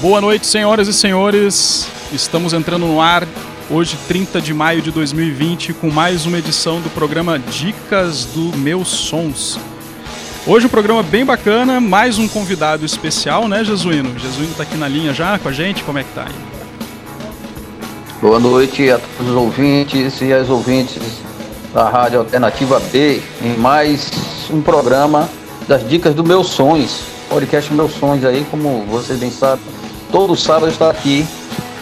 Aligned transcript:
Boa 0.00 0.18
noite, 0.18 0.46
senhoras 0.46 0.88
e 0.88 0.94
senhores. 0.94 1.86
Estamos 2.10 2.54
entrando 2.54 2.86
no 2.86 3.02
ar 3.02 3.28
hoje, 3.68 3.98
30 4.08 4.40
de 4.40 4.54
maio 4.54 4.80
de 4.80 4.90
2020, 4.90 5.74
com 5.74 5.90
mais 5.90 6.24
uma 6.24 6.38
edição 6.38 6.80
do 6.80 6.88
programa 6.88 7.38
Dicas 7.38 8.24
do 8.24 8.56
Meus 8.56 8.88
Sons. 8.88 9.60
Hoje 10.46 10.64
um 10.64 10.70
programa 10.70 11.02
bem 11.02 11.22
bacana, 11.22 11.82
mais 11.82 12.18
um 12.18 12.26
convidado 12.26 12.82
especial, 12.86 13.46
né, 13.46 13.62
Jesuíno? 13.62 14.18
Jesuíno 14.18 14.52
está 14.52 14.62
aqui 14.62 14.74
na 14.78 14.88
linha 14.88 15.12
já 15.12 15.38
com 15.38 15.50
a 15.50 15.52
gente, 15.52 15.84
como 15.84 15.98
é 15.98 16.02
que 16.02 16.14
tá 16.14 16.24
aí? 16.26 16.34
Boa 18.22 18.40
noite 18.40 18.90
a 18.90 18.98
todos 18.98 19.32
os 19.32 19.36
ouvintes 19.36 20.18
e 20.22 20.32
as 20.32 20.48
ouvintes 20.48 21.02
da 21.74 21.90
Rádio 21.90 22.20
Alternativa 22.20 22.80
B, 22.90 23.20
em 23.42 23.54
mais 23.58 24.10
um 24.50 24.62
programa 24.62 25.28
das 25.68 25.86
Dicas 25.86 26.14
do 26.14 26.24
Meus 26.24 26.46
Sonhos, 26.46 27.02
podcast 27.28 27.70
Meus 27.74 27.92
Sonhos 27.92 28.24
aí, 28.24 28.46
como 28.50 28.82
vocês 28.86 29.18
bem 29.18 29.30
sabem, 29.30 29.62
todo 30.10 30.36
sábado 30.36 30.68
está 30.68 30.90
aqui 30.90 31.26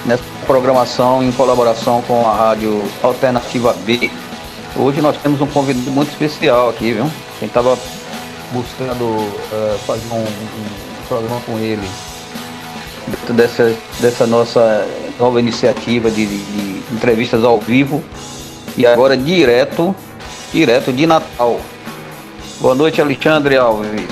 nessa 0.05 0.23
programação 0.47 1.23
em 1.23 1.33
colaboração 1.33 2.03
com 2.03 2.27
a 2.27 2.35
Rádio 2.35 2.83
Alternativa 3.03 3.73
B. 3.85 4.11
Hoje 4.77 5.01
nós 5.01 5.17
temos 5.17 5.41
um 5.41 5.47
convidado 5.47 5.91
muito 5.91 6.11
especial 6.11 6.69
aqui, 6.71 6.93
viu? 6.93 7.11
Quem 7.39 7.49
estava 7.49 7.77
buscando 8.53 9.05
uh, 9.05 9.79
fazer 9.87 10.13
um, 10.13 10.21
um, 10.21 11.07
programa 11.09 11.41
com 11.47 11.59
ele 11.59 11.89
dentro 13.07 13.35
dessa, 13.35 13.75
dessa 14.01 14.27
nossa 14.27 14.87
nova 15.19 15.41
iniciativa 15.41 16.11
de, 16.11 16.27
de, 16.27 16.39
de 16.39 16.95
entrevistas 16.95 17.43
ao 17.45 17.59
vivo 17.59 18.03
e 18.77 18.87
agora 18.87 19.17
direto, 19.17 19.95
direto 20.53 20.93
de 20.93 21.07
Natal. 21.07 21.59
Boa 22.61 22.75
noite, 22.75 23.01
Alexandre 23.01 23.57
Alves. 23.57 24.07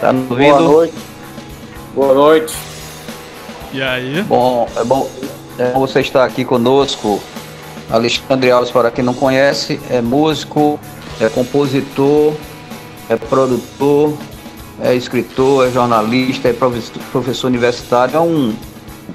Tá 0.00 0.12
nos 0.12 0.30
ouvindo? 0.30 0.50
Boa 0.50 0.60
noite. 0.60 1.09
Boa 1.94 2.14
noite. 2.14 2.54
E 3.72 3.82
aí? 3.82 4.22
Bom, 4.22 4.68
é 4.76 4.84
bom, 4.84 5.10
é 5.58 5.70
bom 5.72 5.80
você 5.80 6.00
estar 6.00 6.24
aqui 6.24 6.44
conosco. 6.44 7.20
Alexandre 7.90 8.50
Alves, 8.50 8.70
para 8.70 8.90
quem 8.90 9.04
não 9.04 9.14
conhece, 9.14 9.80
é 9.90 10.00
músico, 10.00 10.78
é 11.20 11.28
compositor, 11.28 12.34
é 13.08 13.16
produtor, 13.16 14.16
é 14.80 14.94
escritor, 14.94 15.66
é 15.66 15.70
jornalista, 15.70 16.48
é 16.48 16.52
professor 16.52 17.48
universitário, 17.48 18.16
é 18.16 18.20
um, 18.20 18.54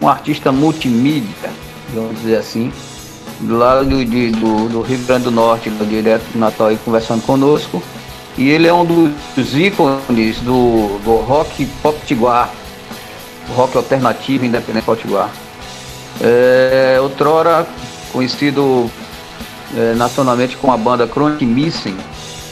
um 0.01 0.07
artista 0.09 0.51
multimídia, 0.51 1.49
vamos 1.93 2.19
dizer 2.19 2.35
assim 2.37 2.73
lá 3.41 3.81
do, 3.83 4.03
de, 4.05 4.31
do, 4.31 4.69
do, 4.69 4.81
Rio 4.81 4.99
Grande 4.99 5.25
do 5.25 5.31
Norte, 5.31 5.69
direto 5.69 6.23
do 6.31 6.39
Natal, 6.39 6.67
aí, 6.67 6.77
conversando 6.83 7.21
conosco. 7.23 7.81
E 8.37 8.49
ele 8.49 8.67
é 8.67 8.73
um 8.73 8.85
dos 8.85 9.55
ícones 9.55 10.39
do, 10.41 10.99
do 11.03 11.15
rock 11.17 11.65
potiguar, 11.81 12.53
rock 13.53 13.77
alternativo 13.77 14.45
independente 14.45 14.85
potiguar. 14.85 15.29
É, 16.21 16.97
outrora 17.01 17.67
conhecido 18.11 18.89
é, 19.75 19.93
nacionalmente 19.95 20.55
com 20.57 20.71
a 20.71 20.77
banda 20.77 21.07
Chronic 21.07 21.45
Missing, 21.45 21.97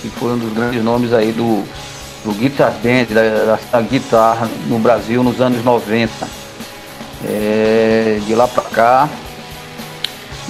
que 0.01 0.09
foi 0.09 0.33
um 0.33 0.37
dos 0.37 0.51
grandes 0.53 0.83
nomes 0.83 1.13
aí 1.13 1.31
do, 1.31 1.63
do 2.25 2.33
guitar 2.33 2.73
band, 2.83 3.13
da, 3.13 3.57
da 3.71 3.81
guitarra 3.81 4.49
no 4.67 4.79
Brasil 4.79 5.23
nos 5.23 5.39
anos 5.39 5.63
90. 5.63 6.11
É, 7.25 8.19
de 8.25 8.35
lá 8.35 8.47
para 8.47 8.63
cá, 8.63 9.09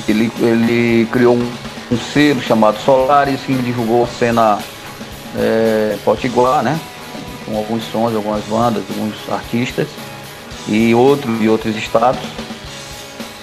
ele, 0.08 0.32
ele 0.40 1.08
criou 1.12 1.36
um, 1.36 1.52
um 1.92 1.98
selo 1.98 2.42
chamado 2.42 2.80
Solaris, 2.80 3.42
que 3.42 3.54
divulgou 3.54 4.06
a 4.06 4.08
cena 4.08 4.58
é, 5.38 5.96
potiguar, 6.04 6.64
né? 6.64 6.80
Com 7.46 7.58
alguns 7.58 7.84
sons, 7.92 8.16
algumas 8.16 8.44
bandas, 8.46 8.84
alguns 8.90 9.14
artistas 9.32 9.88
e 10.68 10.94
outros 10.96 11.40
de 11.40 11.50
outros 11.50 11.76
estados. 11.76 12.22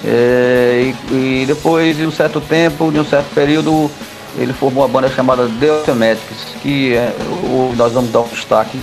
É, 0.05 0.93
e, 1.11 1.43
e, 1.43 1.47
depois 1.47 1.97
de 1.97 2.07
um 2.07 2.11
certo 2.11 2.41
tempo, 2.41 2.91
de 2.91 2.99
um 2.99 3.05
certo 3.05 3.35
período, 3.35 3.91
ele 4.39 4.53
formou 4.53 4.85
uma 4.85 4.89
banda 4.89 5.09
chamada 5.11 5.49
The 5.61 5.69
Automatics, 5.69 6.55
que 6.63 6.95
é, 6.95 7.13
o, 7.45 7.75
nós 7.77 7.93
vamos 7.93 8.11
dar 8.11 8.21
um 8.21 8.29
destaque 8.29 8.81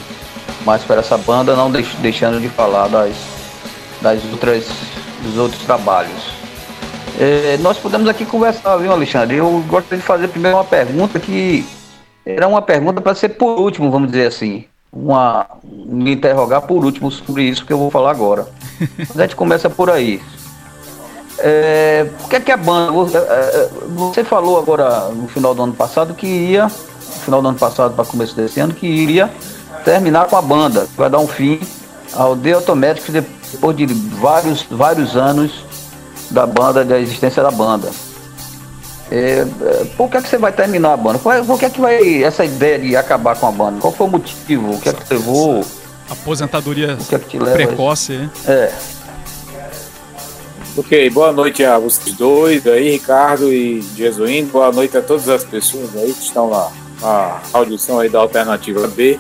mais 0.64 0.84
para 0.84 1.00
essa 1.00 1.18
banda, 1.18 1.56
não 1.56 1.72
deix, 1.72 1.88
deixando 2.02 2.40
de 2.40 2.50
falar 2.50 2.88
das, 2.88 3.16
das 4.02 4.24
outras, 4.32 4.66
dos 5.24 5.38
outros 5.38 5.64
trabalhos. 5.64 6.38
É, 7.20 7.58
nós 7.62 7.78
podemos 7.80 8.08
aqui 8.08 8.24
conversar, 8.26 8.78
viu, 8.78 8.92
Alexandre? 8.92 9.38
Eu 9.38 9.64
gostaria 9.68 9.98
de 9.98 10.04
fazer 10.04 10.28
primeiro 10.28 10.58
uma 10.58 10.64
pergunta 10.64 11.20
que 11.20 11.66
era 12.24 12.48
uma 12.48 12.62
pergunta 12.62 13.02
para 13.02 13.16
ser 13.16 13.30
por 13.30 13.60
último, 13.60 13.90
vamos 13.90 14.12
dizer 14.12 14.28
assim. 14.28 14.66
Uma, 15.00 15.46
me 15.64 16.14
interrogar 16.14 16.62
por 16.62 16.84
último 16.84 17.12
sobre 17.12 17.44
isso 17.44 17.66
que 17.66 17.72
eu 17.72 17.78
vou 17.78 17.92
falar 17.92 18.12
agora. 18.12 18.48
Mas 18.98 19.12
a 19.18 19.22
gente 19.24 19.36
começa 19.36 19.70
por 19.70 19.90
aí. 19.90 20.22
É, 21.40 22.08
o 22.24 22.28
que 22.28 22.36
é 22.36 22.40
que 22.40 22.52
a 22.52 22.58
banda. 22.58 23.20
É, 23.20 23.22
é, 23.22 23.70
você 23.90 24.24
falou 24.24 24.58
agora 24.58 25.10
no 25.10 25.28
final 25.28 25.54
do 25.54 25.62
ano 25.64 25.74
passado 25.74 26.14
que 26.14 26.26
ia, 26.26 26.64
no 26.64 27.22
final 27.22 27.42
do 27.42 27.48
ano 27.50 27.58
passado 27.58 27.94
para 27.94 28.06
começo 28.06 28.36
desse 28.36 28.60
ano, 28.60 28.74
que 28.74 28.88
iria 28.88 29.30
terminar 29.86 30.28
com 30.28 30.36
a 30.36 30.42
banda, 30.42 30.88
vai 30.98 31.10
dar 31.10 31.20
um 31.20 31.28
fim 31.28 31.60
ao 32.14 32.36
The 32.36 32.54
Automatic 32.54 33.04
depois 33.12 33.78
de 33.78 33.86
vários, 33.86 34.64
vários 34.64 35.16
anos 35.16 35.64
da 36.32 36.46
banda, 36.46 36.84
da 36.84 37.00
existência 37.00 37.44
da 37.44 37.52
banda. 37.52 37.90
É, 39.10 39.46
é, 39.62 39.86
por 39.96 40.10
que, 40.10 40.18
é 40.18 40.22
que 40.22 40.28
você 40.28 40.38
vai 40.38 40.52
terminar 40.52 40.94
a 40.94 40.98
banda? 40.98 41.20
Por, 41.20 41.46
por 41.46 41.60
que, 41.60 41.66
é 41.66 41.70
que 41.70 41.80
vai 41.80 42.24
essa 42.24 42.44
ideia 42.44 42.78
de 42.78 42.96
acabar 42.96 43.36
com 43.36 43.48
a 43.48 43.52
banda? 43.52 43.80
Qual 43.80 43.94
foi 43.94 44.08
o 44.08 44.10
motivo? 44.10 44.72
O 44.72 44.80
que 44.80 44.90
é 44.90 44.94
que 44.94 45.14
levou? 45.14 45.66
Aposentadoria 46.10 46.98
que 47.08 47.16
é 47.16 47.20
que 47.20 47.38
precoce. 47.38 48.30
É. 48.46 48.72
Ok, 50.78 51.10
boa 51.10 51.34
noite 51.34 51.66
a 51.66 51.80
vocês 51.80 52.16
dois 52.16 52.66
aí, 52.68 52.92
Ricardo 52.92 53.52
e 53.52 53.82
Jesuíno. 53.96 54.50
Boa 54.50 54.72
noite 54.72 54.98
a 54.98 55.02
todas 55.02 55.28
as 55.28 55.44
pessoas 55.44 55.96
aí 55.96 56.14
que 56.14 56.24
estão 56.24 56.50
lá 56.50 56.72
na 57.02 57.42
audição 57.54 58.00
aí 58.00 58.10
da 58.10 58.20
Alternativa 58.20 58.88
B. 58.88 59.20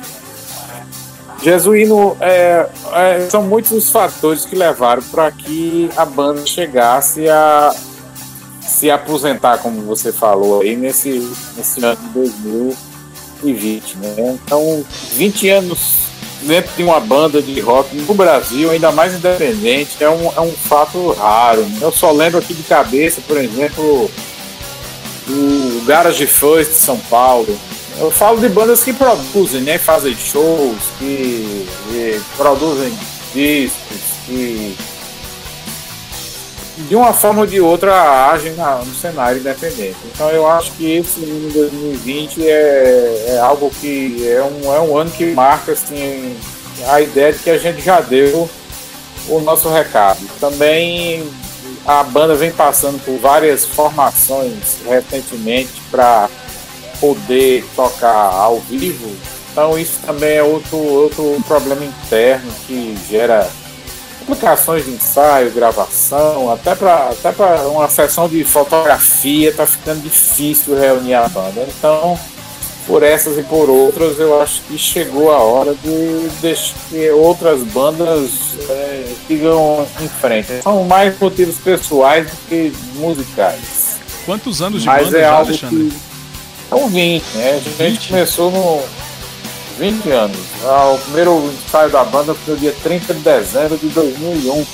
Jesuíno, 1.42 2.18
é, 2.19 2.68
é, 2.94 3.28
são 3.30 3.44
muitos 3.44 3.72
os 3.72 3.90
fatores 3.90 4.46
que 4.46 4.56
levaram 4.56 5.04
para 5.04 5.31
que 5.31 5.90
a 5.96 6.06
banda 6.06 6.46
chegasse 6.46 7.30
a 7.30 7.74
se 8.67 8.91
aposentar, 8.91 9.59
como 9.59 9.81
você 9.81 10.11
falou 10.11 10.61
aí, 10.61 10.75
nesse, 10.75 11.31
nesse 11.55 11.83
ano 11.83 11.97
de 11.97 12.07
2020. 12.09 13.97
Né? 13.97 14.39
Então, 14.44 14.85
20 15.13 15.50
anos 15.50 16.07
dentro 16.44 16.72
de 16.75 16.83
uma 16.83 17.00
banda 17.00 17.41
de 17.41 17.59
rock 17.59 17.95
no 17.95 18.13
Brasil, 18.13 18.69
ainda 18.69 18.91
mais 18.91 19.16
independente, 19.16 20.03
é 20.03 20.09
um, 20.09 20.31
é 20.35 20.41
um 20.41 20.51
fato 20.51 21.11
raro. 21.13 21.61
Né? 21.61 21.79
Eu 21.81 21.91
só 21.91 22.11
lembro 22.11 22.39
aqui 22.39 22.53
de 22.53 22.63
cabeça, 22.63 23.22
por 23.27 23.38
exemplo, 23.38 24.11
o 25.29 25.83
Garage 25.85 26.25
First 26.27 26.72
de 26.72 26.77
São 26.77 26.97
Paulo, 27.09 27.57
eu 28.00 28.11
falo 28.11 28.39
de 28.39 28.47
bandas 28.47 28.83
que 28.83 28.94
produzem, 28.94 29.61
né? 29.61 29.77
Fazem 29.79 30.16
shows, 30.16 30.77
que, 31.00 31.67
que 31.89 32.22
produzem 32.35 32.94
discos, 33.33 33.97
que 34.25 34.77
de 36.77 36.95
uma 36.95 37.11
forma 37.11 37.41
ou 37.41 37.47
de 37.47 37.59
outra 37.59 38.29
agem 38.29 38.53
no 38.53 38.93
cenário 38.93 39.39
independente. 39.39 39.97
Então 40.13 40.29
eu 40.29 40.47
acho 40.47 40.71
que 40.73 40.97
esse 40.97 41.23
ano 41.23 41.49
de 41.49 41.53
2020 41.53 42.47
é, 42.47 43.25
é 43.29 43.39
algo 43.39 43.71
que 43.81 44.27
é 44.27 44.43
um, 44.43 44.73
é 44.73 44.79
um 44.79 44.97
ano 44.97 45.09
que 45.09 45.25
marca 45.33 45.71
assim, 45.71 46.38
a 46.88 47.01
ideia 47.01 47.33
de 47.33 47.39
que 47.39 47.49
a 47.49 47.57
gente 47.57 47.81
já 47.81 47.99
deu 47.99 48.49
o 49.27 49.39
nosso 49.39 49.69
recado. 49.69 50.19
Também 50.39 51.27
a 51.85 52.03
banda 52.03 52.35
vem 52.35 52.51
passando 52.51 53.03
por 53.03 53.17
várias 53.17 53.65
formações 53.65 54.77
recentemente 54.85 55.81
para 55.89 56.29
poder 56.99 57.65
tocar 57.75 58.33
ao 58.33 58.59
vivo, 58.59 59.15
então 59.51 59.77
isso 59.77 59.99
também 60.05 60.35
é 60.38 60.44
outro, 60.44 60.77
outro 60.77 61.41
problema 61.47 61.85
interno 61.85 62.51
que 62.65 62.97
gera 63.09 63.47
complicações 64.27 64.83
de 64.83 64.91
ensaio, 64.91 65.51
gravação, 65.51 66.51
até 66.51 66.75
para 66.75 67.09
até 67.09 67.31
uma 67.65 67.88
sessão 67.88 68.27
de 68.27 68.44
fotografia 68.44 69.50
está 69.50 69.65
ficando 69.65 70.01
difícil 70.01 70.77
reunir 70.77 71.13
a 71.13 71.29
banda. 71.29 71.65
Então, 71.68 72.19
por 72.85 73.03
essas 73.03 73.38
e 73.38 73.44
por 73.44 73.69
outras, 73.69 74.19
eu 74.19 74.41
acho 74.41 74.62
que 74.63 74.77
chegou 74.77 75.31
a 75.31 75.39
hora 75.39 75.74
de 75.74 76.29
deixar 76.41 76.75
que 76.89 77.09
outras 77.12 77.63
bandas 77.63 78.31
é, 78.69 79.13
sigam 79.27 79.88
em 80.01 80.07
frente. 80.09 80.62
São 80.62 80.83
mais 80.83 81.18
motivos 81.18 81.56
pessoais 81.57 82.30
do 82.30 82.38
que 82.50 82.73
musicais. 82.95 83.97
Quantos 84.25 84.62
anos 84.62 84.81
de 84.81 84.88
Mas 84.88 85.06
banda 85.06 85.18
é 85.18 85.21
já, 85.21 85.31
algo 85.31 85.50
Alexandre? 85.50 85.89
Que, 85.89 86.69
são 86.69 86.89
20, 86.89 87.23
né? 87.35 87.50
A 87.50 87.59
gente 87.59 87.77
20? 87.77 88.07
começou 88.09 88.51
no 88.51 89.06
20 89.77 90.09
anos. 90.12 90.38
Ah, 90.63 90.91
o 90.91 90.97
primeiro 91.00 91.51
ensaio 91.65 91.89
da 91.89 92.03
banda 92.03 92.33
foi 92.33 92.53
no 92.56 92.59
dia 92.59 92.75
30 92.83 93.13
de 93.13 93.19
dezembro 93.19 93.77
de 93.77 93.88
2001. 93.89 94.65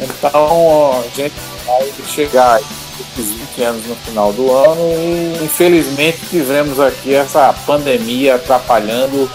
Então 0.00 1.02
a 1.04 1.16
gente 1.16 1.34
vai 1.66 1.92
chegar 2.06 2.60
esses 2.60 3.32
20 3.32 3.62
anos 3.62 3.86
no 3.86 3.94
final 3.96 4.32
do 4.32 4.52
ano 4.54 4.82
e 4.98 5.44
infelizmente 5.44 6.18
tivemos 6.30 6.78
aqui 6.78 7.14
essa 7.14 7.52
pandemia 7.66 8.36
atrapalhando 8.36 9.30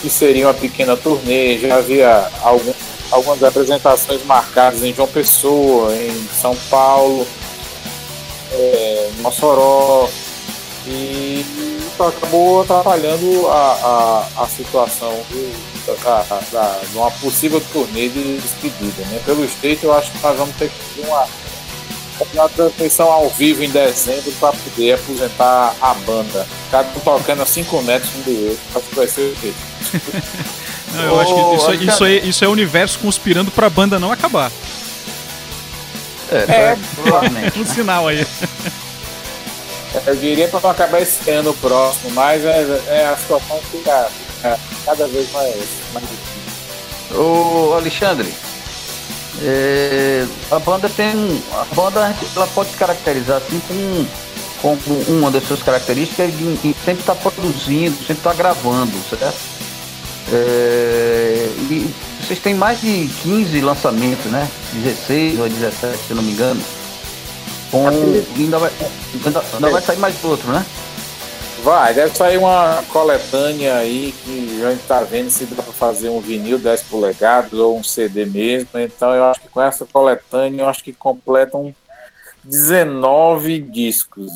que 0.00 0.10
seria 0.10 0.46
uma 0.46 0.54
pequena 0.54 0.96
turnê, 0.96 1.58
já 1.58 1.76
havia 1.76 2.28
algum, 2.42 2.72
algumas 3.10 3.42
apresentações 3.42 4.24
marcadas 4.24 4.82
em 4.82 4.92
João 4.92 5.08
Pessoa, 5.08 5.94
em 5.96 6.28
São 6.28 6.54
Paulo, 6.68 7.26
é, 8.52 9.10
Mossoró, 9.20 10.08
e 10.86 11.73
acabou 12.02 12.62
atrapalhando 12.62 13.48
a, 13.48 14.26
a, 14.36 14.42
a 14.42 14.46
situação 14.48 15.12
do, 15.30 15.94
da, 16.02 16.22
da, 16.52 16.80
de 16.90 16.96
uma 16.96 17.10
possível 17.10 17.62
turnê 17.72 18.08
de 18.08 18.38
despedida. 18.38 19.02
Né? 19.10 19.20
Pelo 19.24 19.46
jeito, 19.46 19.84
eu 19.84 19.94
acho 19.94 20.10
que 20.10 20.22
nós 20.22 20.36
vamos 20.36 20.56
ter 20.56 20.70
que 20.70 20.94
ter 20.94 21.06
uma, 21.06 21.26
uma 22.32 22.48
transmissão 22.48 23.10
ao 23.10 23.28
vivo 23.30 23.62
em 23.62 23.70
dezembro 23.70 24.32
para 24.40 24.52
poder 24.52 24.94
aposentar 24.94 25.74
a 25.80 25.94
banda. 25.94 26.46
Cada 26.70 26.88
um 26.88 27.00
tocando 27.00 27.42
a 27.42 27.46
5 27.46 27.82
metros 27.82 28.10
um 28.16 28.22
do 28.22 28.48
outro. 28.48 28.64
Acho 28.74 28.88
que 28.88 28.94
vai 28.96 29.08
ser 29.08 29.20
o 29.20 29.36
jeito. 29.40 29.56
Não, 30.94 31.02
eu 31.02 31.20
acho 31.20 31.34
que 31.34 31.56
isso, 31.56 31.70
é, 31.70 31.74
isso, 31.74 32.04
é, 32.04 32.12
isso 32.28 32.44
é 32.44 32.48
o 32.48 32.52
universo 32.52 32.98
conspirando 33.00 33.50
para 33.50 33.66
a 33.66 33.70
banda 33.70 33.98
não 33.98 34.12
acabar. 34.12 34.50
É, 36.30 36.36
é, 36.36 36.76
é 36.76 37.60
um 37.60 37.66
sinal 37.66 38.06
aí. 38.06 38.24
Eu 40.06 40.16
diria 40.16 40.48
para 40.48 40.60
não 40.60 40.70
acabar 40.70 41.00
esse 41.00 41.30
ano 41.30 41.54
próximo, 41.54 42.10
mas 42.10 42.44
é, 42.44 42.82
é 42.88 43.06
a 43.06 43.16
situação 43.16 43.60
fica, 43.70 44.08
fica, 44.36 44.58
cada 44.84 45.06
vez 45.06 45.30
mais, 45.32 45.54
mais 45.92 46.06
difícil. 46.08 47.20
Ô 47.20 47.74
Alexandre, 47.74 48.34
é, 49.42 50.26
a 50.50 50.58
banda 50.58 50.88
tem. 50.88 51.42
A 51.52 51.74
banda 51.74 52.14
ela 52.34 52.46
pode 52.48 52.70
se 52.70 52.76
caracterizar 52.76 53.36
assim 53.38 53.60
com, 53.68 54.76
com 54.76 55.12
uma 55.12 55.30
das 55.30 55.44
suas 55.44 55.62
características 55.62 56.36
de, 56.36 56.56
de 56.56 56.74
sempre 56.84 57.00
estar 57.00 57.14
tá 57.14 57.30
produzindo, 57.30 57.96
sempre 57.98 58.14
estar 58.14 58.30
tá 58.30 58.36
gravando, 58.36 58.92
certo? 59.08 59.54
É, 60.32 61.48
e 61.70 61.94
vocês 62.20 62.38
têm 62.38 62.54
mais 62.54 62.80
de 62.80 63.08
15 63.22 63.60
lançamentos, 63.60 64.26
né? 64.26 64.48
16 64.72 65.40
ou 65.40 65.48
17, 65.48 65.98
se 66.08 66.14
não 66.14 66.22
me 66.22 66.32
engano. 66.32 66.60
Com, 67.74 67.88
ainda, 67.88 68.58
vai, 68.60 68.70
ainda, 69.24 69.42
ainda 69.52 69.70
vai 69.70 69.82
sair 69.82 69.98
mais 69.98 70.22
outro, 70.22 70.46
né? 70.52 70.64
Vai, 71.64 71.92
deve 71.92 72.16
sair 72.16 72.36
uma 72.36 72.84
coletânea 72.92 73.74
aí 73.74 74.14
que 74.24 74.62
a 74.62 74.70
gente 74.70 74.84
tá 74.86 75.00
vendo 75.02 75.28
se 75.28 75.44
dá 75.46 75.60
para 75.60 75.72
fazer 75.72 76.08
um 76.08 76.20
vinil 76.20 76.56
10 76.56 76.84
polegadas 76.84 77.52
ou 77.54 77.76
um 77.76 77.82
CD 77.82 78.26
mesmo. 78.26 78.68
Então 78.78 79.12
eu 79.12 79.24
acho 79.24 79.40
que 79.40 79.48
com 79.48 79.60
essa 79.60 79.84
coletânea 79.84 80.62
eu 80.62 80.68
acho 80.68 80.84
que 80.84 80.92
completam 80.92 81.74
19 82.44 83.58
discos. 83.62 84.30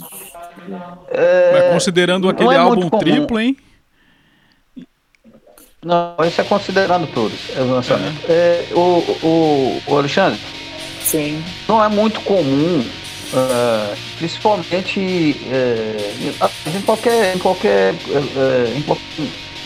É, 1.09 1.53
Mas 1.53 1.73
considerando 1.75 2.29
aquele 2.29 2.55
é 2.55 2.57
álbum 2.57 2.91
triplo, 2.91 3.39
hein? 3.39 3.57
Não, 5.81 6.17
isso 6.27 6.41
é 6.41 6.45
considerando 6.45 7.07
todos. 7.15 7.39
É 7.57 7.61
o 7.61 7.71
lançamento. 7.71 8.19
É. 8.29 8.33
É, 8.33 8.75
o, 8.75 8.99
o, 9.23 9.83
o 9.87 9.97
Alexandre? 9.97 10.41
Sim. 11.05 11.41
Não 11.69 11.85
é 11.85 11.89
muito 11.89 12.21
comum 12.23 12.85
Uh, 13.31 13.95
principalmente 14.17 15.37
uh, 15.45 16.51
em 16.75 16.81
qualquer, 16.81 17.37
em 17.37 17.39
qualquer, 17.39 17.93
uh, 17.93 18.77
em 18.79 18.81
qualquer 18.81 19.05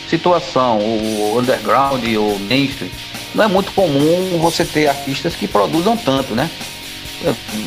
situação, 0.09 0.79
o 0.79 1.39
underground 1.39 2.05
ou 2.17 2.39
mainstream, 2.41 2.91
não 3.35 3.45
é 3.45 3.47
muito 3.49 3.71
comum 3.73 4.39
você 4.41 4.65
ter 4.65 4.89
artistas 4.89 5.37
que 5.37 5.47
produzam 5.47 5.97
tanto, 5.97 6.35
né? 6.35 6.51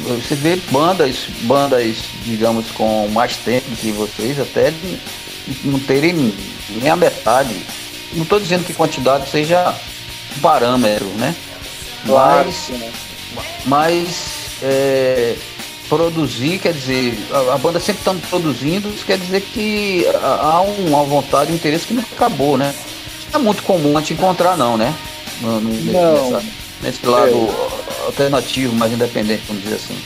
Você 0.04 0.36
vê 0.36 0.58
bandas, 0.70 1.28
bandas, 1.44 1.96
digamos, 2.24 2.70
com 2.72 3.08
mais 3.08 3.38
tempo 3.38 3.66
que 3.78 3.90
vocês, 3.92 4.38
até 4.38 4.74
não 5.64 5.80
terem 5.80 6.34
nem 6.70 6.90
a 6.90 6.96
metade. 6.96 7.56
Não 8.14 8.24
estou 8.24 8.40
dizendo 8.40 8.66
que 8.66 8.74
quantidade 8.74 9.30
seja 9.30 9.74
um 10.38 10.42
parâmetro, 10.42 11.08
né? 11.16 11.34
Claro, 12.06 12.46
mas, 12.46 12.70
né? 12.70 12.92
mas 13.66 14.08
é, 14.62 15.36
produzir, 15.90 16.60
quer 16.60 16.74
dizer, 16.74 17.18
a, 17.32 17.56
a 17.56 17.58
banda 17.58 17.80
sempre 17.80 18.02
está 18.02 18.16
produzindo, 18.30 18.90
isso 18.90 19.06
quer 19.06 19.18
dizer 19.18 19.42
que 19.42 20.06
há 20.22 20.62
um, 20.62 20.88
uma 20.88 21.04
vontade, 21.04 21.52
um 21.52 21.56
interesse 21.56 21.88
que 21.88 21.94
não 21.94 22.04
acabou, 22.04 22.58
né? 22.58 22.74
Não 23.32 23.40
é 23.40 23.44
muito 23.44 23.64
comum 23.64 23.98
a 23.98 24.02
te 24.02 24.14
encontrar, 24.14 24.58
não, 24.58 24.78
né? 24.78 24.94
No, 25.42 25.60
no, 25.60 25.92
não. 25.92 26.32
Nessa, 26.32 26.46
nesse 26.82 27.06
lado 27.06 27.30
é. 27.30 28.06
alternativo, 28.06 28.76
mais 28.76 28.92
independente, 28.92 29.44
vamos 29.48 29.64
dizer 29.64 29.76
assim. 29.76 29.98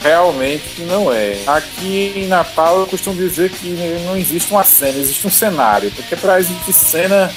Realmente 0.00 0.82
não 0.82 1.12
é. 1.12 1.38
Aqui 1.46 2.12
em 2.16 2.26
Natal 2.28 2.80
eu 2.80 2.86
costumo 2.86 3.16
dizer 3.16 3.50
que 3.50 3.68
não 4.06 4.16
existe 4.16 4.50
uma 4.52 4.62
cena, 4.62 4.98
existe 4.98 5.26
um 5.26 5.30
cenário, 5.30 5.90
porque 5.90 6.14
para 6.14 6.38
existir 6.38 6.72
cena 6.72 7.32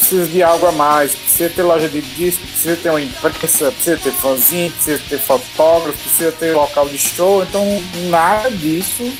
precisa 0.00 0.26
de 0.26 0.42
algo 0.42 0.66
a 0.66 0.72
mais, 0.72 1.14
precisa 1.14 1.50
ter 1.50 1.62
loja 1.62 1.88
de 1.88 2.00
disco, 2.00 2.44
precisa 2.46 2.76
ter 2.76 2.88
uma 2.88 3.02
imprensa, 3.02 3.70
precisa 3.70 3.96
ter 3.98 4.12
fanzine, 4.12 4.70
precisa 4.70 5.02
ter 5.08 5.18
fotógrafo, 5.18 5.98
precisa 5.98 6.32
ter 6.32 6.54
local 6.54 6.88
de 6.88 6.98
show, 6.98 7.42
então 7.42 7.64
nada 8.08 8.50
disso 8.50 9.12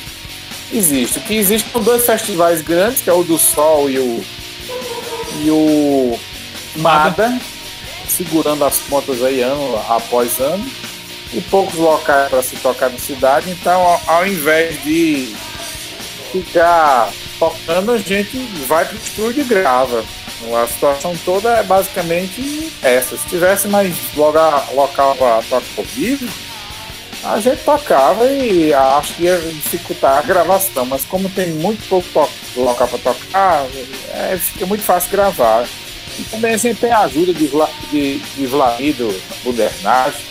existe. 0.73 1.19
O 1.19 1.21
que 1.21 1.35
existe 1.35 1.71
são 1.71 1.81
dois 1.81 2.03
festivais 2.05 2.61
grandes, 2.61 3.01
que 3.01 3.09
é 3.09 3.13
o 3.13 3.23
do 3.23 3.37
Sol 3.37 3.89
e 3.89 3.99
o 3.99 4.23
e 5.43 5.49
o 5.49 6.19
Mada, 6.77 7.39
segurando 8.07 8.65
as 8.65 8.77
pontas 8.79 9.23
aí 9.23 9.41
ano 9.41 9.77
após 9.87 10.39
ano, 10.39 10.65
e 11.33 11.41
poucos 11.41 11.75
locais 11.75 12.29
para 12.29 12.41
se 12.41 12.55
tocar 12.57 12.89
na 12.89 12.97
cidade, 12.97 13.49
então 13.49 13.79
ao, 13.81 14.01
ao 14.07 14.27
invés 14.27 14.81
de 14.83 15.33
ficar 16.31 17.09
tocando, 17.39 17.91
a 17.91 17.97
gente 17.97 18.37
vai 18.67 18.85
para 18.85 18.95
o 18.95 18.97
estúdio 18.97 19.41
e 19.41 19.45
grava. 19.45 20.03
A 20.55 20.67
situação 20.67 21.15
toda 21.23 21.49
é 21.51 21.63
basicamente 21.63 22.71
essa. 22.81 23.15
Se 23.15 23.27
tivesse 23.27 23.67
mais 23.67 23.95
local, 24.15 24.67
local 24.73 25.15
para 25.15 25.41
tocar 25.43 25.61
ao 25.77 25.83
vivo, 25.83 26.27
a 27.23 27.39
gente 27.39 27.63
tocava 27.63 28.25
e 28.25 28.73
acho 28.73 29.13
que 29.13 29.23
ia 29.23 29.37
dificultar 29.37 30.17
a 30.17 30.21
gravação. 30.21 30.85
Mas 30.85 31.05
como 31.05 31.29
tem 31.29 31.49
muito 31.53 31.87
pouco 31.87 32.29
local 32.55 32.87
para 32.87 33.13
tocar, 33.13 33.65
é, 34.13 34.37
fica 34.37 34.65
muito 34.65 34.83
fácil 34.83 35.11
gravar. 35.11 35.65
E 36.19 36.23
também 36.23 36.57
gente 36.57 36.79
tem 36.79 36.91
a 36.91 37.01
ajuda 37.01 37.33
de, 37.33 37.49
de, 37.91 38.17
de 38.19 38.45
Vladimir 38.47 38.95
do 38.95 39.21
Budernage, 39.43 40.25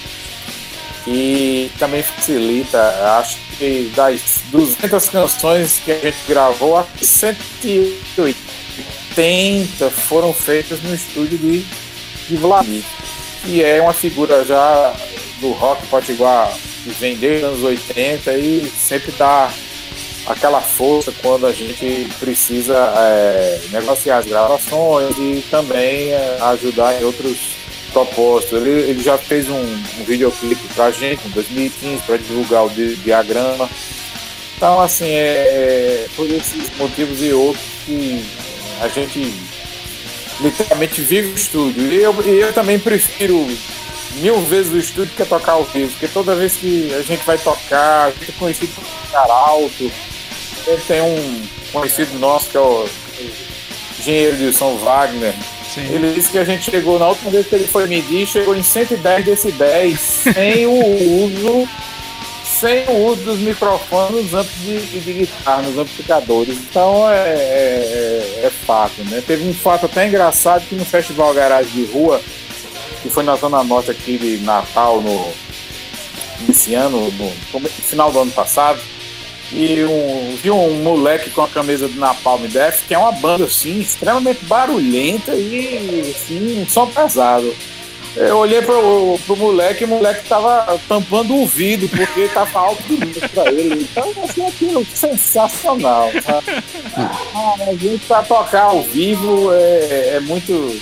que 1.04 1.70
também 1.78 2.02
facilita. 2.02 2.78
Acho 3.18 3.38
que 3.56 3.92
das 3.94 4.20
200 4.50 5.08
canções 5.08 5.80
que 5.84 5.92
a 5.92 5.98
gente 5.98 6.18
gravou, 6.26 6.76
acho 6.76 6.90
que 6.92 7.06
180 7.06 8.59
80 9.10 9.90
foram 9.90 10.32
feitas 10.32 10.82
no 10.82 10.94
estúdio 10.94 11.38
de, 11.38 11.64
de 12.28 12.37
Vladimir, 12.37 12.85
que 13.44 13.62
é 13.62 13.80
uma 13.80 13.92
figura 13.92 14.44
já 14.44 14.94
do 15.40 15.52
rock 15.52 15.87
potiguar 15.88 16.52
que 16.85 16.90
vem 16.90 17.16
desde 17.16 17.44
os 17.44 17.52
anos 17.52 17.64
80 17.64 18.32
e 18.35 18.73
sempre 18.76 19.12
dá 19.12 19.50
aquela 20.26 20.61
força 20.61 21.12
quando 21.20 21.46
a 21.46 21.52
gente 21.52 22.08
precisa 22.18 22.76
é, 22.96 23.61
negociar 23.70 24.18
as 24.18 24.26
gravações 24.26 25.16
e 25.18 25.44
também 25.50 26.11
é, 26.11 26.38
ajudar 26.40 27.00
em 27.00 27.04
outros 27.04 27.37
propósitos. 27.92 28.61
Ele, 28.62 28.90
ele 28.90 29.02
já 29.02 29.18
fez 29.18 29.49
um, 29.49 29.61
um 29.61 30.04
videoclipe 30.06 30.62
pra 30.75 30.90
gente 30.90 31.26
em 31.26 31.30
2015 31.30 32.02
para 32.02 32.16
divulgar 32.16 32.64
o 32.64 32.70
diagrama. 32.70 33.68
Então, 34.56 34.80
assim, 34.80 35.08
é, 35.08 35.18
é, 35.18 36.06
por 36.14 36.28
esses 36.30 36.70
motivos 36.76 37.23
e 37.23 37.32
outros 37.32 37.64
que 37.87 38.25
a 38.80 38.88
gente 38.88 39.34
literalmente 40.40 41.00
vive 41.02 41.28
o 41.28 41.34
estúdio. 41.34 41.92
E 41.92 42.02
eu, 42.02 42.14
e 42.25 42.40
eu 42.40 42.52
também 42.52 42.78
prefiro 42.78 43.46
mil 44.16 44.40
vezes 44.42 44.72
o 44.72 44.78
estúdio 44.78 45.14
que 45.14 45.25
tocar 45.25 45.52
ao 45.52 45.64
vivo, 45.64 45.90
porque 45.92 46.08
toda 46.08 46.34
vez 46.34 46.54
que 46.54 46.92
a 46.94 47.02
gente 47.02 47.25
vai 47.25 47.38
tocar, 47.38 48.06
a 48.06 48.10
gente 48.10 48.30
é 48.30 48.34
conhecido 48.38 48.72
por 48.75 49.10
cara 49.12 49.32
alto. 49.32 49.90
Ele 50.66 50.82
tem 50.87 51.00
um 51.00 51.42
conhecido 51.72 52.18
nosso 52.18 52.50
que 52.50 52.56
é 52.56 52.60
o 52.60 52.88
engenheiro 53.99 54.37
de 54.37 54.52
São 54.52 54.76
Wagner. 54.78 55.34
Sim. 55.75 55.82
Ele 55.82 56.12
disse 56.12 56.30
que 56.30 56.38
a 56.38 56.44
gente 56.44 56.68
chegou, 56.68 56.99
na 56.99 57.08
última 57.08 57.30
vez 57.30 57.46
que 57.46 57.54
ele 57.54 57.66
foi 57.66 57.87
medir, 57.87 58.26
chegou 58.26 58.56
em 58.56 58.62
110 58.62 59.25
decibéis, 59.25 60.00
sem 60.00 60.66
o 60.66 61.25
uso 61.25 61.68
sem 62.61 62.85
o 62.88 63.07
uso 63.07 63.23
dos 63.23 63.38
microfones 63.38 64.35
amplos 64.35 64.61
de, 64.61 65.00
de 65.00 65.12
guitarra, 65.12 65.62
nos 65.62 65.79
amplificadores. 65.79 66.59
Então 66.59 67.11
é, 67.11 67.29
é, 67.31 68.40
é, 68.45 68.50
fato, 68.67 69.02
né? 69.05 69.23
Teve 69.26 69.49
um 69.49 69.55
fato 69.55 69.87
até 69.87 70.07
engraçado 70.07 70.67
que 70.69 70.75
no 70.75 70.85
Festival 70.85 71.33
Garagem 71.33 71.73
de 71.73 71.90
Rua, 71.90 72.21
que 73.02 73.09
foi 73.09 73.23
na 73.23 73.35
Zona 73.37 73.64
Norte 73.64 73.90
aqui 73.90 74.19
de 74.19 74.45
Natal, 74.45 75.00
no, 75.00 75.33
nesse 76.47 76.75
ano, 76.75 77.11
no, 77.11 77.61
no 77.61 77.69
final 77.69 78.12
do 78.12 78.21
ano 78.21 78.33
passado, 78.33 78.79
e 79.52 79.83
um, 79.85 80.37
vi 80.37 80.50
um 80.50 80.83
moleque 80.83 81.31
com 81.31 81.43
a 81.43 81.49
camisa 81.49 81.88
do 81.88 81.99
Napalm 81.99 82.43
Death, 82.47 82.83
que 82.87 82.95
é 82.95 82.99
uma 82.99 83.11
banda 83.11 83.45
assim, 83.45 83.81
extremamente 83.81 84.45
barulhenta 84.45 85.35
e 85.35 86.12
assim, 86.14 86.61
um 86.61 86.69
som 86.69 86.87
pesado. 86.87 87.52
Eu 88.17 88.38
olhei 88.38 88.61
pro, 88.61 89.19
pro 89.25 89.37
moleque 89.37 89.85
e 89.85 89.87
o 89.87 89.88
moleque 89.88 90.29
tava 90.29 90.79
tampando 90.88 91.33
o 91.33 91.40
ouvido, 91.40 91.88
porque 91.88 92.29
tava 92.29 92.59
alto 92.59 92.83
demais 92.83 93.31
pra 93.33 93.52
ele. 93.52 93.83
Então, 93.90 94.12
assim, 94.25 94.47
aquilo 94.47 94.87
sensacional. 94.95 96.11
Ah, 96.97 97.55
a 97.69 97.75
gente 97.75 98.05
pra 98.07 98.23
tocar 98.23 98.62
ao 98.62 98.83
vivo 98.83 99.52
é, 99.52 100.17
é 100.17 100.21
muito. 100.21 100.81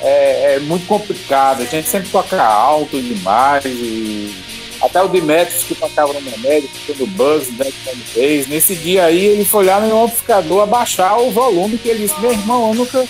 É, 0.00 0.54
é, 0.54 0.58
muito 0.60 0.86
complicado. 0.86 1.62
A 1.62 1.64
gente 1.64 1.88
sempre 1.88 2.08
toca 2.10 2.40
alto 2.40 3.02
demais 3.02 3.64
e 3.64 4.32
até 4.80 5.02
o 5.02 5.08
Dimetris 5.08 5.64
que 5.64 5.74
tocava 5.74 6.12
no 6.12 6.30
Remédio, 6.30 6.68
ficando 6.68 7.06
buzz, 7.08 7.50
né, 7.56 7.66
fez. 8.12 8.46
Nesse 8.46 8.76
dia 8.76 9.06
aí 9.06 9.24
ele 9.24 9.44
foi 9.44 9.64
lá 9.64 9.80
no 9.80 10.04
amplificador 10.04 10.62
abaixar 10.62 11.18
o 11.20 11.32
volume, 11.32 11.78
que 11.78 11.88
ele 11.88 12.06
disse, 12.06 12.20
meu 12.20 12.30
irmão, 12.30 12.68
eu 12.68 12.74
nunca 12.74 13.04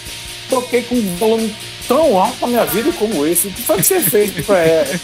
toquei 0.49 0.83
com 0.83 0.95
um 0.95 1.17
volume 1.17 1.55
tão 1.89 2.19
alto 2.19 2.37
na 2.43 2.47
minha 2.47 2.67
vida 2.67 2.93
como 2.93 3.27
esse. 3.27 3.49
O 3.49 3.51
que 3.51 3.63
foi 3.63 3.79
que 3.79 3.83
você 3.83 4.01
fez? 4.01 4.49
É, 4.51 4.99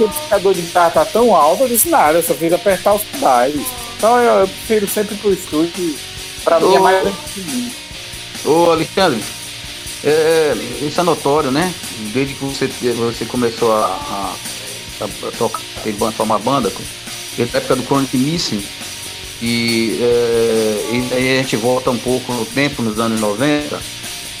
o 0.00 0.04
amplificador 0.04 0.54
de 0.54 0.62
guitarra 0.62 0.90
tá 0.90 1.04
tão 1.04 1.34
alto, 1.34 1.64
eu 1.64 1.68
disse, 1.68 1.88
nada, 1.88 2.18
eu 2.18 2.22
só 2.22 2.34
fiz 2.34 2.52
apertar 2.52 2.94
os 2.94 3.02
pedais. 3.02 3.54
Então 3.96 4.18
eu, 4.18 4.40
eu 4.40 4.48
prefiro 4.48 4.88
sempre 4.88 5.16
pro 5.16 5.32
estúdio, 5.32 5.96
pra 6.44 6.58
mim 6.60 6.74
é 6.74 6.78
mais 6.78 7.14
Ô 8.44 8.70
Alexandre, 8.70 9.22
é, 10.02 10.08
é, 10.10 10.84
isso 10.84 11.00
é 11.00 11.04
notório, 11.04 11.50
né? 11.50 11.72
Desde 12.12 12.34
que 12.34 12.44
você, 12.44 12.66
você 12.66 13.24
começou 13.24 13.72
a, 13.72 14.34
a 15.00 15.08
tocar, 15.38 15.60
tem 15.84 15.92
banda, 15.92 16.12
formar 16.12 16.38
banda, 16.38 16.72
na 17.38 17.44
época 17.44 17.76
do 17.76 17.84
Chronic 17.84 18.16
Missing, 18.16 18.64
e, 19.40 19.98
é, 20.00 20.90
e 20.92 21.14
aí 21.14 21.38
a 21.38 21.42
gente 21.42 21.56
volta 21.56 21.90
um 21.90 21.98
pouco 21.98 22.32
no 22.32 22.44
tempo, 22.44 22.82
nos 22.82 22.98
anos 22.98 23.20
90, 23.20 23.80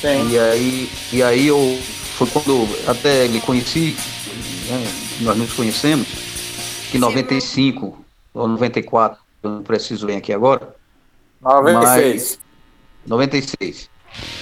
Sim. 0.02 0.30
e 0.30 0.38
aí, 0.38 0.90
e 1.12 1.22
aí 1.22 1.46
eu, 1.46 1.78
foi 2.16 2.26
quando 2.26 2.68
até 2.88 3.28
lhe 3.28 3.40
conheci, 3.40 3.96
né, 4.68 4.84
nós 5.20 5.38
nos 5.38 5.52
conhecemos, 5.52 6.08
que 6.90 6.96
em 6.96 7.00
95 7.00 8.04
ou 8.34 8.48
94, 8.48 9.18
eu 9.44 9.50
não 9.50 9.62
preciso 9.62 10.06
bem 10.06 10.16
aqui 10.16 10.32
agora. 10.32 10.74
96. 11.40 12.40
96. 13.06 13.88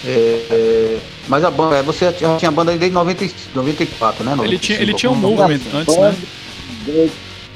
É, 0.05 0.47
é, 0.51 1.01
mas 1.29 1.45
a 1.45 1.51
banda, 1.51 1.83
você 1.83 2.11
já 2.11 2.37
tinha 2.39 2.51
banda 2.51 2.77
desde 2.77 2.95
90, 2.95 3.25
94, 3.55 4.25
né? 4.25 4.35
95, 4.35 4.45
ele 4.45 4.59
tinha, 4.59 4.81
ele 4.81 4.95
tinha 4.95 5.13
um 5.13 5.15
movement 5.15 5.61
antes, 5.75 5.97
né? 5.97 6.17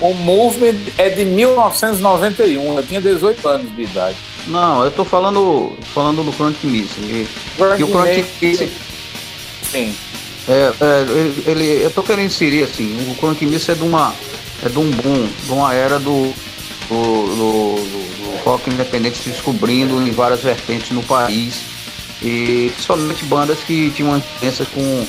O 0.01 0.13
movement 0.13 0.77
é 0.99 1.09
de 1.09 1.25
1991, 1.25 2.77
eu 2.77 2.87
tinha 2.87 3.01
18 3.01 3.49
anos 3.49 3.77
de 3.77 3.83
idade. 3.83 4.17
Não, 4.47 4.85
eu 4.85 4.91
tô 4.91 5.05
falando, 5.05 5.73
falando 5.95 6.23
do 6.23 6.33
Chronic 6.33 6.67
Missing. 6.67 7.03
E, 7.03 7.29
o 7.83 7.87
Chronic 7.87 8.27
Missing. 8.43 8.71
Sim. 9.63 9.95
É, 10.49 10.73
é, 10.81 11.51
ele, 11.51 11.83
eu 11.83 11.91
tô 11.91 12.03
querendo 12.03 12.27
inserir 12.27 12.65
assim, 12.65 13.11
o 13.11 13.15
Chronic 13.15 13.47
Missing 13.47 13.73
é 13.73 13.75
de 13.75 13.83
uma. 13.83 14.15
É 14.65 14.69
de 14.69 14.79
um 14.79 14.91
boom, 14.91 15.29
de 15.45 15.53
uma 15.53 15.75
era 15.75 15.99
do, 15.99 16.33
do, 16.89 17.27
do, 17.37 17.75
do 17.75 18.15
rock 18.45 18.71
independente 18.71 19.19
se 19.19 19.31
descobrindo 19.31 20.01
em 20.03 20.11
várias 20.11 20.41
vertentes 20.41 20.91
no 20.91 21.03
país 21.03 21.75
e 22.23 22.73
somente 22.79 23.25
bandas 23.25 23.59
que 23.61 23.91
tinham 23.91 24.17
influências 24.17 24.69
com, 24.69 25.07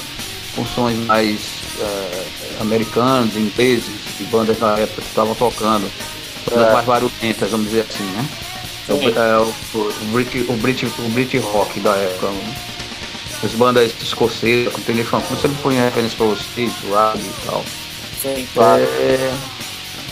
com 0.55 0.65
sons 0.65 0.95
mais 1.05 1.39
uh, 1.79 2.61
americanos, 2.61 3.35
ingleses, 3.35 4.04
e 4.19 4.23
bandas 4.25 4.57
da 4.57 4.77
época 4.79 5.01
que 5.01 5.07
estavam 5.07 5.35
tocando, 5.35 5.89
bandas 6.49 6.67
é. 6.67 6.73
mais 6.73 6.85
barulhentas, 6.85 7.51
vamos 7.51 7.67
dizer 7.67 7.85
assim, 7.89 8.03
né? 8.03 8.27
É, 8.87 9.37
o, 9.37 9.53
o, 9.73 9.79
o, 9.79 10.05
Brit, 10.11 10.45
o, 10.47 10.53
Brit, 10.53 10.85
o 10.85 11.09
Brit 11.09 11.37
Rock 11.39 11.79
da 11.79 11.95
época. 11.95 12.27
Né? 12.27 12.55
As 13.43 13.51
bandas 13.53 13.93
escocesas, 14.01 14.71
com 14.73 14.81
telefone, 14.81 15.23
sempre 15.41 15.57
põe 15.61 15.75
referência 15.75 16.17
para 16.17 16.27
vocês, 16.27 16.71
o 16.83 16.93
Rag 16.93 17.19
e 17.19 17.45
tal. 17.45 17.63
Sim, 18.21 18.47
claro. 18.53 18.83
É, 18.83 19.33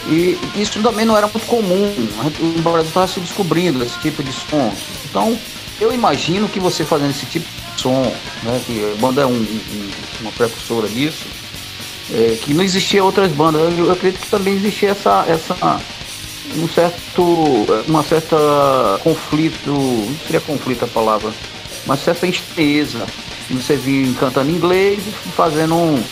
e 0.07 0.37
isso 0.55 0.81
também 0.81 1.05
não 1.05 1.15
era 1.15 1.27
muito 1.27 1.45
comum. 1.47 1.93
O 2.41 2.61
Brasil 2.61 2.87
estava 2.87 3.07
se 3.07 3.19
descobrindo 3.19 3.83
esse 3.83 3.97
tipo 3.99 4.21
de 4.23 4.33
som. 4.33 4.73
Então, 5.05 5.37
eu 5.79 5.93
imagino 5.93 6.49
que 6.49 6.59
você 6.59 6.83
fazendo 6.83 7.11
esse 7.11 7.25
tipo 7.25 7.45
de 7.47 7.81
som, 7.81 8.01
né, 8.43 8.61
que 8.65 8.93
a 8.93 9.01
banda 9.01 9.21
é 9.21 9.25
um, 9.25 9.31
um, 9.31 9.91
uma 10.21 10.31
precursora 10.31 10.87
disso, 10.87 11.25
é, 12.11 12.37
que 12.41 12.53
não 12.53 12.63
existia 12.63 13.03
outras 13.03 13.31
bandas. 13.31 13.61
Eu, 13.61 13.85
eu, 13.85 13.91
acredito 13.91 14.21
que 14.21 14.29
também 14.29 14.55
existia 14.55 14.89
essa, 14.89 15.25
essa 15.27 15.79
um 16.55 16.67
certo, 16.67 17.65
uma 17.87 18.03
certa 18.03 18.37
conflito, 19.03 19.69
não 19.69 20.17
seria 20.25 20.41
conflito 20.41 20.85
a 20.85 20.87
palavra, 20.87 21.31
uma 21.85 21.97
certa 21.97 22.27
estranheza. 22.27 23.05
Você 23.49 23.75
vir 23.75 24.13
cantando 24.15 24.49
inglês 24.49 24.99
e 25.05 25.29
fazendo 25.31 25.75
um, 25.75 26.03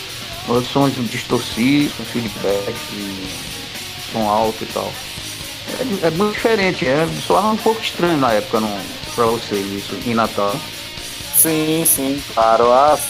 sons 0.62 0.92
distorcidos, 1.10 1.92
feedback, 2.12 2.74
som 4.12 4.28
alto 4.28 4.62
e 4.62 4.66
tal. 4.66 4.92
É, 6.02 6.06
é 6.06 6.10
muito 6.10 6.34
diferente, 6.34 6.86
é, 6.86 7.08
soava 7.26 7.50
um 7.50 7.56
pouco 7.56 7.80
estranho 7.80 8.18
na 8.18 8.32
época, 8.32 8.60
não 8.60 8.78
para 9.14 9.26
vocês 9.26 9.66
isso 9.72 9.96
em 10.06 10.14
Natal? 10.14 10.54
Sim, 11.42 11.84
sim, 11.84 12.22
claro. 12.32 12.66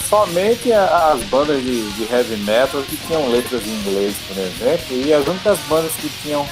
Somente 0.09 0.73
as 0.73 1.23
bandas 1.25 1.62
de, 1.62 1.91
de, 1.91 2.11
heavy 2.11 2.39
metal 2.39 2.83
que 2.83 2.97
tinham 2.97 3.29
letras 3.29 3.62
em 3.67 3.71
inglês, 3.71 4.17
por 4.27 4.39
exemplo, 4.39 4.97
e 4.97 5.12
as 5.12 5.27
únicas 5.27 5.59
bandas 5.69 5.93
que 6.01 6.09
tinham 6.23 6.49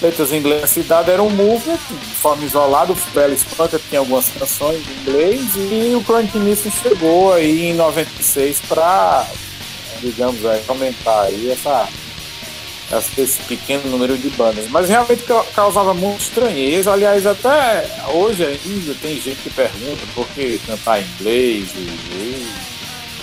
letras 0.00 0.30
em 0.30 0.36
inglês 0.36 0.60
na 0.60 0.66
cidade 0.68 1.10
eram 1.10 1.26
o 1.26 1.30
Movement, 1.30 1.80
de 1.90 2.14
forma 2.14 2.44
isolada, 2.44 2.92
o 2.92 2.96
Bell 3.12 3.36
Spanta 3.36 3.80
tinha 3.88 3.98
algumas 3.98 4.28
canções 4.28 4.80
em 4.88 5.00
inglês, 5.00 5.40
e 5.56 5.92
o 5.96 6.04
Chronic 6.04 6.38
Mission 6.38 6.70
chegou 6.70 7.32
aí 7.32 7.70
em 7.70 7.74
96 7.74 8.60
para, 8.68 9.26
digamos, 10.00 10.46
aí, 10.46 10.62
aumentar 10.68 11.22
aí 11.22 11.50
essa 11.50 11.88
esse 12.98 13.42
pequeno 13.42 13.88
número 13.90 14.16
de 14.16 14.28
bandas. 14.30 14.68
Mas 14.68 14.88
realmente 14.88 15.24
causava 15.54 15.94
muito 15.94 16.22
estranheza. 16.22 16.92
Aliás, 16.92 17.26
até 17.26 17.88
hoje 18.12 18.44
ainda 18.44 18.94
tem 19.00 19.20
gente 19.20 19.40
que 19.42 19.50
pergunta 19.50 20.02
por 20.14 20.26
que 20.28 20.58
cantar 20.66 21.00
em 21.00 21.04
inglês 21.04 21.68
e, 21.74 21.78
e 21.78 22.46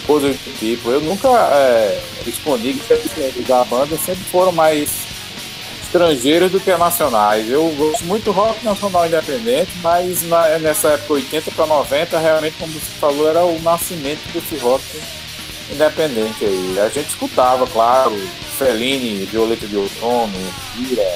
coisas 0.05 0.35
do 0.35 0.57
tipo. 0.57 0.89
Eu 0.91 1.01
nunca 1.01 1.29
é, 1.29 1.99
respondi 2.25 2.73
que 2.73 3.41
da 3.43 3.63
banda 3.65 3.97
sempre 3.97 4.23
foram 4.25 4.51
mais 4.51 4.89
estrangeiras 5.83 6.51
do 6.51 6.59
que 6.59 6.75
nacionais. 6.75 7.49
Eu 7.49 7.67
gosto 7.77 8.05
muito 8.05 8.31
rock 8.31 8.63
nacional 8.63 9.05
independente, 9.05 9.71
mas 9.83 10.23
na, 10.23 10.57
nessa 10.59 10.89
época 10.89 11.13
80 11.13 11.51
para 11.51 11.65
90, 11.65 12.17
realmente, 12.17 12.55
como 12.57 12.71
você 12.71 12.91
falou, 12.99 13.29
era 13.29 13.43
o 13.43 13.61
nascimento 13.61 14.21
desse 14.33 14.55
rock 14.57 14.83
independente 15.71 16.45
aí. 16.45 16.79
A 16.79 16.89
gente 16.89 17.09
escutava, 17.09 17.65
claro, 17.67 18.15
Fellini, 18.57 19.25
Violeta 19.25 19.65
de 19.65 19.75
Outono, 19.75 20.53
Kira, 20.75 21.15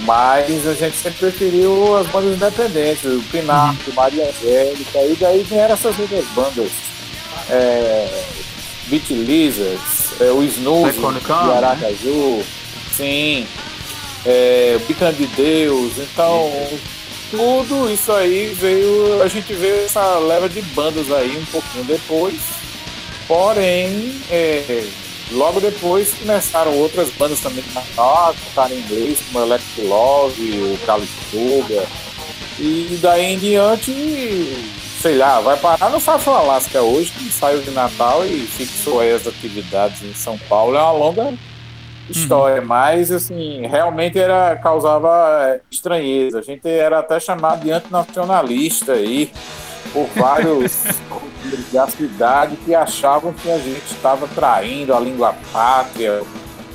mas 0.00 0.66
a 0.66 0.74
gente 0.74 0.96
sempre 0.96 1.30
preferiu 1.30 1.96
as 1.96 2.06
bandas 2.08 2.34
independentes, 2.34 3.04
o 3.04 3.22
Pinato. 3.30 3.92
Maria 3.94 4.28
Angélica, 4.28 4.98
e 4.98 5.16
daí 5.18 5.42
vieram 5.42 5.74
essas 5.74 5.98
outras 5.98 6.24
bandas. 6.34 6.70
É, 7.48 8.24
Beat 8.88 9.10
Lizards, 9.10 10.20
é, 10.20 10.30
o 10.30 10.42
Snooze 10.42 10.98
de 10.98 11.32
Aracaju, 11.32 12.42
sim, 12.94 13.46
é, 14.24 14.78
Bicana 14.86 15.12
de 15.12 15.26
Deus, 15.28 15.92
então 15.98 16.50
tudo 17.30 17.90
isso 17.90 18.12
aí 18.12 18.54
veio, 18.54 19.22
a 19.22 19.28
gente 19.28 19.52
veio 19.54 19.84
essa 19.84 20.18
leva 20.18 20.48
de 20.48 20.62
bandas 20.62 21.10
aí 21.10 21.36
um 21.36 21.44
pouquinho 21.46 21.84
depois, 21.84 22.34
porém 23.26 24.20
é, 24.30 24.84
Logo 25.32 25.60
depois 25.60 26.14
começaram 26.14 26.72
outras 26.78 27.10
bandas 27.10 27.40
também 27.40 27.62
de 27.62 27.74
Natal 27.74 28.30
a 28.30 28.32
tocar 28.32 28.70
em 28.70 28.78
inglês, 28.78 29.20
como 29.26 29.44
Electric 29.44 29.88
Love, 29.88 30.62
o 30.62 30.78
Califuga. 30.86 31.84
E 32.60 32.98
daí 33.02 33.24
em 33.34 33.38
diante, 33.38 33.92
sei 35.00 35.16
lá, 35.16 35.40
vai 35.40 35.56
parar 35.56 35.90
no 35.90 35.98
Fafo 35.98 36.30
Alaska 36.30 36.80
hoje, 36.80 37.10
que 37.10 37.30
saiu 37.30 37.60
de 37.60 37.72
Natal 37.72 38.24
e 38.24 38.46
fixou 38.46 39.00
as 39.00 39.26
atividades 39.26 40.00
em 40.02 40.14
São 40.14 40.38
Paulo. 40.48 40.76
É 40.76 40.80
uma 40.80 40.92
longa 40.92 41.34
história, 42.08 42.60
uhum. 42.60 42.68
mas 42.68 43.10
assim, 43.10 43.66
realmente 43.66 44.16
era, 44.20 44.54
causava 44.54 45.60
estranheza. 45.68 46.38
A 46.38 46.42
gente 46.42 46.68
era 46.68 47.00
até 47.00 47.18
chamado 47.18 47.64
de 47.64 47.72
antinacionalista 47.72 48.92
aí 48.92 49.32
por 49.92 50.06
vários 50.16 50.84
da 51.72 51.86
cidade 51.88 52.56
que 52.64 52.74
achavam 52.74 53.32
que 53.32 53.50
a 53.50 53.58
gente 53.58 53.86
estava 53.86 54.26
traindo 54.28 54.94
a 54.94 55.00
língua 55.00 55.34
pátria 55.52 56.22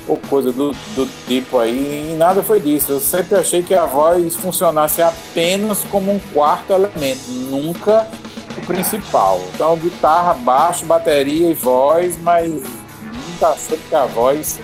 ou 0.06 0.16
coisa 0.16 0.52
do, 0.52 0.72
do 0.94 1.08
tipo 1.26 1.58
aí, 1.58 2.10
e 2.12 2.16
nada 2.16 2.42
foi 2.42 2.60
disso. 2.60 2.92
Eu 2.92 3.00
sempre 3.00 3.36
achei 3.36 3.62
que 3.62 3.74
a 3.74 3.86
voz 3.86 4.34
funcionasse 4.34 5.00
apenas 5.00 5.84
como 5.90 6.12
um 6.12 6.18
quarto 6.32 6.72
elemento, 6.72 7.30
nunca 7.30 8.08
o 8.56 8.66
principal. 8.66 9.40
Então, 9.54 9.76
guitarra, 9.76 10.34
baixo, 10.34 10.84
bateria 10.84 11.50
e 11.50 11.54
voz, 11.54 12.18
mas 12.20 12.50
nunca 12.50 13.48
achei 13.48 13.78
que 13.78 13.94
a 13.94 14.06
voz 14.06 14.60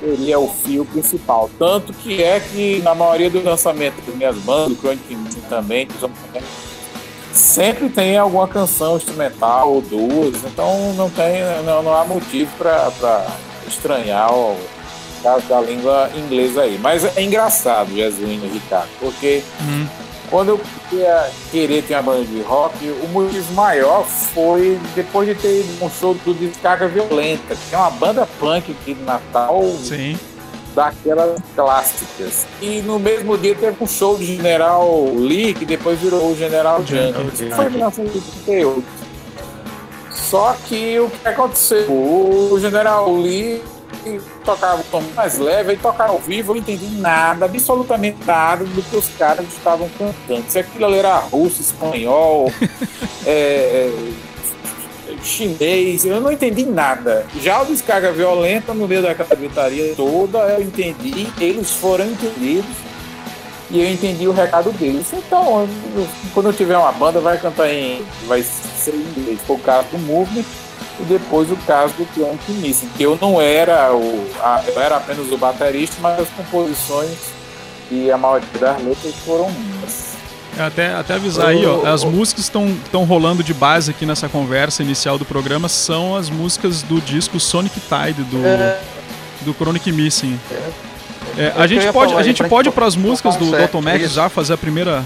seria 0.00 0.38
o 0.38 0.48
fio 0.48 0.84
principal. 0.84 1.50
Tanto 1.58 1.92
que 1.92 2.22
é 2.22 2.38
que 2.40 2.80
na 2.82 2.94
maioria 2.94 3.30
dos 3.30 3.42
lançamentos 3.42 4.04
das 4.04 4.14
minhas 4.14 4.36
bandas, 4.38 4.76
do 4.76 4.76
Chronic 4.76 5.16
também, 5.48 5.86
que 5.86 5.98
sempre 7.34 7.88
tem 7.88 8.16
alguma 8.16 8.46
canção 8.46 8.96
instrumental 8.96 9.72
ou 9.72 9.82
duas, 9.82 10.36
então 10.44 10.92
não 10.94 11.10
tem, 11.10 11.42
não, 11.64 11.82
não 11.82 11.94
há 11.94 12.04
motivo 12.04 12.50
para 12.56 13.26
estranhar 13.66 14.32
o 14.32 14.56
caso 15.22 15.46
da 15.46 15.60
língua 15.60 16.10
inglesa 16.14 16.62
aí. 16.62 16.78
Mas 16.80 17.04
é 17.16 17.22
engraçado, 17.22 17.94
Jesuíno 17.94 18.46
Ricardo, 18.52 18.88
porque 19.00 19.42
hum. 19.60 19.86
quando 20.30 20.50
eu 20.50 20.60
ia 20.92 21.30
querer 21.50 21.82
ter 21.82 21.94
uma 21.94 22.02
banda 22.02 22.24
de 22.24 22.40
rock, 22.42 22.76
o 23.02 23.08
motivo 23.08 23.52
maior 23.54 24.04
foi 24.06 24.78
depois 24.94 25.28
de 25.28 25.34
ter 25.34 25.64
um 25.80 25.90
show 25.90 26.14
do 26.14 26.34
Descarga 26.34 26.86
Violenta, 26.86 27.56
que 27.68 27.74
é 27.74 27.78
uma 27.78 27.90
banda 27.90 28.28
punk 28.38 28.70
aqui 28.70 28.94
de 28.94 29.02
Natal. 29.02 29.60
Sim 29.82 30.16
daquelas 30.74 31.40
clássicas. 31.54 32.46
E 32.60 32.80
no 32.82 32.98
mesmo 32.98 33.38
dia 33.38 33.54
teve 33.54 33.76
um 33.82 33.86
show 33.86 34.18
de 34.18 34.24
General 34.24 35.06
Lee, 35.14 35.54
que 35.54 35.64
depois 35.64 35.98
virou 35.98 36.32
o 36.32 36.36
General 36.36 36.84
Jungle. 36.84 37.30
Foi 37.54 37.66
em 37.66 37.70
1938. 37.70 38.84
Só 40.10 40.56
que 40.66 40.98
o 40.98 41.10
que 41.10 41.28
aconteceu? 41.28 41.90
O 41.90 42.58
General 42.60 43.12
Lee 43.14 43.62
tocava 44.44 44.80
o 44.80 44.84
tom 44.84 45.02
mais 45.14 45.38
leve 45.38 45.74
e 45.74 45.76
tocava 45.76 46.12
ao 46.12 46.18
vivo, 46.18 46.50
eu 46.50 46.54
não 46.56 46.60
entendi 46.60 46.86
nada, 47.00 47.46
absolutamente 47.46 48.18
nada 48.26 48.64
do 48.64 48.82
que 48.82 48.96
os 48.96 49.08
caras 49.16 49.46
estavam 49.48 49.88
cantando. 49.98 50.44
Se 50.48 50.58
aquilo 50.58 50.86
ali 50.86 50.98
era 50.98 51.18
russo, 51.18 51.60
espanhol, 51.60 52.52
é, 53.24 53.90
é 53.90 54.12
chinês, 55.24 56.04
eu 56.04 56.20
não 56.20 56.30
entendi 56.30 56.64
nada. 56.64 57.26
Já 57.40 57.62
o 57.62 57.66
descarga 57.66 58.12
violenta, 58.12 58.74
no 58.74 58.86
meio 58.86 59.02
daquela 59.02 59.34
gritaria 59.34 59.94
toda, 59.96 60.38
eu 60.38 60.62
entendi, 60.62 61.28
eles 61.40 61.70
foram 61.72 62.06
entendidos 62.06 62.76
e 63.70 63.80
eu 63.80 63.90
entendi 63.90 64.28
o 64.28 64.32
recado 64.32 64.70
deles. 64.72 65.06
Então, 65.12 65.68
eu, 65.96 66.06
quando 66.32 66.46
eu 66.46 66.52
tiver 66.52 66.76
uma 66.76 66.92
banda, 66.92 67.20
vai 67.20 67.38
cantar 67.38 67.68
em. 67.68 68.04
vai 68.26 68.42
ser 68.42 68.94
em 68.94 69.00
inglês. 69.00 69.40
O 69.48 69.58
caso 69.58 69.88
do 69.88 69.98
Movement 69.98 70.44
e 71.00 71.02
depois 71.04 71.50
o 71.50 71.56
caso 71.66 71.92
do 71.94 72.06
Clank 72.14 72.52
Missing, 72.52 72.88
que 72.96 73.02
eu 73.02 73.18
não 73.20 73.40
era 73.40 73.92
o. 73.92 74.26
A, 74.40 74.62
eu 74.66 74.80
era 74.80 74.96
apenas 74.96 75.30
o 75.32 75.38
baterista, 75.38 75.96
mas 76.00 76.20
as 76.20 76.28
composições 76.30 77.18
e 77.90 78.10
a 78.10 78.18
maioria 78.18 78.48
das 78.60 78.82
letras 78.82 79.14
foram 79.24 79.50
minhas. 79.50 79.73
É, 80.56 80.62
até, 80.62 80.94
até 80.94 81.14
avisar 81.14 81.48
aí, 81.48 81.66
ó, 81.66 81.86
as 81.86 82.04
músicas 82.04 82.48
que 82.48 82.58
estão 82.84 83.04
rolando 83.04 83.42
de 83.42 83.52
base 83.52 83.90
aqui 83.90 84.06
nessa 84.06 84.28
conversa 84.28 84.82
inicial 84.82 85.18
do 85.18 85.24
programa 85.24 85.68
são 85.68 86.14
as 86.14 86.30
músicas 86.30 86.82
do 86.82 87.00
disco 87.00 87.40
Sonic 87.40 87.80
Tide 87.80 88.22
do, 88.24 88.44
é. 88.44 88.80
do 89.42 89.52
Chronic 89.52 89.90
Missing. 89.90 90.38
É, 91.36 91.52
a, 91.56 91.66
gente 91.66 91.90
pode, 91.92 92.14
a 92.14 92.22
gente 92.22 92.44
pode 92.44 92.70
para 92.70 92.86
as 92.86 92.94
músicas 92.94 93.36
do, 93.36 93.46
do 93.46 94.08
já 94.08 94.28
fazer 94.28 94.52
a 94.54 94.56
primeira 94.56 95.04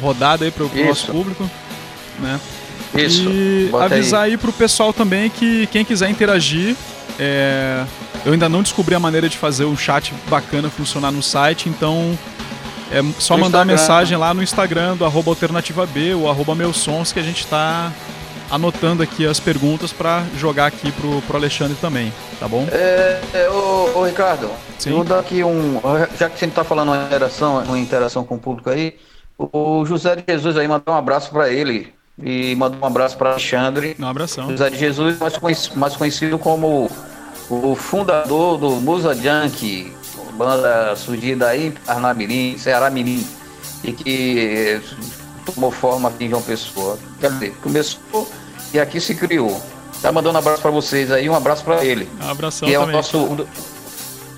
rodada 0.00 0.44
aí 0.44 0.50
para 0.50 0.64
o 0.64 0.86
nosso 0.86 1.06
público, 1.10 1.50
né? 2.20 2.40
Isso. 2.94 3.28
E 3.28 3.70
avisar 3.80 4.24
aí. 4.24 4.32
aí 4.32 4.36
pro 4.36 4.52
pessoal 4.52 4.92
também 4.92 5.30
que 5.30 5.66
quem 5.68 5.84
quiser 5.84 6.10
interagir, 6.10 6.76
é... 7.18 7.84
eu 8.24 8.32
ainda 8.32 8.48
não 8.48 8.62
descobri 8.62 8.94
a 8.94 9.00
maneira 9.00 9.28
de 9.28 9.38
fazer 9.38 9.64
o 9.64 9.76
chat 9.76 10.12
bacana 10.28 10.68
funcionar 10.68 11.10
no 11.10 11.22
site, 11.22 11.68
então 11.68 12.16
é 12.92 13.02
só 13.18 13.36
no 13.36 13.44
mandar 13.44 13.60
Instagram. 13.60 13.64
mensagem 13.64 14.18
lá 14.18 14.34
no 14.34 14.42
Instagram 14.42 14.96
do 14.96 15.04
arroba 15.04 15.30
alternativa 15.30 15.86
B 15.86 16.14
ou 16.14 16.28
arroba 16.28 16.54
meus 16.54 16.76
sons 16.76 17.12
que 17.12 17.18
a 17.18 17.22
gente 17.22 17.40
está 17.40 17.92
anotando 18.50 19.02
aqui 19.02 19.26
as 19.26 19.40
perguntas 19.40 19.92
para 19.92 20.24
jogar 20.36 20.66
aqui 20.66 20.92
pro, 20.92 21.22
pro 21.22 21.38
Alexandre 21.38 21.74
também, 21.80 22.12
tá 22.38 22.46
bom? 22.46 22.68
É, 22.70 23.20
é 23.32 23.48
ô, 23.48 23.98
ô, 23.98 24.04
Ricardo, 24.04 24.50
Sim? 24.78 24.90
vou 24.90 25.04
dar 25.04 25.20
aqui 25.20 25.42
um. 25.42 25.80
Já 26.18 26.28
que 26.28 26.38
você 26.38 26.44
está 26.44 26.62
falando 26.62 26.88
uma 26.88 27.02
interação, 27.04 27.62
uma 27.62 27.78
interação 27.78 28.24
com 28.24 28.34
o 28.34 28.38
público 28.38 28.68
aí, 28.68 28.94
o 29.38 29.84
José 29.86 30.16
de 30.16 30.24
Jesus 30.28 30.58
aí 30.58 30.68
mandou 30.68 30.94
um 30.94 30.98
abraço 30.98 31.30
para 31.30 31.50
ele 31.50 31.94
e 32.22 32.54
mandou 32.56 32.78
um 32.78 32.86
abraço 32.86 33.16
para 33.16 33.30
Alexandre. 33.30 33.96
Um 33.98 34.06
abração. 34.06 34.50
José 34.50 34.68
de 34.68 34.78
Jesus, 34.78 35.18
mais 35.18 35.38
conhecido, 35.38 35.78
mais 35.78 35.96
conhecido 35.96 36.38
como 36.38 36.90
o 37.48 37.74
fundador 37.74 38.58
do 38.58 38.70
Musa 38.72 39.14
Junk, 39.14 39.90
banda 40.36 40.94
surgida 40.96 41.48
aí 41.48 41.68
em 41.68 41.74
Arnamirim, 41.86 42.58
Ceará 42.58 42.90
Mirim, 42.90 43.26
e 43.84 43.92
que 43.92 44.80
tomou 45.44 45.70
forma 45.70 46.08
aqui 46.08 46.24
em 46.24 46.30
João 46.30 46.42
Pessoa. 46.42 46.98
Quer 47.20 47.30
dizer, 47.32 47.54
começou 47.62 48.28
e 48.72 48.80
aqui 48.80 49.00
se 49.00 49.14
criou. 49.14 49.60
Tá 50.00 50.10
mandando 50.10 50.34
um 50.34 50.38
abraço 50.38 50.62
para 50.62 50.70
vocês 50.70 51.10
aí, 51.12 51.28
um 51.28 51.34
abraço 51.34 51.62
para 51.64 51.84
ele. 51.84 52.08
Um 52.20 52.28
abração 52.28 52.68
que 52.68 52.74
é 52.74 52.78
também. 52.78 52.94
O 52.94 52.96
nosso, 52.96 53.18
um, 53.18 53.36
do, 53.36 53.48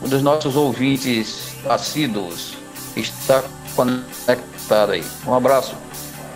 um 0.03 0.09
dos 0.09 0.23
nossos 0.23 0.57
ouvintes 0.57 1.55
assíduos. 1.69 2.55
Está 2.97 3.43
conectado 3.75 4.93
aí. 4.93 5.05
Um 5.27 5.35
abraço. 5.35 5.75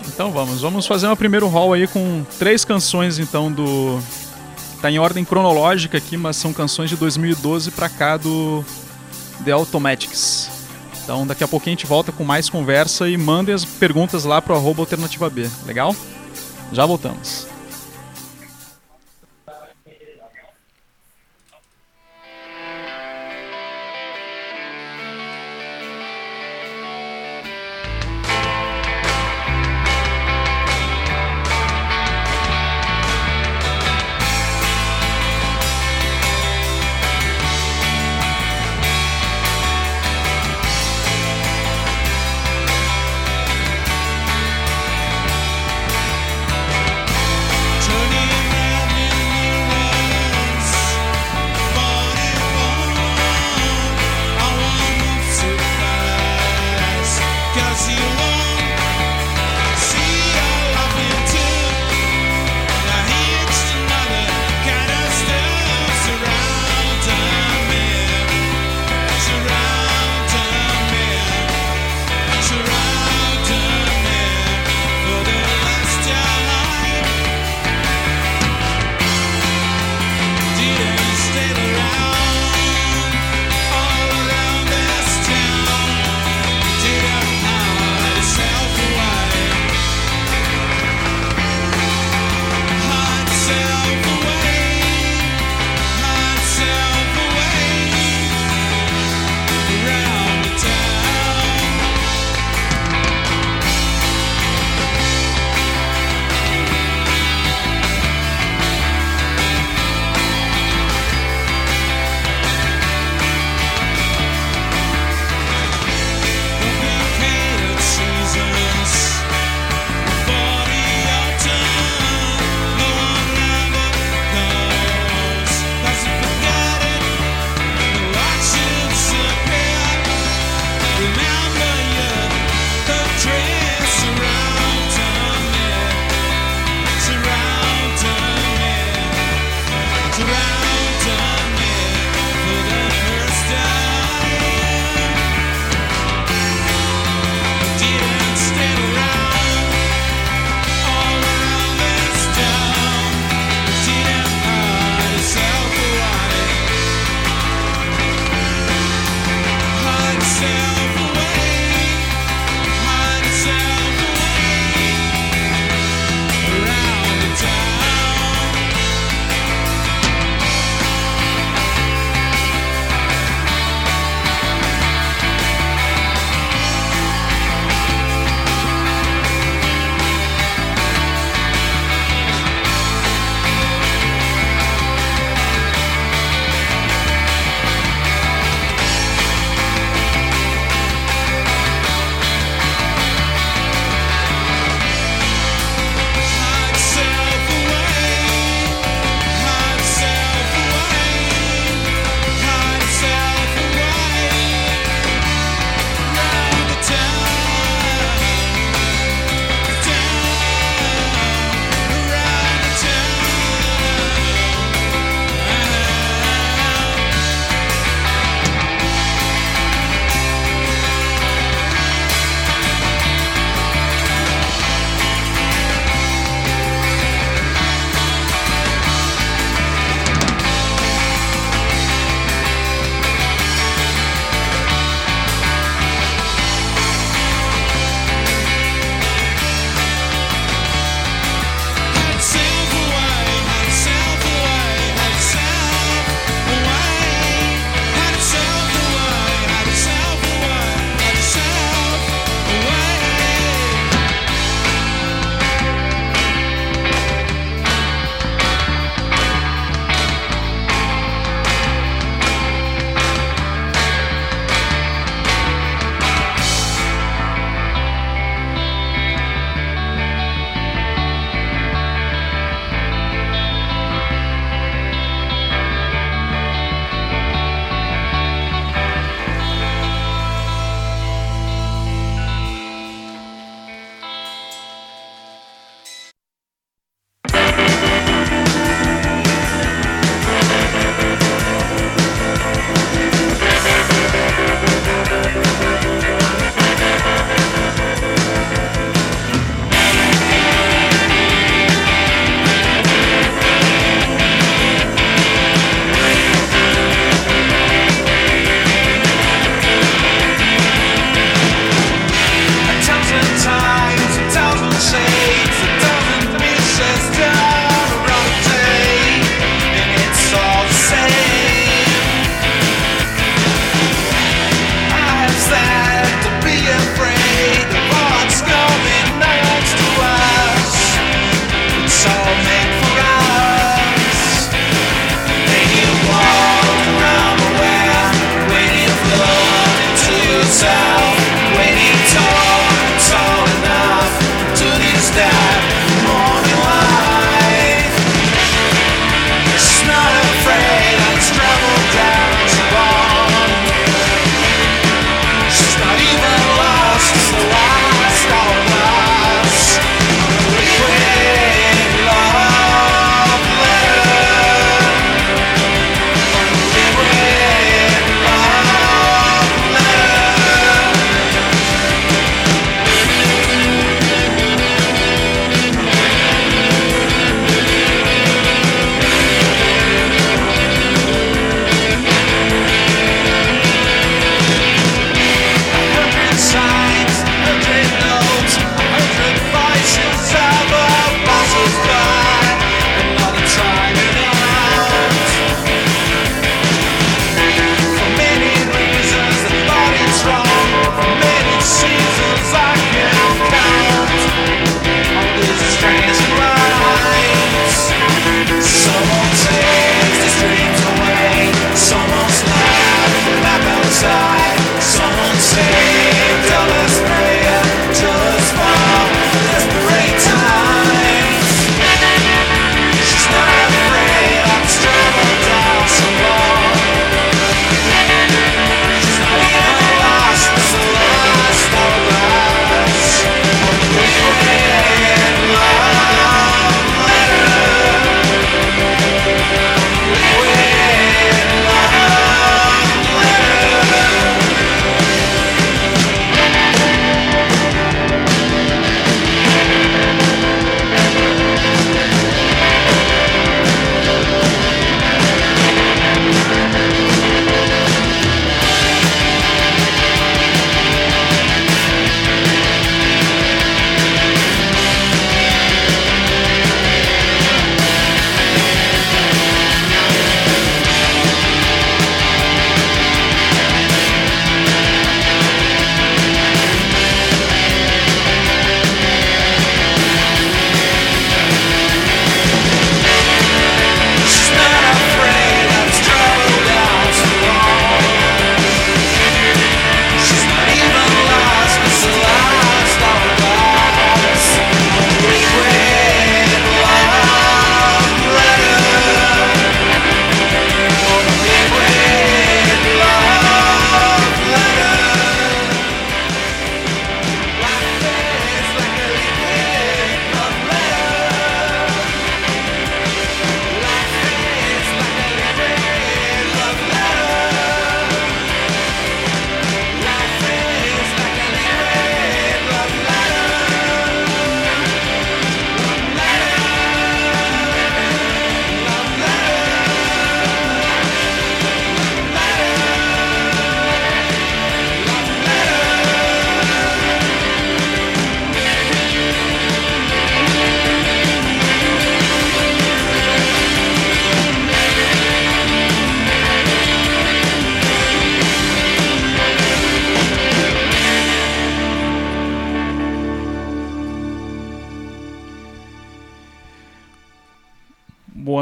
Então 0.06 0.32
vamos, 0.32 0.62
vamos 0.62 0.86
fazer 0.86 1.06
uma 1.06 1.16
primeiro 1.16 1.46
hall 1.48 1.74
aí 1.74 1.86
com 1.86 2.24
três 2.38 2.64
canções 2.64 3.18
então 3.18 3.52
do 3.52 4.00
tá 4.80 4.90
em 4.90 4.98
ordem 4.98 5.24
cronológica 5.24 5.98
aqui, 5.98 6.16
mas 6.16 6.36
são 6.36 6.52
canções 6.52 6.88
de 6.88 6.96
2012 6.96 7.70
para 7.72 7.88
cá 7.88 8.16
do 8.16 8.64
The 9.44 9.52
Automatics. 9.52 10.50
Então 11.02 11.26
daqui 11.26 11.42
a 11.42 11.48
pouquinho 11.48 11.74
a 11.74 11.76
gente 11.76 11.86
volta 11.86 12.12
com 12.12 12.24
mais 12.24 12.50
conversa 12.50 13.08
e 13.08 13.16
mandem 13.16 13.54
as 13.54 13.64
perguntas 13.64 14.24
lá 14.24 14.42
pro 14.42 14.54
arroba 14.54 14.82
alternativa 14.82 15.30
B, 15.30 15.48
legal? 15.66 15.94
Já 16.72 16.84
voltamos. 16.84 17.46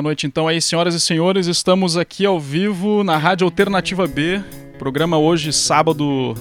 Noite 0.06 0.24
então 0.24 0.46
aí, 0.46 0.62
senhoras 0.62 0.94
e 0.94 1.00
senhores. 1.00 1.48
Estamos 1.48 1.96
aqui 1.96 2.24
ao 2.24 2.38
vivo 2.38 3.02
na 3.02 3.16
Rádio 3.16 3.44
Alternativa 3.44 4.06
B. 4.06 4.40
Programa 4.78 5.18
hoje, 5.18 5.52
sábado, 5.52 6.32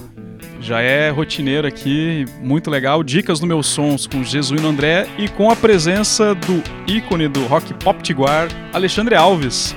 já 0.60 0.80
é 0.80 1.10
rotineiro 1.10 1.66
aqui, 1.66 2.24
muito 2.40 2.70
legal. 2.70 3.02
Dicas 3.02 3.40
do 3.40 3.46
meus 3.46 3.66
sons 3.66 4.06
com 4.06 4.22
Jesuíno 4.22 4.68
André 4.68 5.08
e 5.18 5.28
com 5.28 5.50
a 5.50 5.56
presença 5.56 6.32
do 6.32 6.62
ícone 6.86 7.26
do 7.26 7.44
rock 7.46 7.74
pop 7.74 8.00
tiguar, 8.04 8.46
Alexandre 8.72 9.16
Alves. 9.16 9.74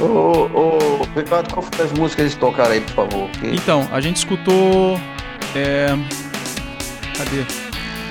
Ô, 0.00 0.48
ô, 0.52 0.78
Ricardo, 1.14 1.54
qual 1.54 1.64
foi 1.70 1.84
as 1.84 1.92
músicas 1.92 2.14
que 2.14 2.22
eles 2.22 2.34
tocaram 2.34 2.72
aí, 2.72 2.80
por 2.80 2.94
favor? 3.06 3.30
Que... 3.30 3.46
Então, 3.46 3.88
a 3.92 4.00
gente 4.00 4.16
escutou. 4.16 4.98
É... 5.54 5.90
Cadê? 7.16 7.44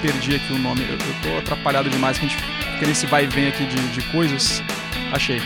Perdi 0.01 0.35
aqui 0.35 0.53
o 0.53 0.59
nome. 0.59 0.83
Eu, 0.83 0.93
eu 0.93 1.21
tô 1.21 1.39
atrapalhado 1.39 1.89
demais, 1.89 2.17
que 2.17 2.25
a 2.25 2.29
gente 2.29 2.41
fica 2.79 2.87
nesse 2.87 3.05
vai 3.05 3.25
e 3.25 3.27
vem 3.27 3.49
aqui 3.49 3.65
de, 3.65 3.75
de 3.89 4.01
coisas. 4.03 4.63
Achei. 5.11 5.41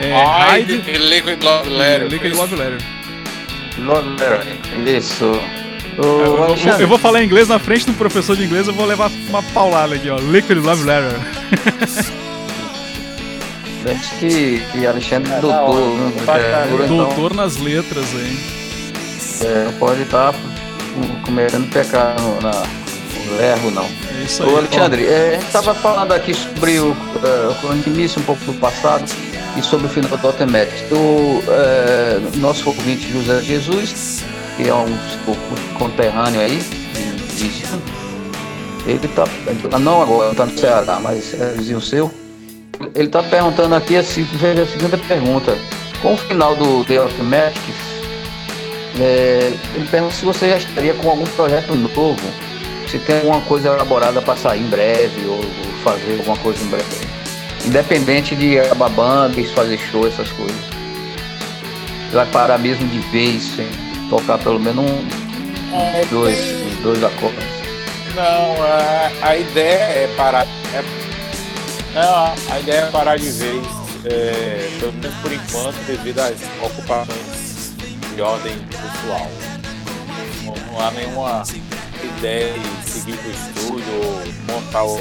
É, 0.00 0.58
Hide, 0.60 0.82
Liquid 0.98 1.42
Love 1.42 1.70
Letter. 1.70 2.08
Liquid 2.08 2.34
Love 2.34 2.56
Letter. 2.56 2.78
Love 3.78 4.08
Letter, 4.10 4.56
isso. 4.88 5.24
Eu, 5.96 6.04
eu, 6.04 6.56
eu, 6.80 6.88
vou 6.88 6.98
falar 6.98 7.22
inglês 7.22 7.46
na 7.46 7.60
frente 7.60 7.86
do 7.86 7.92
professor 7.94 8.36
de 8.36 8.42
inglês, 8.42 8.66
eu 8.66 8.74
vou 8.74 8.84
levar 8.84 9.08
uma 9.28 9.40
paulada 9.42 9.94
aqui, 9.94 10.10
ó. 10.10 10.18
Liquid 10.18 10.58
Love 10.58 10.82
Letter. 10.82 11.20
Acho 13.88 14.18
que, 14.18 14.62
que 14.72 14.86
Alexandre 14.86 15.30
é 15.30 15.40
doutor, 15.40 15.76
né? 15.76 16.12
É, 16.26 16.86
doutor 16.88 17.32
então, 17.32 17.44
nas 17.44 17.58
letras, 17.58 18.14
hein? 18.14 18.38
É, 19.42 19.64
não 19.66 19.72
pode 19.74 20.02
estar 20.02 20.32
tá 20.32 20.38
cometendo 21.22 21.70
pecado 21.70 22.22
na, 22.40 22.50
no 23.26 23.42
erro, 23.42 23.70
não. 23.70 23.86
Isso 24.24 24.42
aí. 24.42 24.48
Ô, 24.48 24.58
Alexandre, 24.58 25.06
é, 25.06 25.28
a 25.28 25.32
gente 25.34 25.46
estava 25.46 25.74
falando 25.74 26.12
aqui 26.12 26.34
sobre 26.34 26.78
o, 26.78 26.92
uh, 26.92 27.68
o 27.68 27.88
início 27.88 28.20
um 28.20 28.24
pouco 28.24 28.44
do 28.44 28.54
passado 28.54 29.04
e 29.56 29.62
sobre 29.62 29.86
o 29.86 29.90
final 29.90 30.16
do 30.16 30.26
Automatic. 30.26 30.90
O 30.90 31.42
é, 31.48 32.20
nosso 32.36 32.68
ouvinte 32.68 33.10
José 33.12 33.42
Jesus, 33.42 34.24
que 34.56 34.68
é 34.68 34.74
um, 34.74 34.86
conterrâneo 35.78 36.40
aí, 36.40 36.60
ele 38.86 39.06
está, 39.06 39.24
não 39.78 40.02
agora, 40.02 40.30
está 40.30 40.46
no 40.46 40.58
Ceará, 40.58 40.98
mas 41.00 41.34
é 41.40 41.52
vizinho 41.52 41.80
seu 41.80 42.12
ele 42.94 43.06
está 43.06 43.22
perguntando 43.22 43.74
aqui 43.74 43.96
assim, 43.96 44.24
veja 44.34 44.62
a 44.62 44.66
segunda 44.66 44.98
pergunta. 44.98 45.56
Com 46.02 46.14
o 46.14 46.16
final 46.16 46.54
do 46.56 46.84
The 46.84 46.96
é, 49.00 49.52
ele 49.74 49.88
pergunta 49.90 50.14
se 50.14 50.24
você 50.24 50.50
já 50.50 50.56
estaria 50.58 50.94
com 50.94 51.10
algum 51.10 51.24
projeto 51.24 51.74
novo, 51.74 52.20
se 52.94 53.00
tem 53.00 53.16
alguma 53.16 53.40
coisa 53.40 53.70
elaborada 53.70 54.22
para 54.22 54.36
sair 54.36 54.62
em 54.62 54.68
breve 54.68 55.26
ou, 55.26 55.42
fazer 55.82 56.16
alguma 56.18 56.36
coisa 56.36 56.62
em 56.62 56.68
breve. 56.68 57.08
Independente 57.66 58.36
de 58.36 58.60
acabar 58.60 58.88
banda, 58.90 59.42
fazer 59.52 59.78
show, 59.78 60.06
essas 60.06 60.30
coisas. 60.30 60.64
Vai 62.12 62.26
parar 62.26 62.56
mesmo 62.56 62.86
de 62.86 63.00
vez, 63.10 63.42
sem 63.42 63.66
tocar 64.08 64.38
pelo 64.38 64.60
menos 64.60 64.84
um, 64.84 65.76
é, 65.76 66.04
dois, 66.08 66.38
tem... 66.38 66.82
dois 66.82 67.02
acordes. 67.02 67.44
Não, 68.14 68.62
a, 68.62 69.28
a 69.28 69.36
ideia 69.36 70.04
é 70.04 70.14
parar. 70.16 70.46
É 70.72 70.84
não, 71.94 72.54
a 72.54 72.60
ideia 72.60 72.78
é 72.78 72.90
parar 72.92 73.18
de 73.18 73.30
vez, 73.30 73.66
é, 74.04 74.70
pelo 74.78 74.92
menos 74.92 75.16
por 75.16 75.32
enquanto, 75.32 75.76
devido 75.86 76.20
às 76.20 76.36
ocupações 76.62 77.72
de 78.14 78.22
ordem 78.22 78.56
pessoal. 78.68 79.28
Não, 80.44 80.72
não 80.72 80.80
há 80.80 80.90
nenhuma 80.92 81.44
ideia 82.04 82.52
de 82.52 82.90
seguir 82.90 83.16
para 83.16 83.28
o 83.28 83.32
estúdio 83.32 83.94
ou 84.04 84.54
montar 84.54 84.84
o 84.84 85.00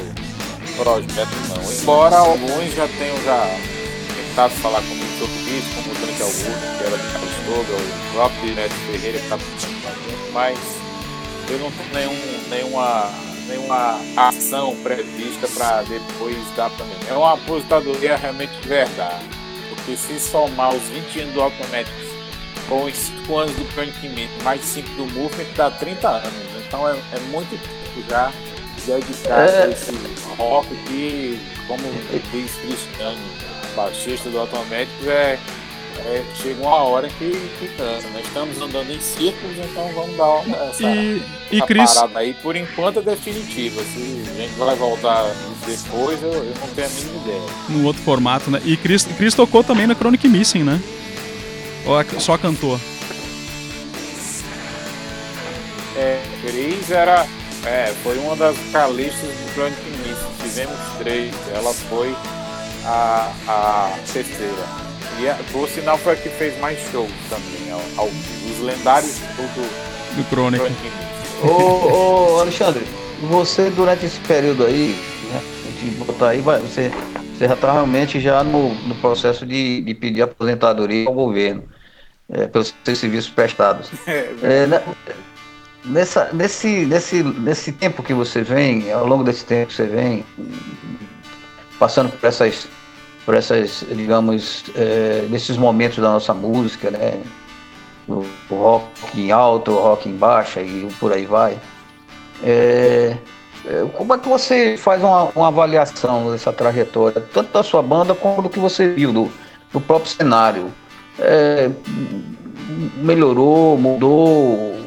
projeto, 0.75 1.29
não. 1.49 1.71
Embora 1.71 2.17
alguns 2.17 2.73
já 2.73 2.87
tenham 2.87 3.17
já 3.23 3.59
tentado 4.15 4.53
falar 4.55 4.81
comigo 4.81 5.05
sobre 5.19 5.57
isso, 5.57 5.67
como 5.75 5.91
o 5.91 6.05
Dante 6.05 6.21
Augusto, 6.21 6.77
que 6.77 6.83
era 6.85 6.97
de 6.97 7.13
Caristoga, 7.13 7.73
o 7.81 8.13
próprio 8.13 8.55
Neto 8.55 8.73
Ferreira, 8.73 9.19
que 9.19 9.25
está 9.25 9.37
com 9.37 10.33
mas 10.33 10.57
eu 11.49 11.59
não 11.59 11.71
tenho 11.71 12.09
nenhum, 12.09 12.49
nenhuma 12.49 13.09
nenhuma 13.47 13.99
ação 14.15 14.75
prevista 14.77 15.47
para 15.49 15.83
depois 15.83 16.37
da 16.55 16.69
pandemia. 16.69 17.09
É 17.09 17.13
uma 17.13 17.33
aposentadoria 17.33 18.15
realmente 18.15 18.53
de 18.61 18.67
verdade. 18.67 19.25
Porque 19.69 19.97
se 19.97 20.19
somar 20.19 20.73
os 20.73 20.81
20 20.83 21.19
anos 21.19 21.33
do 21.33 21.41
Automatic 21.41 21.93
com 22.69 22.85
os 22.85 22.95
5 22.95 23.37
anos 23.37 23.53
do 23.55 23.63
Mint, 24.15 24.29
mais 24.43 24.61
5 24.61 24.89
do 24.95 25.05
Movement, 25.07 25.47
dá 25.55 25.69
30 25.71 26.07
anos. 26.07 26.52
Então 26.73 26.89
é, 26.89 26.93
é 26.93 27.19
muito 27.29 27.51
tempo 27.51 28.09
já 28.09 28.33
dedicado 28.87 29.51
é... 29.51 29.63
a 29.65 29.69
esse 29.69 29.91
rock 30.35 30.67
que, 30.87 31.39
como 31.67 31.83
diz 32.31 32.51
Cristiano, 32.55 33.19
baixista 33.75 34.27
do 34.31 34.39
Automatic, 34.39 34.89
é 35.05 35.37
é, 35.99 36.23
chega 36.33 36.59
uma 36.59 36.77
hora 36.77 37.07
que, 37.07 37.29
que 37.59 37.67
cansa. 37.77 38.07
Nós 38.09 38.25
estamos 38.25 38.59
andando 38.59 38.89
em 38.89 38.99
círculos, 38.99 39.55
então 39.59 39.87
vamos 39.93 40.17
dar 40.17 40.27
uma, 40.39 40.57
essa, 40.57 40.83
e, 40.83 41.21
e 41.51 41.61
Chris... 41.61 41.93
parada 41.93 42.17
aí. 42.17 42.33
Por 42.33 42.55
enquanto 42.55 42.97
é 42.97 43.01
definitiva. 43.03 43.79
Se 43.83 44.23
a 44.31 44.41
gente 44.41 44.55
vai 44.55 44.75
voltar 44.75 45.31
depois, 45.67 46.23
eu, 46.23 46.33
eu 46.33 46.53
não 46.59 46.67
tenho 46.69 46.87
a 46.87 46.89
mínima 46.89 47.21
ideia. 47.23 47.41
No 47.69 47.85
outro 47.85 48.01
formato, 48.01 48.49
né? 48.49 48.59
E 48.65 48.75
Chris, 48.75 49.03
Chris 49.03 49.35
tocou 49.35 49.63
também 49.63 49.85
na 49.85 49.93
Chronic 49.93 50.27
Missing, 50.27 50.63
né? 50.63 50.81
Ou 51.85 52.19
só 52.19 52.39
cantou? 52.39 52.79
É, 55.95 56.21
Cris 56.41 56.89
era, 56.91 57.25
é, 57.65 57.93
foi 58.03 58.17
uma 58.17 58.35
das 58.35 58.57
calistas 58.71 59.29
do 59.29 59.53
Chronic 59.53 59.81
Missing. 59.85 60.43
Fizemos 60.43 60.77
três. 60.99 61.33
Ela 61.53 61.73
foi 61.73 62.15
a, 62.85 63.31
a 63.47 63.97
terceira. 64.11 64.83
E 65.19 65.29
a, 65.29 65.35
por 65.51 65.69
sinal 65.69 65.97
foi 65.97 66.13
a 66.13 66.15
que 66.15 66.29
fez 66.29 66.59
mais 66.59 66.79
shows 66.91 67.11
também, 67.29 67.71
ao, 67.71 67.81
ao, 67.97 68.07
os 68.07 68.59
lendários 68.59 69.19
do, 69.19 70.15
do 70.15 70.29
Crônica. 70.29 70.63
ô, 71.43 72.35
ô, 72.35 72.39
Alexandre, 72.39 72.83
você 73.21 73.69
durante 73.69 74.05
esse 74.05 74.19
período 74.21 74.65
aí, 74.65 74.99
né, 75.31 75.41
de 75.79 75.91
botar 75.91 76.29
aí, 76.29 76.41
vai, 76.41 76.59
você, 76.59 76.91
você 77.35 77.47
já 77.47 77.53
está 77.53 77.71
realmente 77.71 78.19
já 78.19 78.43
no, 78.43 78.73
no 78.87 78.95
processo 78.95 79.45
de, 79.45 79.81
de 79.81 79.93
pedir 79.93 80.23
aposentadoria 80.23 81.07
ao 81.07 81.13
governo, 81.13 81.63
é, 82.29 82.47
pelos 82.47 82.73
seus 82.83 82.97
serviços 82.97 83.29
prestados. 83.29 83.89
É, 84.07 84.63
é, 84.63 84.67
né, 84.67 84.83
nessa, 85.85 86.29
nesse, 86.33 86.85
nesse, 86.85 87.23
nesse 87.23 87.71
tempo 87.71 88.03
que 88.03 88.13
você 88.13 88.41
vem, 88.41 88.91
ao 88.91 89.05
longo 89.05 89.23
desse 89.23 89.45
tempo 89.45 89.67
que 89.67 89.75
você 89.75 89.85
vem, 89.85 90.25
passando 91.79 92.09
por 92.09 92.25
essas 92.27 92.67
por 93.25 93.35
essas, 93.35 93.85
digamos, 93.89 94.65
é, 94.75 95.25
nesses 95.29 95.55
momentos 95.57 95.97
da 95.97 96.11
nossa 96.11 96.33
música, 96.33 96.91
né? 96.91 97.21
O, 98.07 98.25
rock 98.49 98.85
em 99.15 99.31
alto, 99.31 99.71
o 99.71 99.79
rock 99.79 100.09
em 100.09 100.15
baixa 100.15 100.61
e 100.61 100.89
por 100.99 101.13
aí 101.13 101.25
vai. 101.25 101.57
É, 102.43 103.15
é, 103.65 103.85
como 103.93 104.13
é 104.13 104.17
que 104.17 104.27
você 104.27 104.75
faz 104.75 105.01
uma, 105.01 105.29
uma, 105.35 105.47
avaliação 105.47 106.31
dessa 106.31 106.51
trajetória, 106.51 107.25
tanto 107.33 107.53
da 107.53 107.63
sua 107.63 107.81
banda 107.81 108.13
como 108.13 108.41
do 108.41 108.49
que 108.49 108.59
você 108.59 108.89
viu, 108.89 109.13
do, 109.13 109.31
do 109.71 109.79
próprio 109.79 110.11
cenário? 110.11 110.69
É, 111.17 111.69
melhorou, 112.97 113.77
mudou? 113.77 114.82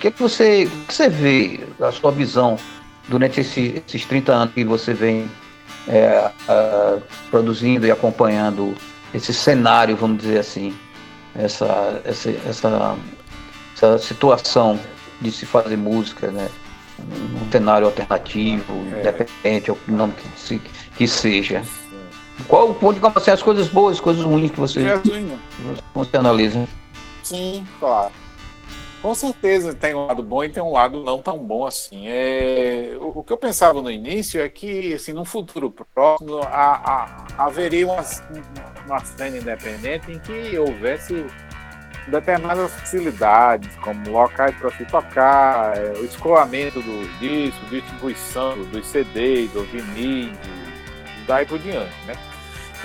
O 0.00 0.02
que, 0.02 0.08
é 0.08 0.10
que, 0.10 0.22
você, 0.22 0.64
o 0.64 0.86
que 0.86 0.94
você 0.94 1.10
vê, 1.10 1.60
a 1.78 1.92
sua 1.92 2.10
visão, 2.10 2.56
durante 3.06 3.42
esse, 3.42 3.82
esses 3.86 4.06
30 4.06 4.32
anos 4.32 4.54
que 4.54 4.64
você 4.64 4.94
vem 4.94 5.30
é, 5.86 6.30
produzindo 7.30 7.86
e 7.86 7.90
acompanhando 7.90 8.74
esse 9.12 9.34
cenário, 9.34 9.94
vamos 9.94 10.22
dizer 10.22 10.38
assim, 10.38 10.74
essa, 11.34 12.00
essa, 12.02 12.30
essa, 12.48 12.96
essa 13.74 13.98
situação 13.98 14.80
de 15.20 15.30
se 15.30 15.44
fazer 15.44 15.76
música, 15.76 16.28
né? 16.28 16.48
um 16.98 17.50
cenário 17.52 17.86
alternativo, 17.86 18.72
é. 18.94 19.00
independente, 19.00 19.70
ou 19.70 19.78
não 19.86 20.10
que, 20.12 20.26
se, 20.34 20.62
que 20.96 21.06
seja. 21.06 21.62
Qual, 22.48 22.74
digamos 22.94 23.18
assim, 23.18 23.32
as 23.32 23.42
coisas 23.42 23.68
boas, 23.68 23.96
as 23.96 24.00
coisas 24.00 24.24
ruins 24.24 24.50
que 24.50 24.60
você, 24.60 24.98
que 25.02 25.82
você 25.92 26.16
analisa? 26.16 26.66
Sim, 27.22 27.66
claro. 27.78 28.10
Com 29.02 29.14
certeza 29.14 29.72
tem 29.72 29.94
um 29.94 30.06
lado 30.06 30.22
bom 30.22 30.44
e 30.44 30.50
tem 30.50 30.62
um 30.62 30.72
lado 30.72 31.02
não 31.02 31.22
tão 31.22 31.38
bom 31.38 31.66
assim. 31.66 32.06
É, 32.06 32.94
o, 33.00 33.20
o 33.20 33.24
que 33.24 33.32
eu 33.32 33.38
pensava 33.38 33.80
no 33.80 33.90
início 33.90 34.40
é 34.40 34.48
que, 34.48 34.92
assim, 34.92 35.14
no 35.14 35.24
futuro 35.24 35.74
próximo, 35.94 36.40
a, 36.42 37.26
a, 37.38 37.44
haveria 37.46 37.86
uma, 37.86 38.04
uma 38.84 39.00
cena 39.02 39.38
independente 39.38 40.12
em 40.12 40.18
que 40.18 40.58
houvesse 40.58 41.24
determinadas 42.08 42.70
facilidades, 42.72 43.74
como 43.76 44.10
locais 44.10 44.54
para 44.56 44.70
se 44.72 44.84
tocar, 44.84 45.78
é, 45.78 45.92
o 45.98 46.04
escoamento 46.04 46.82
do 46.82 47.18
disco, 47.18 47.64
distribuição 47.70 48.62
dos 48.64 48.86
CDs, 48.86 49.50
do 49.52 49.64
vinil, 49.64 50.32
daí 51.26 51.46
por 51.46 51.58
diante, 51.58 51.94
né? 52.06 52.14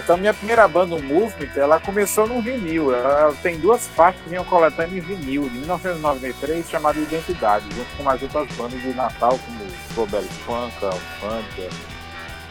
Então, 0.03 0.17
minha 0.17 0.34
primeira 0.34 0.67
banda, 0.67 0.95
o 0.95 1.01
Movement, 1.01 1.49
ela 1.55 1.79
começou 1.79 2.27
no 2.27 2.41
vinil. 2.41 2.93
Ela 2.93 3.34
tem 3.41 3.58
duas 3.58 3.88
partes 3.95 4.21
que 4.21 4.29
vinham 4.29 4.43
coletando 4.43 4.95
em 4.95 4.99
vinil, 4.99 5.49
de 5.49 5.58
1993, 5.60 6.69
chamada 6.69 6.99
Identidade, 6.99 7.65
junto 7.75 7.97
com 7.97 8.03
mais 8.03 8.21
outras 8.21 8.47
bandas 8.55 8.81
de 8.81 8.93
Natal, 8.93 9.39
como 9.45 9.60
Global 9.95 10.21
Funk, 10.45 10.86
Alfândega 10.86 11.69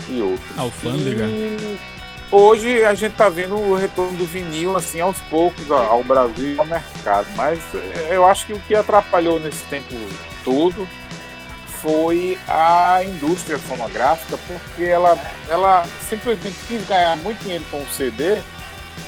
e 0.09 0.21
outros. 0.21 0.59
Alfândega? 0.59 1.25
E... 1.25 1.79
hoje 2.31 2.85
a 2.85 2.95
gente 2.95 3.13
está 3.13 3.29
vendo 3.29 3.57
o 3.57 3.77
retorno 3.77 4.17
do 4.17 4.25
vinil 4.25 4.77
assim 4.77 5.01
aos 5.01 5.19
poucos 5.23 5.71
ao 5.71 6.03
Brasil 6.03 6.55
e 6.55 6.59
ao 6.59 6.67
mercado. 6.67 7.27
Mas 7.37 7.61
eu 8.11 8.27
acho 8.27 8.47
que 8.47 8.53
o 8.53 8.61
que 8.61 8.75
atrapalhou 8.75 9.39
nesse 9.39 9.65
tempo 9.65 9.95
todo 10.45 10.89
foi 11.85 12.39
a 12.49 13.05
indústria 13.05 13.59
fonográfica, 13.59 14.39
porque 14.47 14.85
ela, 14.85 15.19
ela 15.51 15.87
simplesmente 16.09 16.57
quis 16.67 16.83
ganhar 16.89 17.15
muito 17.19 17.43
dinheiro 17.43 17.63
com 17.71 17.77
o 17.77 17.87
CD 17.91 18.39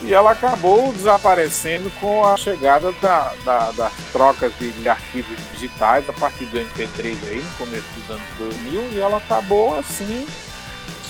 e 0.03 0.13
ela 0.13 0.33
acabou 0.33 0.93
desaparecendo 0.93 1.91
com 1.99 2.27
a 2.27 2.37
chegada 2.37 2.93
da, 3.01 3.33
da, 3.47 3.71
das 3.71 3.93
trocas 4.13 4.53
de, 4.59 4.71
de, 4.73 4.89
arquivos 4.91 5.39
digitais 5.55 6.07
a 6.07 6.13
partir 6.13 6.45
do 6.47 6.59
MP3 6.59 7.17
aí, 7.29 7.43
no 7.43 7.67
começo 7.67 7.87
dos 7.97 8.11
anos 8.11 8.29
2000, 8.37 8.93
e 8.93 9.01
ela 9.01 9.17
acabou 9.17 9.79
assim 9.79 10.27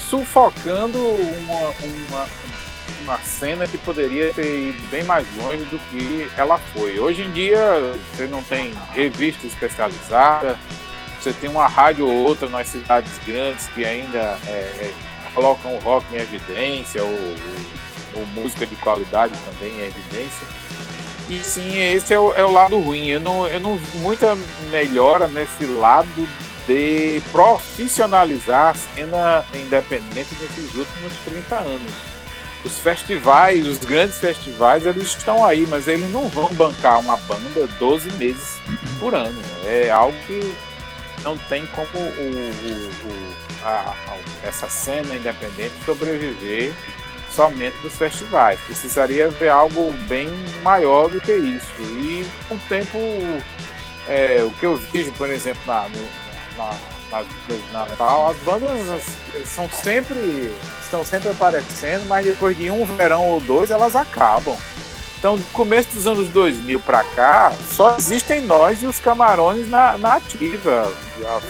sufocando 0.09 0.99
uma, 0.99 1.75
uma, 1.83 2.27
uma 3.03 3.19
cena 3.19 3.67
que 3.67 3.77
poderia 3.79 4.33
ter 4.33 4.69
ido 4.69 4.89
bem 4.89 5.03
mais 5.03 5.27
longe 5.37 5.65
do 5.65 5.81
que 5.91 6.31
ela 6.37 6.59
foi. 6.73 7.01
Hoje 7.01 7.23
em 7.23 7.33
dia 7.33 7.59
você 8.15 8.29
não 8.29 8.41
tem 8.45 8.73
revista 8.93 9.49
especializada, 9.49 10.57
você 11.27 11.33
tem 11.33 11.51
uma 11.51 11.67
rádio 11.67 12.07
ou 12.07 12.25
outra 12.25 12.49
nas 12.49 12.69
cidades 12.69 13.11
grandes 13.27 13.67
que 13.69 13.85
ainda 13.85 14.39
é, 14.47 14.51
é, 14.51 14.93
colocam 15.35 15.75
o 15.75 15.79
rock 15.81 16.07
em 16.15 16.19
evidência, 16.19 17.03
ou, 17.03 17.11
ou, 17.11 18.21
ou, 18.21 18.27
música 18.27 18.65
de 18.65 18.77
qualidade 18.77 19.35
também 19.45 19.75
em 19.75 19.87
evidência. 19.87 20.47
E 21.29 21.41
sim, 21.43 21.77
esse 21.79 22.15
é 22.15 22.19
o, 22.19 22.33
é 22.33 22.45
o 22.45 22.53
lado 22.53 22.79
ruim. 22.79 23.09
Eu 23.09 23.19
não, 23.19 23.45
eu 23.49 23.59
não 23.59 23.77
vi 23.77 23.99
muita 23.99 24.39
melhora 24.71 25.27
nesse 25.27 25.65
lado 25.65 26.29
de 26.69 27.21
profissionalizar 27.33 28.69
a 28.69 28.75
cena 28.75 29.45
independente 29.53 30.29
nesses 30.41 30.75
últimos 30.77 31.13
30 31.25 31.57
anos. 31.57 31.93
Os 32.65 32.79
festivais, 32.79 33.67
os 33.67 33.79
grandes 33.79 34.19
festivais, 34.19 34.87
eles 34.87 35.09
estão 35.09 35.45
aí, 35.45 35.67
mas 35.69 35.89
eles 35.89 36.09
não 36.13 36.29
vão 36.29 36.53
bancar 36.55 37.01
uma 37.01 37.17
banda 37.17 37.67
12 37.81 38.13
meses 38.13 38.61
por 39.01 39.13
ano. 39.13 39.41
É 39.65 39.91
algo 39.91 40.17
que 40.27 40.55
não 41.27 41.37
tem 41.37 41.67
como 41.67 41.89
o, 41.99 42.01
o, 42.01 42.91
o 43.05 43.35
a, 43.65 43.95
a, 44.09 44.47
essa 44.47 44.69
cena 44.69 45.17
independente 45.17 45.75
sobreviver 45.85 46.73
somente 47.29 47.77
dos 47.79 47.97
festivais. 47.97 48.61
Precisaria 48.61 49.29
ver 49.29 49.49
algo 49.49 49.93
bem 50.09 50.29
maior 50.63 51.11
do 51.11 51.21
que 51.21 51.33
isso. 51.33 51.67
E 51.81 52.25
com 52.49 52.55
o 52.55 52.61
tempo, 52.69 52.97
é, 54.09 54.41
o 54.45 54.51
que 54.53 54.65
eu 54.65 54.77
vejo, 54.77 55.11
por 55.13 55.29
exemplo, 55.29 55.61
na, 55.67 55.89
na, 56.57 56.71
na, 57.11 57.87
Natal, 57.87 58.31
as 58.31 58.37
bandas 58.39 59.03
são 59.45 59.69
sempre 59.69 60.55
estão 60.81 61.05
sempre 61.05 61.31
aparecendo, 61.31 62.07
mas 62.07 62.25
depois 62.25 62.57
de 62.57 62.71
um 62.71 62.85
verão 62.85 63.25
ou 63.25 63.41
dois 63.41 63.73
elas 63.73 63.97
acabam. 63.97 64.57
Então, 65.19 65.37
do 65.37 65.45
começo 65.53 65.89
dos 65.95 66.07
anos 66.07 66.29
2000 66.29 66.79
para 66.81 67.03
cá, 67.03 67.53
só 67.71 67.97
existem 67.97 68.43
nós 68.43 68.83
e 68.83 68.87
os 68.87 68.99
Camarões 68.99 69.69
na, 69.69 69.97
na 69.97 70.15
ativa, 70.15 70.93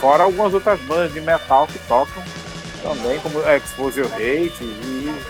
fora 0.01 0.23
algumas 0.23 0.55
outras 0.55 0.81
bandas 0.81 1.13
de 1.13 1.21
metal 1.21 1.67
que 1.67 1.79
tocam 1.81 2.23
também, 2.83 3.19
como 3.21 3.41
Exposure 3.41 4.07
Hate 4.07 4.63
e, 4.63 5.21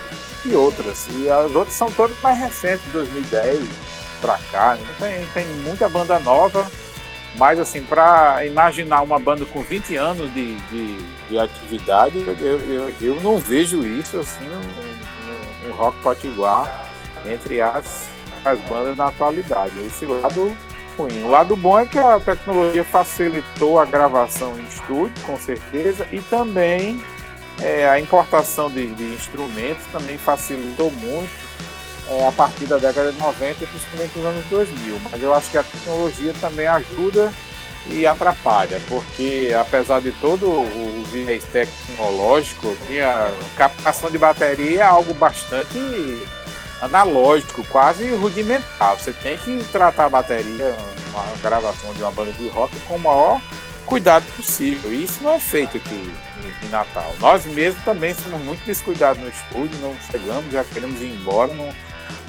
e 0.45 0.55
outras. 0.55 1.07
E 1.11 1.29
as 1.29 1.53
outras 1.55 1.75
são 1.75 1.91
todas 1.91 2.19
mais 2.21 2.37
recentes, 2.37 2.85
2010 2.93 3.67
para 4.21 4.37
cá. 4.51 4.77
Tem, 4.99 5.25
tem 5.33 5.45
muita 5.63 5.89
banda 5.89 6.19
nova 6.19 6.69
mas, 7.37 7.59
assim, 7.59 7.83
para 7.83 8.43
imaginar 8.45 9.03
uma 9.03 9.19
banda 9.19 9.45
com 9.45 9.61
20 9.61 9.95
anos 9.95 10.33
de, 10.33 10.55
de, 10.55 10.97
de 11.29 11.37
atividade, 11.37 12.17
eu, 12.17 12.59
eu, 12.59 12.93
eu, 12.99 13.21
não 13.21 13.37
vejo 13.37 13.85
isso, 13.85 14.19
assim, 14.19 14.45
no, 14.45 14.59
no, 14.59 15.67
no 15.67 15.75
rock 15.75 15.95
potiguar 16.01 16.89
entre 17.25 17.61
as, 17.61 18.09
as 18.47 18.59
bandas 18.61 18.97
na 18.97 19.07
atualidade. 19.07 19.73
Esse 19.85 20.05
lado 20.05 20.55
ruim. 20.97 21.23
O 21.23 21.29
lado 21.29 21.55
bom 21.55 21.79
é 21.79 21.85
que 21.85 21.99
a 21.99 22.19
tecnologia 22.19 22.83
facilitou 22.83 23.79
a 23.79 23.85
gravação 23.85 24.57
em 24.59 24.63
estúdio, 24.63 25.13
com 25.25 25.37
certeza, 25.37 26.07
e 26.11 26.19
também 26.21 27.01
é, 27.61 27.87
a 27.87 27.99
importação 27.99 28.69
de, 28.69 28.87
de 28.87 29.03
instrumentos 29.03 29.85
também 29.91 30.17
facilitou 30.17 30.91
muito 30.91 31.31
é, 32.09 32.27
a 32.27 32.31
partir 32.31 32.65
da 32.65 32.77
década 32.77 33.11
de 33.11 33.19
90 33.19 33.63
e 33.63 33.67
principalmente 33.67 34.17
nos 34.17 34.25
anos 34.25 34.45
2000. 34.45 35.01
Mas 35.11 35.21
eu 35.21 35.33
acho 35.33 35.51
que 35.51 35.57
a 35.57 35.63
tecnologia 35.63 36.33
também 36.39 36.67
ajuda 36.67 37.31
e 37.89 38.05
atrapalha, 38.05 38.81
porque 38.87 39.55
apesar 39.57 40.01
de 40.01 40.11
todo 40.13 40.45
o 40.49 41.03
viés 41.09 41.43
tecnológico, 41.45 42.75
a 43.01 43.31
captação 43.57 44.11
de 44.11 44.17
bateria 44.17 44.81
é 44.81 44.83
algo 44.83 45.13
bastante 45.13 45.79
analógico, 46.81 47.63
quase 47.65 48.09
rudimentar. 48.15 48.95
Você 48.95 49.11
tem 49.11 49.37
que 49.37 49.63
tratar 49.71 50.05
a 50.05 50.09
bateria, 50.09 50.75
uma 51.11 51.23
gravação 51.41 51.93
de 51.93 52.01
uma 52.01 52.11
banda 52.11 52.31
de 52.33 52.47
rock, 52.49 52.77
com 52.81 52.95
o 52.95 52.99
maior 52.99 53.41
cuidado 53.85 54.25
possível. 54.35 54.93
E 54.93 55.03
isso 55.03 55.23
não 55.23 55.33
é 55.33 55.39
feito 55.39 55.77
aqui 55.77 56.13
em 56.63 56.69
Natal. 56.69 57.13
Nós 57.19 57.45
mesmos 57.45 57.83
também 57.83 58.13
somos 58.13 58.41
muito 58.41 58.63
descuidados 58.65 59.21
no 59.21 59.29
estúdio, 59.29 59.79
não 59.79 59.95
chegamos, 60.11 60.51
já 60.51 60.63
queremos 60.63 61.01
ir 61.01 61.13
embora, 61.13 61.53
não 61.53 61.69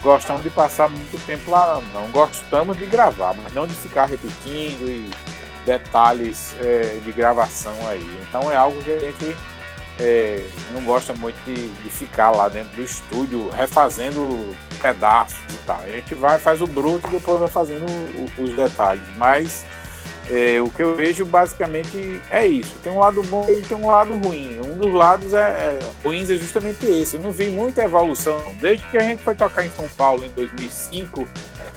gostamos 0.02 0.42
de 0.42 0.50
passar 0.50 0.88
muito 0.88 1.18
tempo 1.26 1.50
lá, 1.50 1.82
não. 1.92 2.08
Gostamos 2.10 2.76
de 2.76 2.86
gravar, 2.86 3.34
mas 3.34 3.52
não 3.52 3.66
de 3.66 3.74
ficar 3.74 4.06
repetindo 4.06 4.88
e 4.88 5.10
detalhes 5.66 6.54
é, 6.60 6.98
de 7.04 7.12
gravação 7.12 7.74
aí. 7.88 8.08
Então 8.22 8.50
é 8.50 8.56
algo 8.56 8.80
que 8.82 8.90
a 8.90 8.98
gente 8.98 9.36
é, 9.98 10.46
não 10.72 10.82
gosta 10.82 11.12
muito 11.12 11.36
de, 11.44 11.68
de, 11.68 11.90
ficar 11.90 12.30
lá 12.30 12.48
dentro 12.48 12.76
do 12.76 12.82
estúdio 12.82 13.48
refazendo 13.50 14.54
pedaços 14.80 15.38
e 15.50 15.58
tal. 15.66 15.80
A 15.80 15.88
gente 15.88 16.14
vai, 16.14 16.38
faz 16.38 16.62
o 16.62 16.66
bruto 16.66 17.08
e 17.08 17.10
depois 17.10 17.40
vai 17.40 17.48
fazendo 17.48 17.84
os 18.38 18.54
detalhes. 18.54 19.02
Mas 19.16 19.66
é, 20.30 20.60
o 20.60 20.68
que 20.68 20.82
eu 20.82 20.94
vejo 20.94 21.24
basicamente 21.24 22.20
é 22.30 22.46
isso. 22.46 22.76
Tem 22.82 22.92
um 22.92 22.98
lado 22.98 23.22
bom 23.24 23.46
e 23.48 23.62
tem 23.62 23.76
um 23.76 23.86
lado 23.86 24.14
ruim. 24.18 24.60
Um 24.60 24.76
dos 24.76 24.92
lados 24.92 25.32
é, 25.32 25.40
é, 25.40 25.78
ruins 26.04 26.28
é 26.28 26.36
justamente 26.36 26.84
esse. 26.84 27.16
Eu 27.16 27.22
não 27.22 27.32
vi 27.32 27.48
muita 27.48 27.82
evolução. 27.82 28.40
Desde 28.60 28.86
que 28.88 28.98
a 28.98 29.00
gente 29.00 29.22
foi 29.22 29.34
tocar 29.34 29.64
em 29.64 29.70
São 29.70 29.88
Paulo 29.88 30.24
em 30.24 30.28
2005, 30.30 31.26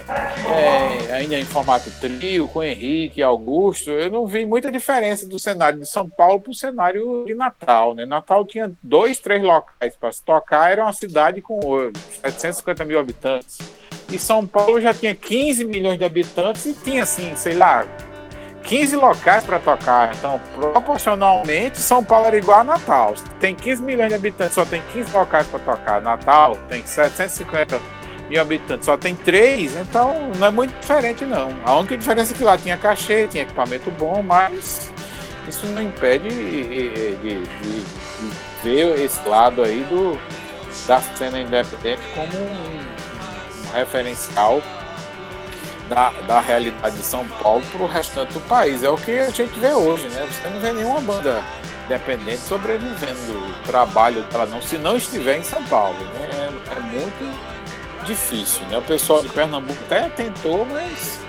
é, 0.10 1.14
ainda 1.14 1.36
em 1.40 1.46
formato 1.46 1.90
trio, 2.02 2.48
com 2.48 2.62
Henrique 2.62 3.22
e 3.22 3.24
Augusto, 3.24 3.90
eu 3.90 4.12
não 4.12 4.28
vi 4.28 4.46
muita 4.46 4.70
diferença 4.70 5.26
do 5.26 5.40
cenário 5.40 5.80
de 5.80 5.88
São 5.88 6.10
Paulo 6.10 6.42
para 6.42 6.52
o 6.52 6.56
cenário 6.56 7.24
de 7.26 7.34
Natal. 7.34 7.96
Né? 7.96 8.06
Natal 8.06 8.46
tinha 8.46 8.72
dois, 8.84 9.20
três 9.20 9.42
locais 9.42 9.96
para 9.96 10.12
se 10.12 10.22
tocar, 10.24 10.72
era 10.72 10.84
uma 10.84 10.94
cidade 10.94 11.42
com 11.42 11.90
750 12.22 12.84
mil 12.84 13.00
habitantes. 13.00 13.60
E 14.12 14.20
São 14.20 14.46
Paulo 14.46 14.82
já 14.82 14.94
tinha 14.94 15.16
15 15.16 15.64
milhões 15.64 15.98
de 15.98 16.04
habitantes 16.04 16.66
e 16.66 16.74
tinha, 16.74 17.04
assim, 17.04 17.34
sei 17.38 17.56
lá, 17.56 17.88
15 18.64 18.96
locais 18.96 19.44
para 19.44 19.60
tocar. 19.60 20.14
Então, 20.16 20.40
proporcionalmente, 20.56 21.80
São 21.80 22.04
Paulo 22.04 22.28
era 22.28 22.38
igual 22.38 22.60
a 22.60 22.64
Natal. 22.64 23.16
Tem 23.40 23.56
15 23.56 23.82
milhões 23.82 24.10
de 24.10 24.16
habitantes, 24.16 24.54
só 24.54 24.66
tem 24.66 24.82
15 24.94 25.12
locais 25.12 25.48
para 25.48 25.60
tocar. 25.60 26.02
Natal 26.02 26.58
tem 26.70 26.86
750 26.86 27.80
mil 28.30 28.42
habitantes, 28.42 28.86
só 28.86 28.98
tem 28.98 29.16
3. 29.16 29.76
Então, 29.78 30.32
não 30.38 30.48
é 30.48 30.52
muito 30.52 30.80
diferente, 30.80 31.26
não. 31.26 31.54
A 31.66 31.76
única 31.76 31.98
diferença 31.98 32.34
é 32.34 32.38
que 32.38 32.44
lá 32.44 32.58
tinha 32.58 32.78
cachê, 32.78 33.28
tinha 33.28 33.44
equipamento 33.44 33.92
bom, 33.92 34.24
mas 34.24 34.92
isso 35.48 35.66
não 35.68 35.82
impede 35.82 36.30
de, 36.30 37.16
de, 37.18 37.44
de, 37.44 37.86
ver 38.64 39.00
esse 39.00 39.28
lado 39.28 39.64
aí 39.64 39.84
do, 39.90 40.18
da 40.88 41.02
cena 41.02 41.40
independente 41.40 42.02
como 42.14 42.38
um, 42.38 43.68
um 43.68 43.74
referencial 43.74 44.62
da, 45.92 46.10
da 46.26 46.40
realidade 46.40 46.96
de 46.96 47.04
São 47.04 47.28
Paulo 47.28 47.62
para 47.70 47.84
o 47.84 47.86
restante 47.86 48.34
do 48.34 48.40
país. 48.42 48.82
É 48.82 48.90
o 48.90 48.96
que 48.96 49.20
a 49.20 49.30
gente 49.30 49.60
vê 49.60 49.74
hoje, 49.74 50.08
né? 50.08 50.26
Você 50.26 50.50
não 50.50 50.60
vê 50.62 50.72
nenhuma 50.72 51.02
banda 51.02 51.44
independente 51.86 52.40
sobrevivendo 52.40 53.34
o 53.34 53.64
trabalho 53.68 54.24
dela 54.24 54.46
não, 54.46 54.62
se 54.62 54.78
não 54.78 54.96
estiver 54.96 55.40
em 55.40 55.44
São 55.44 55.62
Paulo. 55.66 55.98
Né? 56.00 56.30
É, 56.32 56.78
é 56.78 56.80
muito 56.80 58.06
difícil. 58.06 58.66
Né? 58.68 58.78
O 58.78 58.82
pessoal 58.82 59.22
de 59.22 59.28
Pernambuco 59.28 59.78
até 59.86 60.08
tentou, 60.08 60.66
mas 60.66 61.20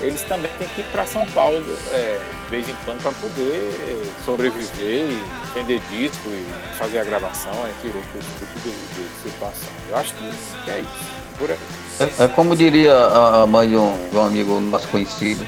eles 0.00 0.22
também 0.22 0.50
têm 0.58 0.68
que 0.68 0.80
ir 0.80 0.84
para 0.84 1.04
São 1.04 1.26
Paulo 1.26 1.62
é, 1.92 2.18
de 2.44 2.50
vez 2.50 2.66
em 2.70 2.74
quando 2.86 3.02
para 3.02 3.12
poder 3.12 4.14
sobreviver 4.24 5.10
e 5.10 5.22
vender 5.54 5.80
disco 5.90 6.28
e 6.28 6.46
fazer 6.78 7.00
a 7.00 7.04
gravação, 7.04 7.52
entre 7.68 7.88
outros 7.88 8.24
tipos 8.38 8.62
de 8.62 9.28
situação. 9.28 9.68
Eu 9.90 9.96
acho 9.98 10.14
que 10.14 10.24
é 10.70 10.80
isso. 10.80 11.25
Por 11.38 11.50
aí. 11.50 11.58
É, 11.98 12.24
é, 12.24 12.28
como 12.28 12.54
diria 12.54 12.94
a 12.94 13.46
mãe 13.46 13.68
de 13.68 13.76
um, 13.76 14.08
de 14.10 14.16
um, 14.16 14.22
amigo 14.22 14.60
nosso 14.60 14.88
conhecido, 14.88 15.46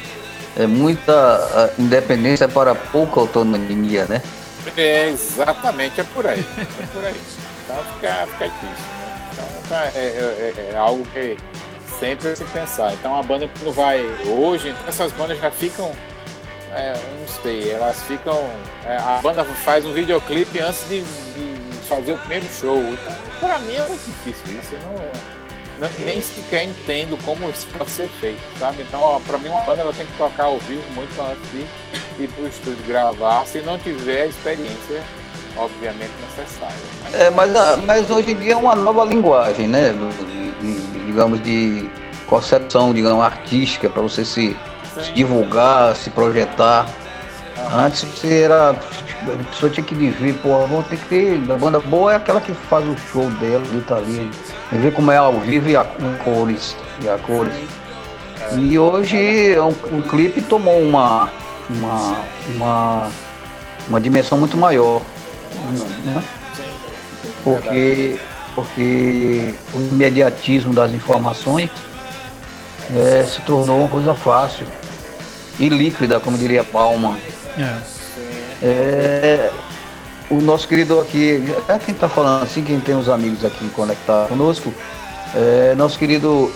é 0.57 0.67
muita 0.67 1.73
independência 1.79 2.49
para 2.49 2.75
pouca 2.75 3.21
autonomia, 3.21 4.07
né? 4.07 4.23
É, 4.77 5.09
exatamente, 5.09 6.01
é 6.01 6.05
por 6.05 6.27
aí. 6.27 6.45
É 6.59 6.87
por 6.93 7.05
aí. 7.05 7.21
Então 7.65 7.77
fica, 7.95 8.27
fica 8.27 8.49
difícil. 8.49 8.69
Né? 8.71 9.31
Então 9.33 9.47
tá, 9.69 9.85
é, 9.95 9.99
é, 9.99 10.55
é, 10.57 10.71
é, 10.73 10.77
algo 10.77 11.05
que 11.13 11.37
sempre 11.99 12.35
se 12.35 12.45
pensar. 12.45 12.95
Então 12.95 13.19
a 13.19 13.23
banda 13.23 13.49
quando 13.59 13.75
vai 13.75 14.01
hoje, 14.27 14.71
então 14.71 14.89
essas 14.89 15.13
bandas 15.13 15.39
já 15.39 15.51
ficam. 15.51 15.93
É, 16.73 16.93
não 16.93 17.43
sei, 17.43 17.71
elas 17.71 18.03
ficam. 18.03 18.51
É, 18.85 18.97
a 18.97 19.21
banda 19.23 19.45
faz 19.45 19.85
um 19.85 19.93
videoclipe 19.93 20.61
antes 20.61 20.89
de, 20.89 21.03
de 21.03 21.87
fazer 21.87 22.13
o 22.13 22.19
primeiro 22.19 22.47
show. 22.53 22.79
Então, 22.79 23.17
pra 23.41 23.59
mim 23.61 23.75
é 23.75 23.87
muito 23.87 24.05
difícil 24.05 24.59
isso. 24.59 24.75
Não, 24.85 24.93
não, 24.93 25.38
nem 26.01 26.21
sequer 26.21 26.65
entendo 26.65 27.17
como 27.25 27.49
isso 27.51 27.67
pode 27.77 27.91
ser 27.91 28.09
feito, 28.21 28.41
sabe? 28.59 28.83
Então, 28.83 29.01
ó, 29.01 29.21
pra 29.21 29.39
mim, 29.39 29.49
uma 29.49 29.61
banda 29.61 29.83
ela 29.83 29.93
tem 29.93 30.07
que 30.07 30.17
tocar 30.17 30.45
ao 30.45 30.59
vivo 30.59 30.83
muito 30.95 31.21
antes 31.21 31.51
de 31.53 32.23
ir 32.23 32.29
pro 32.29 32.49
estúdio 32.49 32.85
gravar, 32.87 33.47
se 33.47 33.61
não 33.61 33.79
tiver 33.79 34.23
a 34.23 34.27
experiência, 34.27 35.03
obviamente, 35.57 36.11
necessária. 36.37 36.77
Mas, 37.05 37.15
é, 37.15 37.31
mas, 37.31 37.85
mas 37.85 38.11
hoje 38.11 38.33
em 38.33 38.37
dia 38.37 38.55
é 38.55 38.57
uma 38.57 38.75
nova 38.75 39.05
linguagem, 39.05 39.69
né? 39.69 39.95
Digamos, 41.07 41.43
de 41.43 41.89
concepção, 42.27 42.93
digamos, 42.93 43.25
artística, 43.25 43.89
para 43.89 44.03
você 44.03 44.25
se, 44.25 44.57
se, 45.01 45.13
divulgar, 45.13 45.95
se 45.95 46.11
projetar. 46.11 46.87
Antes 47.73 48.03
você 48.03 48.43
era. 48.43 48.71
A 48.71 49.45
pessoa 49.51 49.71
tinha 49.71 49.85
que 49.85 49.95
dizer, 49.95 50.35
pô, 50.43 50.67
vamos 50.67 50.87
ter 50.87 50.97
que 50.97 51.07
ter. 51.07 51.53
A 51.53 51.57
banda 51.57 51.81
boa 51.81 52.13
é 52.13 52.17
aquela 52.17 52.41
que 52.41 52.53
faz 52.53 52.87
o 52.87 52.97
show 52.97 53.29
dela, 53.33 53.65
e 53.73 53.81
tá 53.81 54.01
E 54.73 54.77
ver 54.77 54.93
como 54.93 55.11
é 55.11 55.17
ao 55.17 55.41
vivo 55.41 55.69
e 55.69 55.77
a, 55.77 55.85
cores. 56.25 56.77
E 57.03 57.09
a 57.09 57.19
cores. 57.19 57.55
E 58.57 58.79
hoje 58.79 59.59
um, 59.59 59.97
um 59.97 60.03
clipe 60.03 60.43
tomou 60.43 60.81
uma, 60.81 61.31
uma, 61.69 62.17
uma, 62.55 63.11
uma 63.89 64.01
dimensão 64.01 64.39
muito 64.39 64.57
maior. 64.57 65.03
Né? 66.05 66.23
Porque, 67.43 68.19
porque 68.55 69.55
o 69.75 69.81
imediatismo 69.81 70.75
das 70.75 70.93
informações 70.93 71.71
é, 72.95 73.25
se 73.25 73.41
tornou 73.43 73.81
uma 73.81 73.89
coisa 73.89 74.15
fácil 74.15 74.67
e 75.59 75.69
líquida, 75.69 76.21
como 76.21 76.39
diria 76.39 76.63
Palma. 76.63 77.19
É. 77.59 77.77
é 78.63 79.51
o 80.31 80.41
nosso 80.41 80.69
querido 80.69 81.01
aqui, 81.01 81.43
é 81.69 81.79
quem 81.79 81.95
está 81.95 82.09
falando 82.09 82.43
assim, 82.43 82.63
quem 82.63 82.81
tem 82.81 82.95
os 82.95 83.09
amigos 83.09 83.45
aqui 83.45 83.69
conectados 83.71 84.29
conosco, 84.29 84.73
é 85.35 85.75
nosso 85.75 85.99
querido 85.99 86.53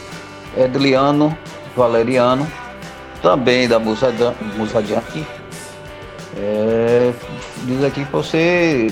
Edliano 0.56 1.36
Valeriano, 1.76 2.46
também 3.22 3.68
da 3.68 3.78
Musa, 3.78 4.08
Adiante. 4.08 5.26
É, 6.36 7.12
diz 7.64 7.84
aqui 7.84 8.04
que 8.04 8.12
você 8.12 8.90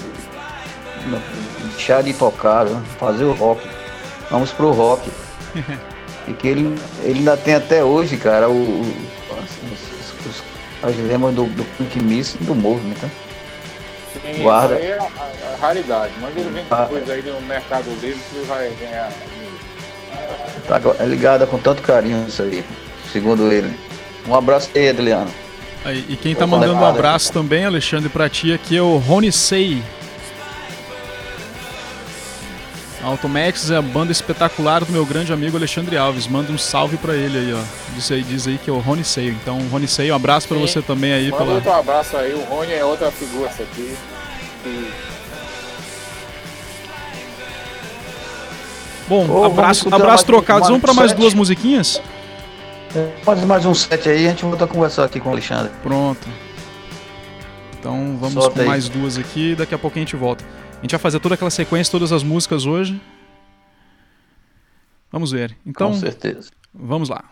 deixar 1.72 2.02
de 2.02 2.12
tocar, 2.12 2.66
né, 2.66 2.82
fazer 2.98 3.24
o 3.24 3.32
rock. 3.32 3.66
Vamos 4.30 4.52
pro 4.52 4.72
rock. 4.72 5.10
e 6.28 6.32
que 6.32 6.48
ele, 6.48 6.78
ele 7.02 7.18
ainda 7.20 7.36
tem 7.36 7.54
até 7.54 7.82
hoje, 7.82 8.16
cara, 8.16 8.48
o, 8.48 8.52
o 8.52 8.94
as, 9.32 10.26
os, 10.26 10.42
as 10.82 10.96
lemas 10.96 11.34
do, 11.34 11.44
do 11.44 11.64
Punk 11.76 12.00
Miss 12.00 12.36
do 12.40 12.54
Movement, 12.54 12.96
né? 13.02 13.10
Sim, 14.12 14.42
Guarda. 14.42 14.74
Isso 14.74 14.84
aí 14.84 14.90
é 14.90 14.98
a, 14.98 15.02
a, 15.04 15.56
raridade, 15.60 16.12
mas 16.20 16.36
ele 16.36 16.50
vem 16.50 16.64
ah. 16.70 16.82
depois 16.82 17.10
aí 17.10 17.22
no 17.22 17.40
Mercado 17.42 17.90
Livre 18.00 18.20
que 18.30 18.46
vai 18.46 18.70
ganhar. 18.80 19.12
Tá 20.66 20.80
é 20.98 21.06
ligada 21.06 21.46
com 21.46 21.58
tanto 21.58 21.82
carinho 21.82 22.26
isso 22.28 22.42
aí, 22.42 22.64
segundo 23.12 23.50
ele. 23.52 23.72
Um 24.26 24.34
abraço 24.34 24.70
aí, 24.74 24.88
Adriano. 24.88 25.30
Aí, 25.84 26.04
e 26.08 26.16
quem 26.16 26.34
tá 26.34 26.46
mandando 26.46 26.74
um 26.74 26.84
abraço 26.84 27.32
também, 27.32 27.64
Alexandre, 27.64 28.08
pra 28.08 28.28
ti 28.28 28.52
aqui 28.52 28.76
é 28.76 28.82
o 28.82 28.96
Rony 28.98 29.32
Sei. 29.32 29.82
Automax 33.02 33.70
é 33.70 33.76
a 33.76 33.82
banda 33.82 34.12
espetacular 34.12 34.84
do 34.84 34.92
meu 34.92 35.06
grande 35.06 35.32
amigo 35.32 35.56
Alexandre 35.56 35.96
Alves. 35.96 36.26
Manda 36.26 36.52
um 36.52 36.58
salve 36.58 36.98
para 36.98 37.14
ele 37.14 37.38
aí, 37.38 37.54
ó. 37.54 37.60
Diz 37.94 38.10
aí, 38.12 38.22
diz 38.22 38.46
aí 38.46 38.58
que 38.58 38.68
é 38.68 38.72
o 38.72 38.78
Rony 38.78 39.04
Seio. 39.04 39.32
Então, 39.32 39.58
Rony 39.70 39.88
Seio, 39.88 40.12
um 40.12 40.16
abraço 40.16 40.46
para 40.46 40.58
você 40.58 40.82
também 40.82 41.12
aí. 41.12 41.30
Manda 41.30 41.44
pela... 41.44 41.54
outro 41.54 41.72
abraço 41.72 42.16
aí. 42.16 42.34
O 42.34 42.44
Rony 42.44 42.72
é 42.72 42.84
outra 42.84 43.10
figura 43.10 43.48
essa 43.48 43.62
aqui. 43.62 43.96
E... 44.66 44.90
Bom, 49.08 49.26
oh, 49.28 49.44
abraço, 49.44 49.92
abraço 49.92 50.26
trocados. 50.26 50.68
Vamos 50.68 50.82
para 50.82 50.94
mais 50.94 51.12
duas 51.12 51.34
musiquinhas? 51.34 52.00
Pode 53.24 53.44
mais 53.46 53.64
um 53.64 53.74
set 53.74 54.08
aí, 54.08 54.26
a 54.26 54.30
gente 54.30 54.44
volta 54.44 54.64
a 54.64 54.68
conversar 54.68 55.04
aqui 55.04 55.18
com 55.18 55.30
o 55.30 55.32
Alexandre. 55.32 55.70
Pronto. 55.82 56.28
Então 57.78 58.16
vamos 58.20 58.34
Solta 58.34 58.50
com 58.50 58.60
aí. 58.60 58.66
mais 58.66 58.88
duas 58.88 59.16
aqui 59.16 59.52
e 59.52 59.54
daqui 59.56 59.74
a 59.74 59.78
pouco 59.78 59.96
a 59.96 60.00
gente 60.00 60.14
volta. 60.14 60.44
A 60.80 60.82
gente 60.82 60.92
vai 60.92 60.98
fazer 61.00 61.20
toda 61.20 61.34
aquela 61.34 61.50
sequência, 61.50 61.90
todas 61.90 62.10
as 62.10 62.22
músicas 62.22 62.64
hoje. 62.64 62.98
Vamos 65.12 65.30
ver. 65.30 65.54
Então, 65.66 65.90
Com 65.90 65.94
certeza. 65.98 66.50
Vamos 66.72 67.10
lá. 67.10 67.22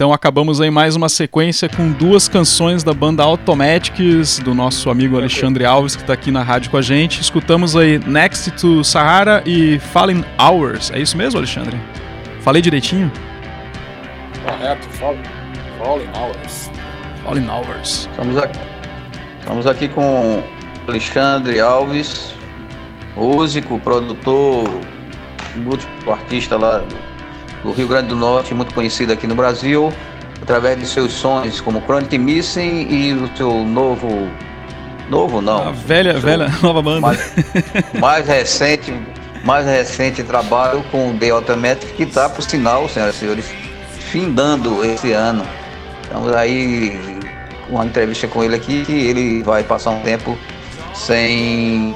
Então 0.00 0.14
acabamos 0.14 0.62
aí 0.62 0.70
mais 0.70 0.96
uma 0.96 1.10
sequência 1.10 1.68
com 1.68 1.92
duas 1.92 2.26
canções 2.26 2.82
da 2.82 2.94
banda 2.94 3.22
Automatics, 3.22 4.38
do 4.38 4.54
nosso 4.54 4.88
amigo 4.88 5.14
Alexandre 5.18 5.66
Alves, 5.66 5.94
que 5.94 6.00
está 6.00 6.14
aqui 6.14 6.30
na 6.30 6.42
rádio 6.42 6.70
com 6.70 6.78
a 6.78 6.80
gente. 6.80 7.20
Escutamos 7.20 7.76
aí 7.76 7.98
Next 7.98 8.50
to 8.52 8.82
Sahara 8.82 9.42
e 9.44 9.78
Falling 9.78 10.24
Hours. 10.38 10.90
É 10.90 10.98
isso 10.98 11.18
mesmo, 11.18 11.38
Alexandre? 11.38 11.78
Falei 12.40 12.62
direitinho? 12.62 13.12
Correto, 14.42 14.88
Falling, 14.88 15.22
falling 15.78 16.08
Hours. 16.16 16.70
Falling 17.22 17.48
Hours. 17.50 18.08
Estamos 18.10 18.38
aqui, 18.38 18.58
estamos 19.38 19.66
aqui 19.66 19.88
com 19.88 20.42
Alexandre 20.88 21.60
Alves, 21.60 22.32
músico, 23.14 23.78
produtor, 23.78 24.64
múltiplo 25.56 26.10
artista 26.10 26.56
lá 26.56 26.82
do 27.62 27.72
Rio 27.72 27.88
Grande 27.88 28.08
do 28.08 28.16
Norte, 28.16 28.54
muito 28.54 28.74
conhecido 28.74 29.12
aqui 29.12 29.26
no 29.26 29.34
Brasil, 29.34 29.92
através 30.40 30.78
de 30.78 30.86
seus 30.86 31.12
sons 31.12 31.60
como 31.60 31.80
Chronic 31.82 32.16
Missing 32.16 32.86
e 32.90 33.12
o 33.12 33.36
seu 33.36 33.64
novo. 33.64 34.28
Novo 35.08 35.40
não. 35.40 35.68
A 35.68 35.72
velha, 35.72 36.18
velha, 36.18 36.48
nova 36.62 36.80
banda. 36.80 37.00
Mais, 37.00 37.34
mais, 37.98 38.26
recente, 38.26 38.94
mais 39.44 39.66
recente 39.66 40.22
trabalho 40.22 40.84
com 40.90 41.16
The 41.18 41.30
Automatic, 41.30 41.96
que 41.96 42.04
está, 42.04 42.28
por 42.28 42.42
sinal, 42.42 42.88
senhoras 42.88 43.16
e 43.16 43.18
senhores, 43.18 43.44
findando 43.90 44.84
esse 44.84 45.12
ano. 45.12 45.44
Estamos 46.02 46.32
aí 46.32 47.20
uma 47.68 47.84
entrevista 47.84 48.28
com 48.28 48.42
ele 48.44 48.54
aqui 48.54 48.84
que 48.84 48.92
ele 48.92 49.42
vai 49.42 49.62
passar 49.64 49.90
um 49.90 50.00
tempo 50.00 50.38
sem, 50.94 51.94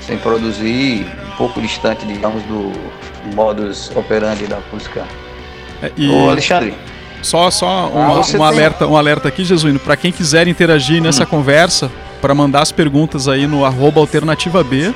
sem 0.00 0.18
produzir, 0.18 1.06
um 1.32 1.36
pouco 1.36 1.60
distante, 1.60 2.06
digamos, 2.06 2.42
do, 2.44 2.72
modus 3.34 3.90
operandi 3.94 4.46
da 4.46 4.58
música. 4.72 5.04
É, 5.82 5.90
e... 5.96 6.08
Ô, 6.08 6.30
Alexandre. 6.30 6.74
Só, 7.22 7.50
só 7.50 7.88
um, 7.88 8.18
um 8.18 8.22
tem... 8.22 8.42
alerta, 8.42 8.86
um 8.86 8.96
alerta 8.96 9.28
aqui, 9.28 9.44
Jesuíno, 9.44 9.78
para 9.78 9.96
quem 9.96 10.10
quiser 10.10 10.48
interagir 10.48 11.00
nessa 11.00 11.22
hum. 11.22 11.26
conversa, 11.26 11.90
para 12.20 12.34
mandar 12.34 12.62
as 12.62 12.72
perguntas 12.72 13.28
aí 13.28 13.46
no 13.46 13.64
arroba 13.64 14.00
alternativa 14.00 14.62
B, 14.64 14.92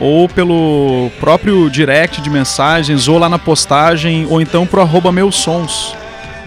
ou 0.00 0.28
pelo 0.28 1.10
próprio 1.20 1.70
direct 1.70 2.20
de 2.20 2.28
mensagens, 2.28 3.06
ou 3.06 3.18
lá 3.18 3.28
na 3.28 3.38
postagem, 3.38 4.26
ou 4.28 4.40
então 4.40 4.66
pro 4.66 4.80
arroba 4.80 5.12
meus 5.12 5.36
sons, 5.36 5.94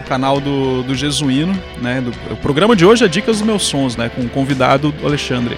o 0.01 0.03
canal 0.07 0.41
do, 0.41 0.84
do 0.84 0.93
Jesuíno, 0.93 1.57
né? 1.82 2.01
Do, 2.01 2.34
o 2.34 2.38
programa 2.38 2.76
de 2.76 2.86
hoje 2.86 3.05
é 3.05 3.07
Dicas 3.07 3.38
dos 3.38 3.45
Meus 3.45 3.63
Sons, 3.63 3.95
né? 3.95 4.09
Com 4.13 4.22
o 4.22 4.30
convidado 4.30 4.93
Alexandre. 5.03 5.57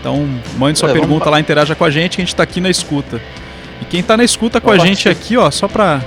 Então, 0.00 0.28
mande 0.56 0.78
sua 0.78 0.90
é, 0.90 0.92
pergunta 0.92 1.24
vamos... 1.24 1.32
lá, 1.32 1.40
interaja 1.40 1.74
com 1.74 1.84
a 1.84 1.90
gente, 1.90 2.16
que 2.16 2.22
a 2.22 2.24
gente 2.24 2.34
está 2.34 2.42
aqui 2.42 2.60
na 2.60 2.70
escuta. 2.70 3.20
E 3.80 3.84
quem 3.84 4.00
está 4.00 4.16
na 4.16 4.24
escuta 4.24 4.60
com 4.60 4.70
a 4.70 4.78
gente 4.78 5.08
aqui, 5.08 5.36
ó, 5.36 5.50
só 5.50 5.68
para 5.68 6.00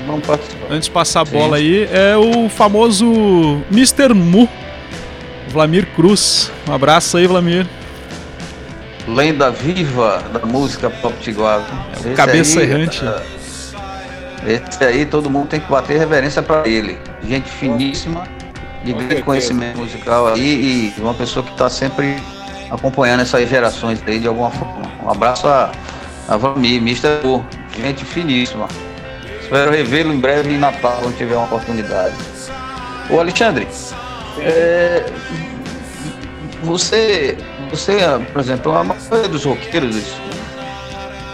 antes 0.69 0.85
de 0.85 0.91
passar 0.91 1.21
a 1.21 1.25
bola 1.25 1.57
Sim. 1.57 1.63
aí, 1.63 1.89
é 1.91 2.17
o 2.17 2.49
famoso 2.49 3.61
Mr. 3.71 4.13
Mu, 4.13 4.49
Vlamir 5.49 5.87
Cruz. 5.95 6.51
Um 6.67 6.73
abraço 6.73 7.17
aí, 7.17 7.27
Vlamir 7.27 7.67
lenda 9.09 9.49
viva 9.49 10.23
da 10.31 10.45
música 10.45 10.89
pop 10.89 11.15
tiguara. 11.19 11.63
Cabeça 12.15 12.59
aí, 12.59 12.69
errante. 12.69 13.03
Uh, 13.03 13.21
esse 14.47 14.83
aí 14.83 15.05
todo 15.05 15.29
mundo 15.29 15.47
tem 15.47 15.59
que 15.59 15.69
bater 15.69 15.97
reverência 15.97 16.41
para 16.41 16.67
ele. 16.67 16.97
Gente 17.23 17.49
finíssima, 17.49 18.27
de 18.83 18.93
grande 18.93 19.21
conhecimento 19.21 19.79
musical 19.79 20.27
aí 20.27 20.93
e 20.97 21.01
uma 21.01 21.13
pessoa 21.13 21.43
que 21.43 21.51
está 21.51 21.69
sempre 21.69 22.15
acompanhando 22.69 23.21
essas 23.21 23.49
gerações 23.49 24.01
aí 24.05 24.19
de 24.19 24.27
alguma 24.27 24.51
forma. 24.51 24.89
Um 25.03 25.09
abraço 25.09 25.47
a, 25.47 25.71
a 26.27 26.37
Vlamir, 26.37 26.77
Mr. 26.77 27.21
Pô, 27.21 27.43
gente 27.77 28.05
finíssima. 28.05 28.67
Espero 29.41 29.71
revê-lo 29.71 30.13
em 30.13 30.19
breve 30.19 30.53
em 30.53 30.57
Natal, 30.57 30.99
quando 31.01 31.17
tiver 31.17 31.35
uma 31.35 31.45
oportunidade. 31.45 32.15
Ô 33.09 33.19
Alexandre, 33.19 33.67
é, 34.39 35.05
você 36.63 37.35
você, 37.69 37.99
por 38.33 38.41
exemplo, 38.41 38.75
a 38.75 38.83
maioria 38.83 39.29
dos 39.29 39.45
roqueiros, 39.45 39.95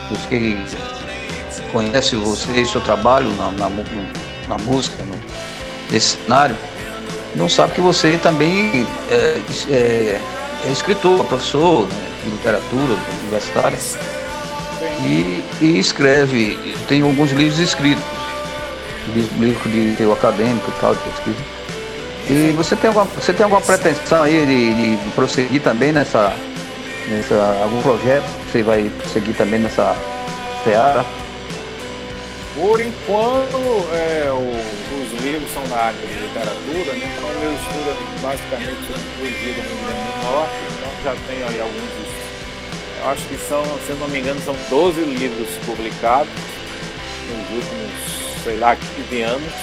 dos 0.09 0.25
que 0.27 0.57
conhecem 1.71 2.19
você 2.19 2.61
e 2.61 2.65
seu 2.65 2.81
trabalho 2.81 3.29
na, 3.35 3.51
na, 3.51 3.69
na 4.47 4.57
música, 4.57 5.01
no, 5.03 5.15
nesse 5.89 6.17
cenário, 6.17 6.57
não 7.35 7.47
sabe 7.47 7.73
que 7.73 7.81
você 7.81 8.17
também 8.17 8.85
é, 9.09 9.41
é, 9.69 10.21
é 10.65 10.71
escritor, 10.71 11.23
professor 11.25 11.87
de 12.23 12.29
literatura 12.29 12.97
universitária 13.23 13.77
e, 15.03 15.43
e, 15.61 15.79
escreve, 15.79 16.57
tem 16.87 17.01
alguns 17.01 17.31
livros 17.31 17.59
escritos, 17.59 18.03
livros 19.39 19.63
de 19.71 19.95
teor 19.97 20.13
acadêmico 20.13 20.71
e 20.75 20.79
tal, 20.79 20.95
de 20.95 21.01
pesquisa. 21.01 21.55
E 22.29 22.53
você 22.55 22.75
tem 22.75 22.87
alguma, 22.87 23.05
você 23.05 23.33
tem 23.33 23.43
alguma 23.43 23.61
pretensão 23.61 24.23
aí 24.23 24.45
de, 24.45 24.97
de 24.97 25.11
prosseguir 25.11 25.61
também 25.61 25.91
nessa, 25.91 26.33
nessa. 27.07 27.35
algum 27.61 27.81
projeto 27.81 28.25
que 28.45 28.51
você 28.51 28.63
vai 28.63 28.91
seguir 29.13 29.33
também 29.33 29.59
nessa 29.59 29.95
seara? 30.63 31.05
Por 32.55 32.79
enquanto, 32.79 33.57
é, 33.93 34.31
o, 34.31 34.39
os 34.39 35.21
livros 35.21 35.51
são 35.53 35.67
na 35.67 35.75
área 35.75 35.99
de 35.99 36.13
literatura, 36.13 36.93
né? 36.93 37.13
então 37.15 37.29
meu 37.41 37.53
estudo 37.53 37.89
é 37.91 38.21
basicamente 38.21 38.87
sobre 38.87 39.03
poesia 39.19 39.53
do 39.53 39.61
Rio 39.61 39.77
Grande 39.85 40.01
do 40.01 40.31
Norte, 40.31 40.55
então 40.77 40.89
já 41.03 41.15
tenho 41.27 41.47
aí 41.47 41.61
alguns. 41.61 42.04
Acho 43.05 43.27
que 43.27 43.37
são, 43.37 43.63
se 43.85 43.91
eu 43.91 43.97
não 43.97 44.07
me 44.07 44.19
engano, 44.19 44.39
são 44.41 44.55
12 44.69 45.01
livros 45.01 45.49
publicados 45.65 46.33
nos 47.29 47.49
últimos, 47.51 48.43
sei 48.43 48.57
lá, 48.57 48.75
15 48.75 49.21
anos 49.21 49.53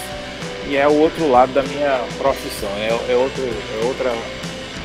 e 0.68 0.76
é 0.76 0.86
o 0.86 0.98
outro 0.98 1.28
lado 1.28 1.52
da 1.52 1.62
minha 1.62 2.04
profissão. 2.18 2.68
É, 2.76 2.88
é, 3.12 3.16
outro, 3.16 3.42
é 3.42 3.84
outra, 3.84 4.12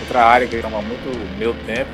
outra 0.01 0.25
área 0.25 0.47
que 0.47 0.61
toma 0.61 0.81
muito 0.81 1.37
meu 1.37 1.53
tempo, 1.65 1.89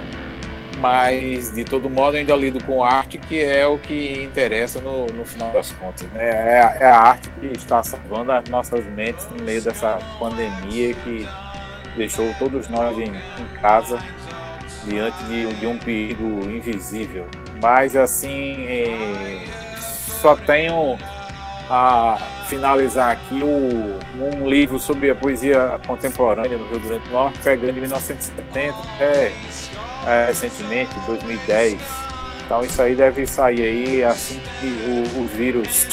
mas 0.79 1.53
de 1.53 1.63
todo 1.63 1.89
modo 1.89 2.17
ainda 2.17 2.35
lido 2.35 2.63
com 2.63 2.83
arte, 2.83 3.17
que 3.17 3.41
é 3.41 3.67
o 3.67 3.77
que 3.77 4.23
interessa 4.23 4.79
no, 4.79 5.07
no 5.07 5.25
final 5.25 5.51
das 5.51 5.71
contas. 5.73 6.07
Né? 6.11 6.23
É, 6.23 6.77
é 6.79 6.85
a 6.85 6.97
arte 6.97 7.29
que 7.39 7.47
está 7.47 7.83
salvando 7.83 8.31
as 8.31 8.47
nossas 8.49 8.85
mentes 8.85 9.27
no 9.29 9.43
meio 9.43 9.61
dessa 9.61 9.99
pandemia 10.17 10.93
que 10.93 11.27
deixou 11.95 12.33
todos 12.39 12.67
nós 12.69 12.97
em, 12.97 13.09
em 13.11 13.61
casa 13.61 13.99
diante 14.85 15.23
de, 15.23 15.53
de, 15.53 15.65
um 15.65 15.77
perigo 15.77 16.49
invisível. 16.49 17.25
Mas 17.61 17.95
assim, 17.95 18.65
é, 18.67 19.45
só 20.21 20.35
tenho 20.35 20.97
a 21.69 22.17
finalizar 22.47 23.11
aqui 23.11 23.41
o, 23.41 23.99
um 24.19 24.47
livro 24.47 24.79
sobre 24.79 25.09
a 25.09 25.15
poesia 25.15 25.79
contemporânea 25.87 26.57
no 26.57 26.67
Rio 26.67 26.79
Grande 26.79 27.05
do 27.05 27.11
Norte, 27.11 27.39
pegando 27.39 27.73
de 27.73 27.81
1970 27.81 28.77
até 28.95 29.31
é, 30.05 30.25
recentemente, 30.27 30.93
2010. 31.07 31.79
Então 32.45 32.63
isso 32.63 32.81
aí 32.81 32.95
deve 32.95 33.25
sair 33.25 33.61
aí 33.61 34.03
assim 34.03 34.41
que 34.59 34.67
o, 34.67 35.23
o 35.23 35.27
vírus 35.27 35.87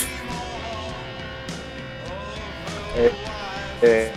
é, 2.96 3.10
é, 3.82 4.12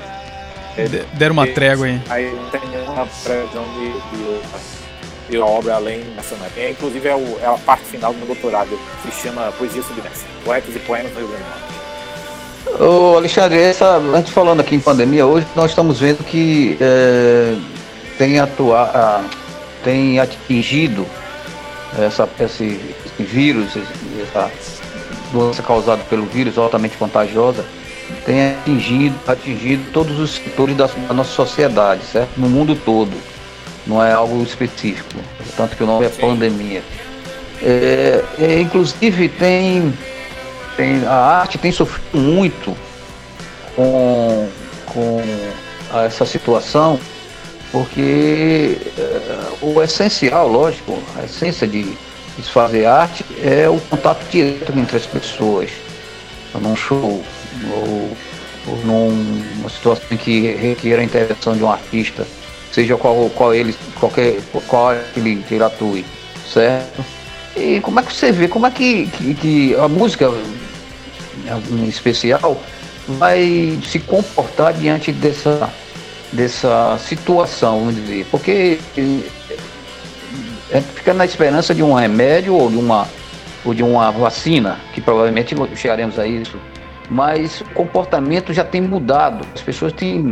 é, 0.77 0.87
deram 1.13 1.33
uma 1.33 1.47
trégua 1.47 1.85
aí. 1.85 2.01
Aí 2.09 2.31
não 2.31 2.49
tem 2.49 2.61
nenhuma 2.69 3.07
previsão 3.23 3.63
de, 3.75 3.91
de, 3.91 5.31
de 5.31 5.37
obra 5.37 5.75
além 5.75 6.01
dessa. 6.15 6.35
Né? 6.35 6.49
É, 6.57 6.71
inclusive 6.71 7.07
é, 7.07 7.15
o, 7.15 7.39
é, 7.41 7.45
a 7.45 7.57
parte 7.57 7.85
final 7.85 8.11
do 8.11 8.17
meu 8.17 8.27
doutorado, 8.27 8.77
que 9.01 9.11
se 9.11 9.21
chama 9.21 9.51
Poesia 9.53 9.83
Submersa, 9.83 10.25
Poetas 10.43 10.75
e 10.75 10.79
Poemas 10.79 11.11
do 11.11 11.19
Rio 11.19 11.27
Grande 11.27 11.43
do 11.43 11.49
Norte. 11.49 11.73
Ô 12.81 13.17
Alexandre, 13.17 13.59
essa, 13.59 13.97
a 13.97 14.17
gente 14.17 14.31
falando 14.31 14.61
aqui 14.61 14.75
em 14.75 14.79
pandemia, 14.79 15.25
hoje 15.25 15.45
nós 15.55 15.71
estamos 15.71 15.99
vendo 15.99 16.23
que 16.23 16.77
é, 16.79 17.55
tem, 18.17 18.39
atuar, 18.39 19.25
tem 19.83 20.19
atingido 20.19 21.05
essa, 21.99 22.27
esse, 22.39 22.79
esse 23.05 23.23
vírus, 23.23 23.77
essa 24.21 24.49
doença 25.31 25.61
causada 25.61 26.03
pelo 26.09 26.25
vírus 26.25 26.57
altamente 26.57 26.95
contagiosa, 26.97 27.65
tem 28.25 28.51
atingido, 28.51 29.15
atingido 29.27 29.91
todos 29.91 30.19
os 30.19 30.31
setores 30.31 30.75
da, 30.75 30.87
da, 30.87 31.13
nossa 31.13 31.31
sociedade, 31.31 32.03
certo? 32.05 32.31
No 32.37 32.49
mundo 32.49 32.75
todo. 32.75 33.13
Não 33.85 34.03
é 34.03 34.13
algo 34.13 34.41
específico. 34.43 35.19
Tanto 35.57 35.75
que 35.75 35.83
o 35.83 35.85
nome 35.85 36.05
é 36.05 36.09
pandemia. 36.09 36.81
É, 37.61 38.23
é, 38.39 38.59
inclusive 38.61 39.29
tem 39.29 39.93
tem, 40.75 41.05
a 41.05 41.13
arte 41.13 41.57
tem 41.57 41.71
sofrido 41.71 42.17
muito 42.17 42.75
com, 43.75 44.49
com 44.87 45.21
essa 46.05 46.25
situação, 46.25 46.99
porque 47.71 48.77
uh, 49.61 49.73
o 49.73 49.81
essencial, 49.81 50.47
lógico, 50.47 50.97
a 51.19 51.25
essência 51.25 51.67
de, 51.67 51.83
de 51.83 52.43
fazer 52.51 52.85
arte 52.85 53.25
é 53.43 53.69
o 53.69 53.79
contato 53.79 54.23
direto 54.29 54.77
entre 54.77 54.97
as 54.97 55.05
pessoas. 55.05 55.69
Num 56.61 56.75
show 56.75 57.23
ou, 57.71 58.17
ou 58.67 58.77
numa 58.85 59.69
situação 59.69 60.05
em 60.11 60.17
que 60.17 60.53
requer 60.53 60.99
a 60.99 61.03
intervenção 61.03 61.55
de 61.55 61.63
um 61.63 61.71
artista, 61.71 62.25
seja 62.71 62.95
qual, 62.97 63.29
qual 63.35 63.53
ele, 63.53 63.75
qualquer, 63.99 64.39
qual 64.67 64.93
ele, 65.15 65.43
ele 65.49 65.63
atue, 65.63 66.05
certo? 66.51 67.03
E 67.55 67.79
como 67.81 67.99
é 67.99 68.03
que 68.03 68.13
você 68.13 68.31
vê, 68.31 68.47
como 68.47 68.65
é 68.65 68.71
que, 68.71 69.07
que, 69.07 69.33
que 69.35 69.75
a 69.75 69.87
música 69.87 70.31
em 71.71 71.87
especial, 71.87 72.57
vai 73.07 73.79
se 73.85 73.99
comportar 73.99 74.73
diante 74.73 75.11
dessa, 75.11 75.69
dessa 76.31 76.97
situação, 76.99 77.79
vamos 77.79 77.95
dizer. 77.95 78.25
Porque 78.31 78.79
é, 80.71 80.81
fica 80.81 81.13
na 81.13 81.25
esperança 81.25 81.73
de 81.73 81.83
um 81.83 81.93
remédio 81.93 82.55
ou 82.55 82.69
de 82.69 82.77
uma, 82.77 83.07
ou 83.65 83.73
de 83.73 83.83
uma 83.83 84.11
vacina, 84.11 84.79
que 84.93 85.01
provavelmente 85.01 85.55
chegaremos 85.75 86.17
a 86.17 86.25
isso, 86.25 86.57
mas 87.09 87.61
o 87.61 87.65
comportamento 87.73 88.53
já 88.53 88.63
tem 88.63 88.81
mudado. 88.81 89.45
As 89.53 89.61
pessoas 89.61 89.93
têm, 89.93 90.29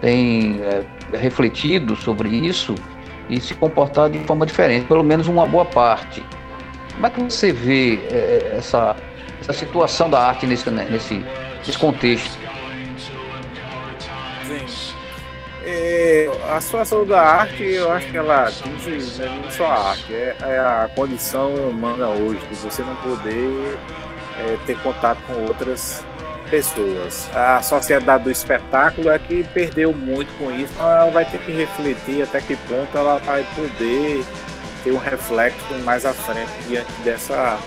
têm 0.00 0.60
é, 0.62 0.84
refletido 1.16 1.96
sobre 1.96 2.28
isso 2.28 2.74
e 3.28 3.40
se 3.40 3.54
comportado 3.54 4.16
de 4.16 4.24
forma 4.24 4.46
diferente, 4.46 4.86
pelo 4.86 5.02
menos 5.02 5.26
uma 5.26 5.46
boa 5.46 5.64
parte. 5.64 6.22
Como 6.94 7.06
é 7.06 7.10
que 7.10 7.22
você 7.22 7.52
vê 7.52 7.96
é, 8.10 8.54
essa 8.56 8.96
essa 9.40 9.52
situação 9.52 10.10
da 10.10 10.20
arte 10.20 10.46
nesse, 10.46 10.68
né, 10.70 10.86
nesse, 10.90 11.24
nesse 11.58 11.78
contexto. 11.78 12.46
É, 15.64 16.30
a 16.48 16.60
situação 16.60 17.04
da 17.04 17.20
arte, 17.20 17.62
eu 17.62 17.90
acho 17.90 18.08
que 18.08 18.16
ela 18.16 18.46
atinge 18.46 19.22
não 19.22 19.50
só 19.50 19.66
a 19.66 19.90
arte, 19.90 20.14
é, 20.14 20.36
é, 20.40 20.58
a 20.58 20.88
condição 20.94 21.52
humana 21.54 22.08
hoje, 22.08 22.40
de 22.48 22.54
você 22.56 22.82
não 22.82 22.94
poder 22.96 23.76
é, 24.38 24.58
ter 24.66 24.78
contato 24.82 25.18
com 25.26 25.34
outras 25.46 26.04
pessoas. 26.50 27.28
A 27.34 27.62
sociedade 27.62 28.24
do 28.24 28.30
espetáculo 28.30 29.10
é 29.10 29.18
que 29.18 29.44
perdeu 29.52 29.92
muito 29.92 30.32
com 30.38 30.50
isso, 30.50 30.72
então 30.74 30.90
ela 30.90 31.10
vai 31.10 31.24
ter 31.24 31.38
que 31.38 31.52
refletir 31.52 32.22
até 32.22 32.40
que 32.40 32.56
ponto 32.56 32.96
ela 32.96 33.18
vai 33.18 33.44
poder 33.54 34.24
ter 34.84 34.92
um 34.92 34.98
reflexo 34.98 35.74
mais 35.84 36.06
à 36.06 36.12
frente 36.12 36.50
diante 36.68 36.92
dessa, 37.02 37.58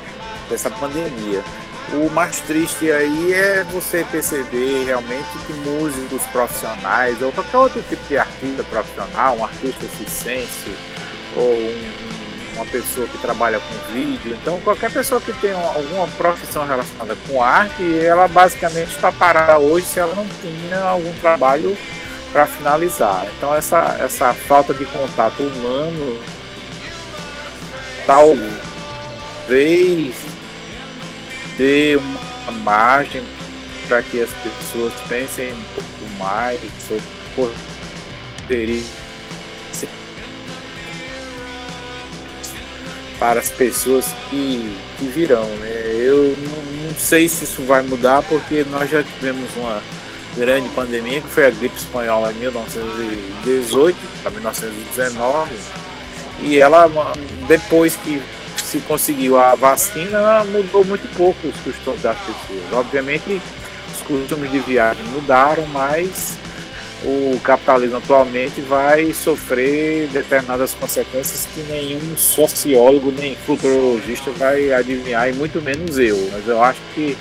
dessa 0.49 0.70
pandemia. 0.70 1.43
O 1.91 2.09
mais 2.11 2.39
triste 2.41 2.91
aí 2.91 3.34
é 3.34 3.63
você 3.72 4.05
perceber 4.11 4.86
realmente 4.86 5.28
que 5.47 5.53
músicos 5.53 6.22
profissionais 6.28 7.20
ou 7.22 7.32
qualquer 7.32 7.57
outro 7.57 7.82
tipo 7.89 8.07
de 8.07 8.17
artista 8.17 8.63
profissional, 8.63 9.38
um 9.38 9.43
artista 9.43 9.86
eficiente 9.86 10.72
ou 11.36 11.51
um, 11.51 12.09
uma 12.60 12.66
pessoa 12.66 13.07
que 13.07 13.18
trabalha 13.18 13.60
com 13.60 13.93
vídeo. 13.93 14.38
Então, 14.41 14.60
qualquer 14.62 14.91
pessoa 14.91 15.22
que 15.22 15.32
tem 15.34 15.51
alguma 15.51 16.07
profissão 16.10 16.68
relacionada 16.68 17.16
com 17.28 17.41
arte, 17.41 17.97
ela 17.99 18.28
basicamente 18.28 18.91
está 18.91 19.12
parada 19.12 19.57
hoje 19.57 19.86
se 19.86 19.99
ela 19.99 20.14
não 20.14 20.28
tinha 20.41 20.80
algum 20.82 21.14
trabalho 21.20 21.78
para 22.32 22.45
finalizar. 22.45 23.26
Então, 23.38 23.55
essa, 23.55 23.97
essa 23.99 24.34
falta 24.34 24.74
de 24.74 24.86
contato 24.86 25.41
humano, 25.41 26.20
talvez 28.05 28.53
dê 31.57 31.97
uma 31.97 32.51
margem 32.51 33.24
para 33.88 34.01
que 34.03 34.22
as 34.22 34.30
pessoas 34.30 34.93
pensem 35.07 35.53
um 35.53 35.64
pouco 35.74 36.14
mais 36.20 36.60
sobre 36.88 37.03
poderia 38.49 38.84
para 43.20 43.39
as 43.39 43.49
pessoas 43.49 44.05
que, 44.30 44.76
que 44.97 45.05
virão. 45.05 45.45
Né? 45.45 45.93
Eu 45.95 46.36
não, 46.38 46.88
não, 46.88 46.95
sei 46.97 47.28
se 47.28 47.43
isso 47.43 47.61
vai 47.63 47.84
mudar, 47.84 48.24
porque 48.24 48.65
nós 48.72 48.89
já 48.89 49.03
tivemos 49.03 49.49
uma 49.57 49.82
grande 50.36 50.70
pandemia, 50.70 51.22
que 51.22 51.28
foi 51.28 51.47
a 51.47 51.49
gripe 51.49 51.76
espanhola 51.76 52.32
em 52.32 52.36
1918 52.36 53.97
para 54.24 54.32
1919, 54.32 55.51
e 56.41 56.57
ela, 56.57 56.89
depois 57.47 57.95
que 57.97 58.22
se 58.63 58.80
conseguiu 58.82 59.38
a 59.38 59.55
vacina, 59.55 60.43
mudou 60.45 60.86
muito 60.86 61.07
pouco 61.15 61.47
os 61.47 61.55
costumes 61.57 62.01
das 62.01 62.17
pessoas. 62.20 62.63
Obviamente, 62.72 63.41
os 63.93 64.01
costumes 64.01 64.51
de 64.51 64.59
viagem 64.59 65.03
mudaram, 65.05 65.65
mas 65.67 66.38
o 67.03 67.39
capitalismo 67.39 67.97
atualmente 67.97 68.59
vai 68.61 69.13
sofrer 69.13 70.07
determinadas 70.07 70.73
consequências 70.73 71.47
que 71.53 71.61
nenhum 71.71 72.17
sociólogo 72.17 73.11
nem 73.11 73.35
futurologista 73.35 74.31
vai 74.31 74.73
adivinhar, 74.73 75.29
e 75.29 75.33
muito 75.33 75.61
menos 75.61 75.97
eu. 75.97 76.29
Mas 76.31 76.47
eu 76.47 76.61
acho 76.61 76.81
que 76.93 77.17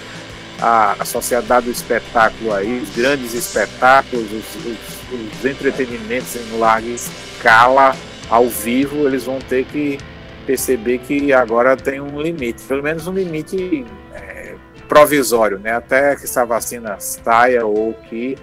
a, 0.60 0.96
a 0.98 1.04
sociedade 1.04 1.66
do 1.66 1.72
espetáculo 1.72 2.52
aí, 2.52 2.80
os 2.80 2.90
grandes 2.90 3.34
espetáculos, 3.34 4.26
os, 4.32 4.56
os, 4.66 5.38
os 5.38 5.44
entretenimentos 5.44 6.34
em 6.34 6.58
larga 6.58 6.88
escala, 6.88 7.94
ao 8.28 8.48
vivo, 8.48 9.06
eles 9.06 9.24
vão 9.24 9.38
ter 9.38 9.64
que 9.64 9.98
perceber 10.44 10.98
que 10.98 11.32
agora 11.32 11.76
tem 11.76 12.00
um 12.00 12.20
limite, 12.20 12.62
pelo 12.64 12.82
menos 12.82 13.06
um 13.06 13.12
limite 13.12 13.84
é, 14.14 14.54
provisório, 14.88 15.58
né? 15.58 15.72
Até 15.72 16.16
que 16.16 16.24
essa 16.24 16.44
vacina 16.44 16.98
saia 16.98 17.64
ou 17.64 17.94
que 18.08 18.36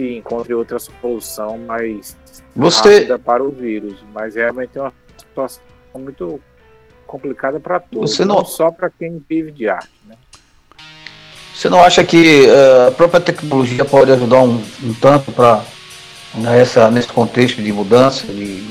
se 0.00 0.16
encontre 0.16 0.54
outra 0.54 0.78
solução 0.78 1.58
mais 1.58 2.16
Você... 2.56 2.94
rápida 2.94 3.18
para 3.18 3.44
o 3.44 3.50
vírus. 3.50 3.98
Mas 4.14 4.34
realmente 4.34 4.78
é 4.78 4.80
uma 4.80 4.92
situação 5.18 5.62
muito 5.94 6.40
complicada 7.06 7.60
para 7.60 7.78
todos, 7.80 8.12
Você 8.12 8.24
não... 8.24 8.36
não 8.36 8.44
só 8.44 8.70
para 8.70 8.88
quem 8.88 9.22
vive 9.28 9.52
de 9.52 9.68
arte. 9.68 9.90
Né? 10.06 10.14
Você 11.54 11.68
não 11.68 11.82
acha 11.82 12.02
que 12.04 12.46
uh, 12.46 12.88
a 12.88 12.90
própria 12.92 13.20
tecnologia 13.20 13.84
pode 13.84 14.10
ajudar 14.12 14.40
um, 14.40 14.62
um 14.82 14.94
tanto 14.94 15.32
para 15.32 15.62
nessa 16.34 16.90
nesse 16.90 17.08
contexto 17.08 17.60
de 17.60 17.72
mudança, 17.72 18.26
de, 18.28 18.64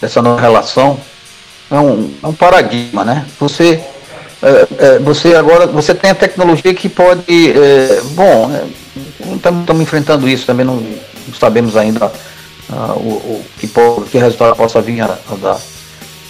dessa 0.00 0.22
nova 0.22 0.40
relação? 0.40 1.00
É 1.70 1.78
um, 1.80 2.14
é 2.22 2.26
um 2.26 2.34
paradigma, 2.34 3.04
né? 3.04 3.26
Você 3.40 3.82
é, 4.42 4.68
é, 4.78 4.98
você 5.00 5.34
agora 5.34 5.66
você 5.66 5.94
tem 5.94 6.10
a 6.10 6.14
tecnologia 6.14 6.72
que 6.72 6.88
pode 6.88 7.54
bom 8.14 8.50
estamos 9.36 9.80
enfrentando 9.80 10.28
isso 10.28 10.46
também 10.46 10.64
não, 10.64 10.82
sabemos 11.38 11.76
ainda 11.76 12.06
uh, 12.06 12.92
o, 12.96 13.40
o, 13.40 13.44
que, 13.58 13.68
que 14.10 14.18
resultado 14.18 14.56
possa 14.56 14.80
vir 14.80 15.00
a, 15.00 15.18
a, 15.30 15.34
dar. 15.36 15.60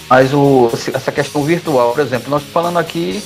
Mas 0.09 0.33
o, 0.33 0.71
essa 0.93 1.11
questão 1.11 1.43
virtual 1.43 1.93
por 1.93 2.01
exemplo 2.01 2.29
nós 2.29 2.43
falando 2.43 2.77
aqui 2.77 3.23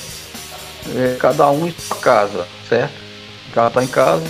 é, 0.94 1.16
cada 1.18 1.50
um 1.50 1.66
em 1.66 1.74
sua 1.76 1.96
casa 1.96 2.46
certo? 2.68 2.92
O 3.50 3.54
cara 3.54 3.68
está 3.68 3.84
em 3.84 3.86
casa. 3.86 4.24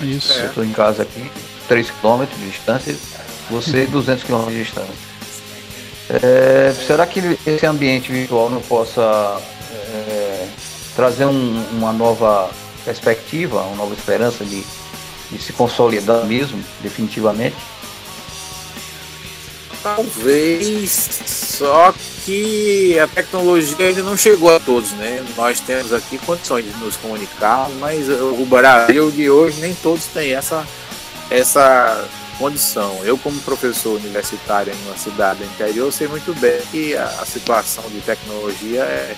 Isso. 0.00 0.32
Eu 0.38 0.46
estou 0.46 0.64
em 0.64 0.72
casa 0.72 1.02
aqui 1.02 1.30
3 1.68 1.90
km 1.90 2.24
de 2.38 2.50
distância 2.50 2.96
você 3.50 3.84
200 3.86 4.24
km 4.24 4.46
de 4.48 4.62
distância. 4.62 5.10
É, 6.08 6.72
será 6.86 7.06
que 7.06 7.20
esse 7.46 7.66
ambiente 7.66 8.10
virtual 8.10 8.48
não 8.48 8.60
possa 8.60 9.40
é, 9.72 10.46
trazer 10.96 11.26
um, 11.26 11.64
uma 11.72 11.92
nova 11.92 12.50
perspectiva, 12.84 13.60
uma 13.62 13.76
nova 13.76 13.94
esperança 13.94 14.44
de, 14.44 14.64
de 15.30 15.38
se 15.40 15.52
consolidar 15.52 16.24
mesmo, 16.24 16.62
definitivamente? 16.80 17.56
Talvez, 19.82 20.90
só 21.26 21.94
que 22.24 22.98
a 22.98 23.08
tecnologia 23.08 23.86
ainda 23.86 24.02
não 24.02 24.16
chegou 24.16 24.54
a 24.54 24.60
todos, 24.60 24.90
né? 24.92 25.24
Nós 25.36 25.58
temos 25.60 25.92
aqui 25.92 26.18
condições 26.18 26.66
de 26.66 26.78
nos 26.78 26.96
comunicar, 26.96 27.68
mas 27.78 28.08
o 28.10 28.44
Brasil 28.44 29.10
de 29.10 29.30
hoje 29.30 29.58
nem 29.60 29.74
todos 29.74 30.04
têm 30.06 30.34
essa, 30.34 30.66
essa 31.30 32.06
condição. 32.38 32.98
Eu, 33.04 33.16
como 33.16 33.40
professor 33.40 33.96
universitário 33.96 34.72
em 34.72 34.86
uma 34.86 34.98
cidade 34.98 35.42
interior, 35.44 35.90
sei 35.90 36.08
muito 36.08 36.38
bem 36.38 36.60
que 36.70 36.94
a 36.94 37.24
situação 37.24 37.84
de 37.88 38.00
tecnologia 38.00 38.82
é, 38.82 39.16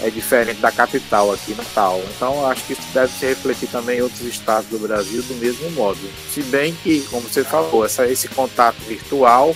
é 0.00 0.10
diferente 0.10 0.60
da 0.60 0.70
capital 0.70 1.32
aqui, 1.32 1.54
Natal. 1.54 2.00
Então, 2.16 2.46
acho 2.46 2.64
que 2.64 2.72
isso 2.72 2.82
deve 2.92 3.12
se 3.12 3.26
refletir 3.26 3.68
também 3.68 3.98
em 3.98 4.02
outros 4.02 4.22
estados 4.22 4.68
do 4.70 4.78
Brasil 4.78 5.22
do 5.22 5.34
mesmo 5.34 5.70
modo. 5.72 5.98
Se 6.32 6.42
bem 6.42 6.74
que, 6.82 7.00
como 7.10 7.28
você 7.28 7.42
falou, 7.44 7.84
essa, 7.84 8.06
esse 8.06 8.28
contato 8.28 8.76
virtual 8.86 9.54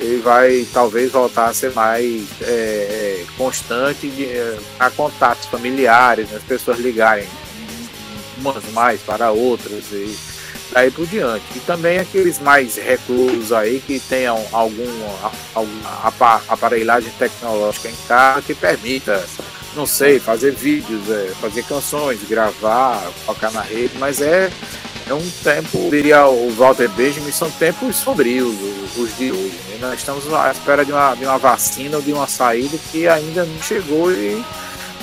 ele 0.00 0.20
vai 0.20 0.66
talvez 0.72 1.12
voltar 1.12 1.46
a 1.46 1.54
ser 1.54 1.72
mais 1.72 2.24
é, 2.42 2.44
é 2.46 3.26
constante 3.36 4.08
de, 4.08 4.24
é, 4.24 4.58
a 4.78 4.90
contatos 4.90 5.46
familiares, 5.46 6.28
né? 6.30 6.36
as 6.36 6.42
pessoas 6.42 6.78
ligarem 6.78 7.28
umas 8.38 8.64
mais 8.72 9.00
para 9.00 9.30
outras 9.30 9.84
e 9.92 10.18
daí 10.72 10.90
por 10.90 11.06
diante. 11.06 11.44
E 11.54 11.60
também 11.60 11.98
aqueles 11.98 12.40
mais 12.40 12.76
reclusos 12.76 13.52
aí 13.52 13.80
que 13.80 14.00
tenham 14.00 14.44
algum, 14.52 14.90
alguma 15.54 16.42
aparelhagem 16.48 17.12
tecnológica 17.18 17.88
em 17.88 17.96
casa 18.08 18.42
que 18.42 18.54
permita 18.54 19.24
não 19.74 19.86
sei, 19.86 20.18
fazer 20.18 20.52
vídeos, 20.52 21.08
é, 21.10 21.32
fazer 21.40 21.64
canções, 21.64 22.22
gravar, 22.28 23.02
tocar 23.26 23.50
na 23.52 23.60
rede, 23.60 23.92
mas 23.98 24.20
é, 24.20 24.50
é 25.08 25.14
um 25.14 25.30
tempo, 25.42 25.90
diria 25.90 26.26
o 26.26 26.50
Walter 26.54 26.88
Benjamin, 26.88 27.30
são 27.30 27.50
tempos 27.50 27.96
sombrios 27.96 28.54
os 28.96 29.16
de 29.16 29.30
hoje. 29.32 29.58
Né? 29.68 29.78
Nós 29.80 29.94
estamos 29.94 30.32
à 30.32 30.50
espera 30.50 30.84
de 30.84 30.92
uma, 30.92 31.14
de 31.14 31.24
uma 31.24 31.38
vacina 31.38 31.96
ou 31.96 32.02
de 32.02 32.12
uma 32.12 32.26
saída 32.26 32.78
que 32.90 33.06
ainda 33.06 33.44
não 33.44 33.62
chegou 33.62 34.10
e 34.10 34.42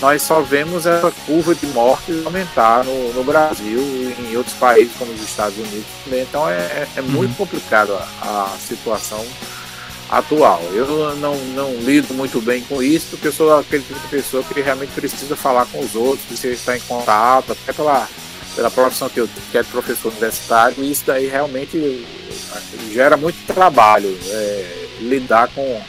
nós 0.01 0.23
só 0.23 0.41
vemos 0.41 0.87
essa 0.87 1.11
curva 1.27 1.53
de 1.53 1.67
mortes 1.67 2.25
aumentar 2.25 2.83
no, 2.83 3.13
no 3.13 3.23
Brasil 3.23 3.79
e 3.79 4.15
em 4.31 4.35
outros 4.35 4.55
países 4.55 4.91
como 4.97 5.11
os 5.11 5.21
Estados 5.21 5.55
Unidos 5.57 5.85
também. 6.03 6.21
Então 6.21 6.49
é, 6.49 6.55
é, 6.55 6.87
é 6.95 7.01
muito 7.01 7.29
uhum. 7.29 7.35
complicado 7.35 7.93
a, 7.93 8.53
a 8.53 8.57
situação 8.57 9.23
atual. 10.11 10.61
Eu 10.73 11.15
não, 11.15 11.35
não 11.35 11.73
lido 11.75 12.13
muito 12.13 12.41
bem 12.41 12.61
com 12.61 12.83
isso, 12.83 13.07
porque 13.11 13.29
eu 13.29 13.31
sou 13.31 13.57
aquele 13.57 13.81
tipo 13.81 13.99
de 13.99 14.07
pessoa 14.07 14.43
que 14.43 14.59
realmente 14.59 14.91
precisa 14.91 15.35
falar 15.37 15.65
com 15.67 15.79
os 15.79 15.95
outros, 15.95 16.27
precisa 16.27 16.53
estar 16.53 16.75
em 16.75 16.81
contato, 16.81 17.53
até 17.53 17.71
pela, 17.71 18.07
pela 18.53 18.69
profissão 18.69 19.09
que 19.09 19.21
eu 19.21 19.29
que 19.51 19.57
é 19.57 19.63
professor 19.63 20.09
universitário, 20.09 20.83
e 20.83 20.91
isso 20.91 21.03
daí 21.07 21.27
realmente 21.27 22.05
gera 22.91 23.15
muito 23.15 23.37
trabalho, 23.47 24.17
é, 24.27 24.87
lidar 24.99 25.47
com, 25.47 25.81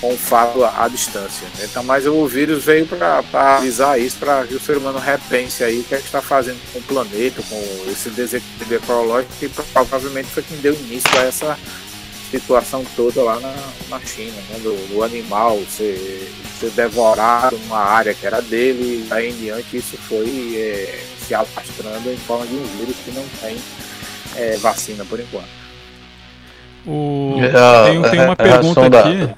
com 0.00 0.14
o 0.14 0.16
fato 0.16 0.64
à, 0.64 0.86
distância. 0.86 1.48
Então, 1.60 1.82
mas 1.82 2.06
o 2.06 2.26
vírus 2.28 2.64
veio 2.64 2.86
para 2.86 3.56
avisar 3.56 4.00
isso, 4.00 4.18
para 4.18 4.46
que 4.46 4.54
o 4.54 4.60
ser 4.60 4.76
humano 4.76 5.00
repense 5.00 5.64
aí 5.64 5.80
o 5.80 5.84
que 5.84 5.96
é 5.96 5.98
que 5.98 6.06
está 6.06 6.22
fazendo 6.22 6.60
com 6.72 6.78
o 6.78 6.82
planeta, 6.82 7.42
com 7.48 7.90
esse 7.90 8.08
desequilíbrio 8.10 8.78
ecológico, 8.78 9.32
que 9.40 9.48
provavelmente 9.48 10.28
foi 10.28 10.44
quem 10.44 10.58
deu 10.58 10.74
início 10.74 11.10
a 11.18 11.24
essa 11.24 11.58
situação 12.30 12.84
toda 12.96 13.22
lá 13.22 13.40
na, 13.40 13.54
na 13.88 14.00
China, 14.00 14.36
né? 14.50 14.58
do, 14.62 14.94
do, 14.94 15.02
animal 15.02 15.58
ser, 15.68 16.30
ser 16.58 16.70
devorado 16.70 17.58
numa 17.58 17.78
área 17.78 18.14
que 18.14 18.26
era 18.26 18.42
dele, 18.42 19.04
e 19.04 19.06
daí 19.08 19.30
em 19.30 19.36
diante 19.36 19.76
isso 19.76 19.96
foi 19.96 20.56
é, 20.56 21.04
se 21.26 21.34
alastrando 21.34 22.10
em 22.10 22.16
forma 22.16 22.46
de 22.46 22.54
um 22.54 22.64
vírus 22.78 22.96
que 23.04 23.10
não 23.12 23.24
tem 23.40 23.56
é, 24.36 24.56
vacina 24.56 25.04
por 25.04 25.18
enquanto. 25.18 25.58
O... 26.86 27.36
É, 27.40 27.90
tem, 27.90 28.10
tem, 28.10 28.20
uma 28.20 28.36
pergunta 28.36 28.80
aqui. 28.86 29.34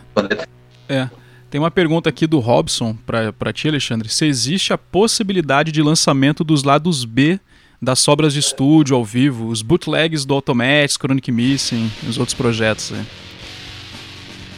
É, 0.88 1.08
tem 1.50 1.60
uma 1.60 1.70
pergunta 1.70 2.08
aqui 2.08 2.26
do 2.26 2.38
Robson 2.38 2.96
para 3.06 3.52
ti, 3.52 3.68
Alexandre. 3.68 4.08
Se 4.08 4.24
existe 4.24 4.72
a 4.72 4.78
possibilidade 4.78 5.72
de 5.72 5.82
lançamento 5.82 6.44
dos 6.44 6.62
lados 6.62 7.04
B 7.04 7.40
das 7.80 7.98
sobras 8.00 8.32
de 8.32 8.40
estúdio 8.40 8.94
ao 8.94 9.04
vivo, 9.04 9.48
os 9.48 9.62
bootlegs 9.62 10.24
do 10.24 10.34
Automatics, 10.34 10.96
Chronic 10.96 11.32
Missing 11.32 11.90
os 12.08 12.18
outros 12.18 12.34
projetos. 12.34 12.92
Aí. 12.92 13.04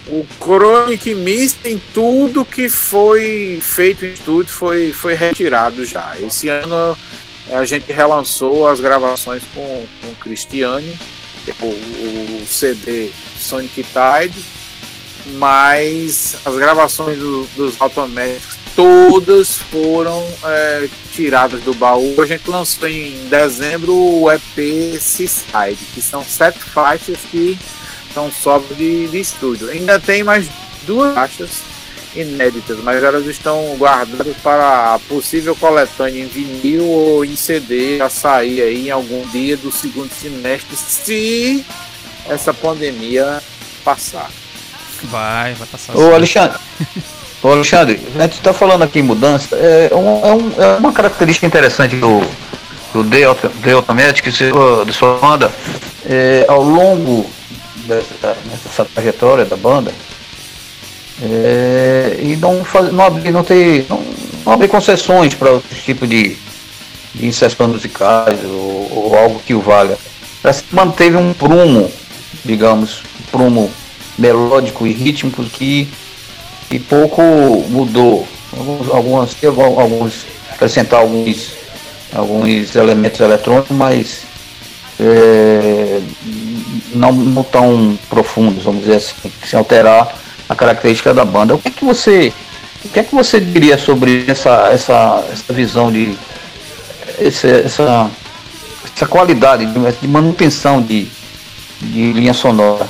O 0.08 0.26
Chronic 0.40 1.14
Missing, 1.14 1.80
tudo 1.94 2.44
que 2.44 2.68
foi 2.68 3.60
feito 3.62 4.04
em 4.04 4.12
estúdio 4.12 4.52
foi, 4.52 4.92
foi 4.92 5.14
retirado 5.14 5.84
já. 5.84 6.16
Esse 6.18 6.48
ano 6.48 6.96
a 7.50 7.64
gente 7.64 7.92
relançou 7.92 8.66
as 8.66 8.80
gravações 8.80 9.42
com, 9.54 9.86
com 10.00 10.08
o 10.08 10.14
Cristiane, 10.16 10.98
o, 11.60 11.66
o 11.66 12.46
CD 12.46 13.10
Sonic 13.38 13.84
Tide, 13.84 14.44
mas 15.38 16.36
as 16.44 16.56
gravações 16.56 17.18
do, 17.18 17.44
dos 17.56 17.80
Automatic 17.80 18.61
todas 18.74 19.58
foram 19.58 20.26
é, 20.44 20.88
tiradas 21.12 21.62
do 21.62 21.74
baú. 21.74 22.14
A 22.20 22.26
gente 22.26 22.48
lançou 22.48 22.88
em 22.88 23.28
dezembro 23.28 23.94
o 23.94 24.30
EP 24.30 25.00
Seaside, 25.00 25.78
que 25.94 26.00
são 26.00 26.24
sete 26.24 26.58
faixas 26.58 27.18
que 27.30 27.58
são 28.12 28.30
só 28.30 28.58
de, 28.76 29.08
de 29.08 29.20
estúdio. 29.20 29.70
Ainda 29.70 29.98
tem 29.98 30.22
mais 30.22 30.48
duas 30.86 31.14
faixas 31.14 31.62
inéditas, 32.14 32.78
mas 32.82 33.02
elas 33.02 33.26
estão 33.26 33.74
guardadas 33.78 34.36
para 34.42 34.94
a 34.94 34.98
possível 34.98 35.56
coletânea 35.56 36.22
em 36.22 36.26
vinil 36.26 36.84
ou 36.84 37.24
em 37.24 37.34
CD 37.34 38.00
a 38.00 38.08
sair 38.08 38.60
aí 38.60 38.88
em 38.88 38.90
algum 38.90 39.26
dia 39.28 39.56
do 39.56 39.72
segundo 39.72 40.12
semestre, 40.12 40.76
se 40.76 41.64
essa 42.28 42.52
pandemia 42.52 43.42
passar. 43.82 44.30
Vai, 45.04 45.54
vai 45.54 45.66
passar. 45.66 45.96
Ô, 45.96 46.14
Alexandre. 46.14 46.58
Ô 47.42 47.48
Alexandre, 47.50 48.00
a 48.14 48.22
gente 48.22 48.34
está 48.34 48.52
falando 48.52 48.82
aqui 48.82 49.00
em 49.00 49.02
mudança, 49.02 49.56
é, 49.56 49.90
um, 49.92 50.24
é, 50.24 50.32
um, 50.32 50.62
é, 50.62 50.76
uma 50.78 50.92
característica 50.92 51.44
interessante 51.44 51.96
do, 51.96 52.22
do 52.92 53.02
Delta, 53.02 53.50
Delta 53.56 53.92
de 54.84 54.92
sua 54.92 55.18
banda, 55.18 55.50
é, 56.06 56.44
ao 56.46 56.62
longo 56.62 57.28
dessa, 57.84 58.84
trajetória 58.84 59.44
da 59.44 59.56
banda, 59.56 59.92
é, 61.20 62.20
e 62.22 62.36
não, 62.36 62.64
faz, 62.64 62.92
não, 62.92 63.04
abrir, 63.04 63.32
não, 63.32 63.42
ter, 63.42 63.86
não, 63.88 64.04
não 64.46 64.52
abrir 64.52 64.68
concessões 64.68 65.34
para 65.34 65.50
outro 65.50 65.76
tipo 65.76 66.06
de, 66.06 66.36
de 67.12 67.26
musicais 67.66 68.38
ou, 68.44 68.88
ou, 68.92 69.18
algo 69.18 69.42
que 69.44 69.52
o 69.52 69.60
valha. 69.60 69.98
Que 70.40 70.48
manteve 70.70 71.16
um 71.16 71.32
prumo, 71.32 71.90
digamos, 72.44 73.02
um 73.20 73.30
prumo 73.32 73.70
melódico 74.16 74.86
e 74.86 74.92
rítmico 74.92 75.42
que 75.42 75.88
e 76.72 76.78
pouco 76.78 77.22
mudou. 77.68 78.26
Alguns, 78.56 78.88
algumas, 78.90 79.36
alguns 79.78 80.26
acrescentar 80.50 81.00
alguns, 81.00 81.52
alguns 82.14 82.74
elementos 82.74 83.20
eletrônicos, 83.20 83.76
mas 83.76 84.22
é, 84.98 86.00
não, 86.94 87.12
não 87.12 87.42
tão 87.42 87.98
profundos, 88.08 88.64
vamos 88.64 88.82
dizer 88.82 88.96
assim, 88.96 89.14
sem 89.44 89.58
alterar 89.58 90.14
a 90.48 90.54
característica 90.54 91.12
da 91.12 91.24
banda. 91.24 91.54
O 91.54 91.58
que, 91.58 91.68
é 91.68 91.70
que 91.70 91.84
você 91.84 92.32
o 92.84 92.88
que 92.88 93.00
é 93.00 93.02
que 93.02 93.14
você 93.14 93.38
diria 93.38 93.78
sobre 93.78 94.24
essa, 94.26 94.68
essa, 94.72 95.24
essa 95.30 95.52
visão 95.52 95.92
de 95.92 96.16
essa, 97.20 97.48
essa, 97.48 98.10
essa 98.94 99.06
qualidade 99.06 99.66
de, 99.66 100.08
manutenção 100.08 100.82
de, 100.82 101.06
de 101.80 102.12
linha 102.12 102.34
sonora? 102.34 102.88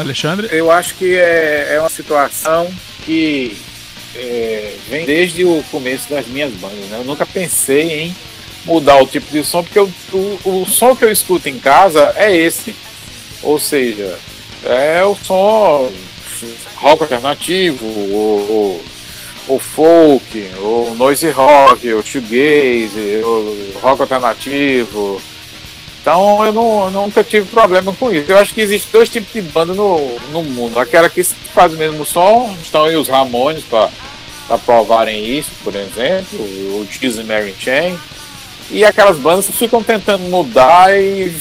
Alexandre? 0.00 0.48
Eu 0.50 0.70
acho 0.70 0.94
que 0.94 1.14
é, 1.14 1.74
é 1.74 1.80
uma 1.80 1.88
situação 1.88 2.72
que 3.04 3.56
é, 4.14 4.74
vem 4.88 5.04
desde 5.04 5.44
o 5.44 5.62
começo 5.70 6.08
das 6.10 6.26
minhas 6.26 6.52
bandas. 6.54 6.88
Né? 6.88 6.98
Eu 6.98 7.04
nunca 7.04 7.24
pensei 7.26 8.02
em 8.02 8.16
mudar 8.64 9.02
o 9.02 9.06
tipo 9.06 9.30
de 9.30 9.44
som, 9.44 9.62
porque 9.62 9.78
eu, 9.78 9.90
o, 10.12 10.62
o 10.62 10.66
som 10.66 10.94
que 10.94 11.04
eu 11.04 11.10
escuto 11.10 11.48
em 11.48 11.58
casa 11.58 12.12
é 12.16 12.34
esse. 12.34 12.74
Ou 13.42 13.58
seja, 13.58 14.18
é 14.64 15.02
o 15.04 15.14
som 15.14 15.90
rock 16.76 17.02
alternativo, 17.02 17.84
o, 17.84 18.82
o, 19.48 19.54
o 19.54 19.58
folk, 19.58 20.50
o 20.58 20.94
noise 20.96 21.30
rock, 21.30 21.92
o 21.92 22.02
shoegaze, 22.02 23.22
o 23.22 23.78
rock 23.80 24.02
alternativo, 24.02 25.20
então 26.00 26.44
eu, 26.44 26.52
não, 26.52 26.84
eu 26.84 26.90
nunca 26.90 27.22
tive 27.22 27.46
problema 27.46 27.92
com 27.92 28.10
isso. 28.10 28.30
Eu 28.30 28.38
acho 28.38 28.54
que 28.54 28.60
existe 28.60 28.88
dois 28.90 29.08
tipos 29.08 29.32
de 29.32 29.42
banda 29.42 29.74
no, 29.74 30.18
no 30.32 30.42
mundo. 30.42 30.78
Aquela 30.78 31.10
que 31.10 31.22
faz 31.22 31.74
o 31.74 31.76
mesmo 31.76 32.04
som, 32.06 32.54
estão 32.62 32.84
aí 32.84 32.96
os 32.96 33.08
Ramones 33.08 33.64
para 33.64 33.90
provarem 34.64 35.24
isso, 35.24 35.50
por 35.62 35.74
exemplo, 35.74 36.38
o 36.38 36.86
Jesus 36.90 37.26
Mary 37.26 37.54
Chain. 37.58 37.98
E 38.70 38.84
aquelas 38.84 39.18
bandas 39.18 39.46
que 39.46 39.52
ficam 39.52 39.82
tentando 39.82 40.22
mudar 40.22 40.96
e 40.98 41.34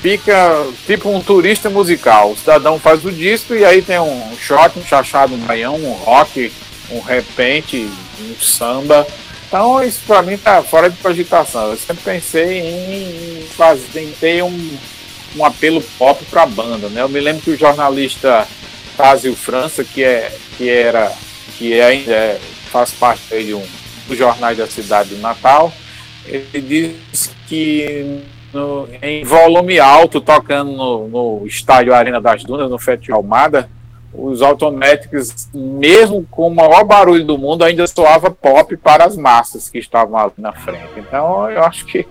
fica 0.00 0.66
tipo 0.86 1.08
um 1.10 1.20
turista 1.20 1.70
musical. 1.70 2.32
O 2.32 2.36
cidadão 2.36 2.80
faz 2.80 3.04
o 3.04 3.12
disco 3.12 3.54
e 3.54 3.64
aí 3.64 3.80
tem 3.80 4.00
um 4.00 4.36
shot, 4.40 4.76
um 4.78 4.84
chachado, 4.84 5.34
um 5.34 5.38
baião, 5.38 5.76
um 5.76 5.92
rock, 5.92 6.50
um 6.90 7.00
repente, 7.00 7.88
um 8.20 8.34
samba 8.40 9.06
então 9.50 9.82
isso 9.82 10.00
para 10.06 10.22
mim 10.22 10.38
tá 10.38 10.62
fora 10.62 10.88
de 10.88 10.96
cogitação. 10.98 11.70
Eu 11.70 11.76
sempre 11.76 12.04
pensei 12.04 12.60
em 12.60 13.42
fazer, 13.48 13.84
tentei 13.92 14.40
um, 14.42 14.78
um 15.36 15.44
apelo 15.44 15.82
pop 15.98 16.24
para 16.26 16.44
a 16.44 16.46
banda, 16.46 16.88
né? 16.88 17.02
Eu 17.02 17.08
me 17.08 17.18
lembro 17.18 17.42
que 17.42 17.50
o 17.50 17.58
jornalista 17.58 18.46
Fazio 18.96 19.34
França, 19.34 19.82
que 19.82 20.04
é 20.04 20.32
que 20.56 20.70
era 20.70 21.12
que 21.58 21.80
ainda 21.80 22.12
é, 22.12 22.40
faz 22.70 22.92
parte 22.92 23.22
de 23.42 23.52
um 23.52 23.66
dos 24.06 24.16
jornais 24.16 24.56
da 24.56 24.68
cidade 24.68 25.08
do 25.08 25.20
Natal, 25.20 25.72
ele 26.24 26.94
disse 27.10 27.30
que 27.48 28.22
no, 28.52 28.88
em 29.02 29.24
volume 29.24 29.80
alto, 29.80 30.20
tocando 30.20 30.70
no, 30.70 31.08
no 31.08 31.46
estádio 31.46 31.92
Arena 31.92 32.20
das 32.20 32.44
Dunas, 32.44 32.70
no 32.70 32.78
Festival 32.78 33.18
Almada, 33.18 33.68
os 34.12 34.42
automáticos, 34.42 35.48
mesmo 35.54 36.26
com 36.30 36.48
o 36.48 36.54
maior 36.54 36.84
barulho 36.84 37.24
do 37.24 37.38
mundo, 37.38 37.64
ainda 37.64 37.86
soava 37.86 38.30
pop 38.30 38.76
para 38.76 39.04
as 39.04 39.16
massas 39.16 39.68
que 39.68 39.78
estavam 39.78 40.16
ali 40.16 40.32
na 40.36 40.52
frente. 40.52 40.90
Então 40.96 41.50
eu 41.50 41.62
acho 41.62 41.86
que, 41.86 42.06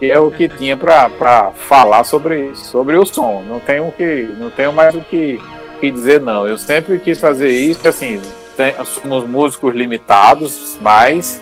é 0.00 0.18
o 0.18 0.30
que 0.30 0.48
tinha 0.48 0.76
para 0.76 1.52
falar 1.52 2.04
sobre 2.04 2.54
sobre 2.54 2.96
o 2.96 3.06
som. 3.06 3.42
Não 3.48 3.60
tenho 3.60 3.90
que 3.92 4.28
não 4.38 4.50
tenho 4.50 4.72
mais 4.72 4.94
o 4.94 5.00
que, 5.00 5.40
que 5.80 5.90
dizer 5.90 6.20
não. 6.20 6.46
Eu 6.46 6.58
sempre 6.58 6.98
quis 6.98 7.18
fazer 7.18 7.50
isso, 7.50 7.86
assim, 7.88 8.20
tem, 8.56 8.74
somos 8.84 9.26
músicos 9.26 9.74
limitados, 9.74 10.76
mas 10.80 11.40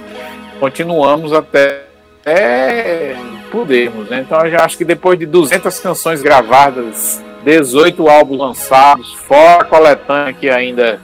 continuamos 0.60 1.32
até, 1.32 1.84
até 2.20 3.16
podermos. 3.50 4.08
Né? 4.08 4.20
Então 4.20 4.44
eu 4.44 4.50
já 4.50 4.64
acho 4.64 4.78
que 4.78 4.84
depois 4.84 5.18
de 5.18 5.26
200 5.26 5.80
canções 5.80 6.22
gravadas 6.22 7.20
18 7.44 8.08
álbuns 8.08 8.38
lançados, 8.38 9.14
fora 9.14 9.62
a 9.62 9.64
coletânea 9.64 10.32
que 10.32 10.48
ainda 10.48 11.00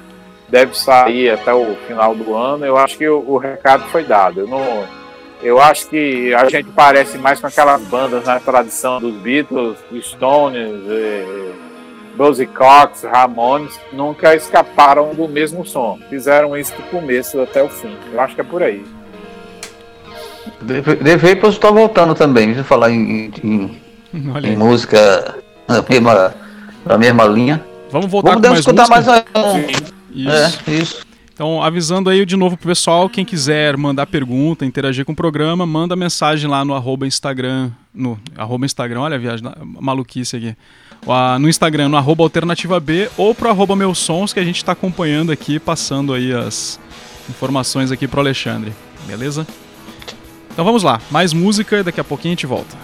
deve 0.48 0.76
sair 0.76 1.30
até 1.30 1.52
o 1.52 1.76
final 1.86 2.14
do 2.14 2.34
ano. 2.34 2.64
Eu 2.64 2.76
acho 2.76 2.96
que 2.96 3.08
o, 3.08 3.24
o 3.26 3.38
recado 3.38 3.84
foi 3.88 4.04
dado. 4.04 4.40
Eu, 4.40 4.46
não, 4.46 4.84
eu 5.42 5.60
acho 5.60 5.88
que 5.88 6.34
a 6.34 6.48
gente 6.48 6.70
parece 6.70 7.18
mais 7.18 7.40
com 7.40 7.46
aquelas 7.46 7.82
bandas 7.82 8.24
na 8.24 8.38
tradição 8.38 9.00
dos 9.00 9.14
Beatles, 9.14 9.78
Stones, 10.02 10.82
eh, 10.88 12.46
Cox, 12.54 13.02
Ramones, 13.02 13.78
nunca 13.92 14.34
escaparam 14.34 15.14
do 15.14 15.28
mesmo 15.28 15.66
som. 15.66 15.98
Fizeram 16.08 16.56
isso 16.56 16.74
do 16.74 16.82
começo 16.84 17.40
até 17.40 17.62
o 17.62 17.68
fim. 17.68 17.94
Eu 18.12 18.20
acho 18.20 18.34
que 18.34 18.40
é 18.40 18.44
por 18.44 18.62
aí. 18.62 18.84
The 20.66 21.16
Vapors 21.16 21.54
está 21.54 21.70
voltando 21.70 22.14
também, 22.14 22.46
deixa 22.46 22.60
eu 22.60 22.64
falar 22.64 22.90
em, 22.90 23.30
em, 23.42 23.80
em 24.14 24.56
música 24.56 25.34
na 25.68 25.82
mesma, 25.88 26.34
na 26.84 26.98
mesma 26.98 27.24
linha. 27.24 27.64
Vamos 27.90 28.10
voltar 28.10 28.38
Vamos 28.38 28.42
com 28.42 28.48
mais 28.48 28.60
escutar 28.60 28.88
música? 28.88 29.26
mais 29.34 29.54
um. 29.54 29.58
Isso. 30.14 30.70
É, 30.70 30.74
isso. 30.74 31.06
Então, 31.32 31.62
avisando 31.62 32.08
aí 32.08 32.24
de 32.24 32.34
novo 32.34 32.56
pro 32.56 32.68
pessoal, 32.68 33.10
quem 33.10 33.22
quiser 33.22 33.76
mandar 33.76 34.06
pergunta, 34.06 34.64
interagir 34.64 35.04
com 35.04 35.12
o 35.12 35.16
programa, 35.16 35.66
manda 35.66 35.94
mensagem 35.94 36.48
lá 36.48 36.64
no 36.64 36.74
arroba 36.74 37.06
Instagram, 37.06 37.70
no 37.92 38.18
arroba 38.34 38.64
Instagram, 38.64 39.00
olha 39.02 39.16
a 39.16 39.18
viagem, 39.18 39.46
maluquice 39.62 40.36
aqui. 40.36 40.56
No 41.38 41.46
Instagram, 41.46 41.90
no 41.90 41.96
arroba 41.98 42.24
alternativa 42.24 42.80
B, 42.80 43.10
ou 43.18 43.34
pro 43.34 43.50
arroba 43.50 43.76
meus 43.76 43.98
sons, 43.98 44.32
que 44.32 44.40
a 44.40 44.44
gente 44.44 44.56
está 44.56 44.72
acompanhando 44.72 45.30
aqui, 45.30 45.58
passando 45.58 46.14
aí 46.14 46.32
as 46.32 46.80
informações 47.28 47.92
aqui 47.92 48.08
pro 48.08 48.20
Alexandre, 48.20 48.72
beleza? 49.06 49.46
Então 50.50 50.64
vamos 50.64 50.82
lá, 50.82 51.02
mais 51.10 51.34
música 51.34 51.80
e 51.80 51.82
daqui 51.82 52.00
a 52.00 52.04
pouquinho 52.04 52.32
a 52.32 52.34
gente 52.34 52.46
volta. 52.46 52.74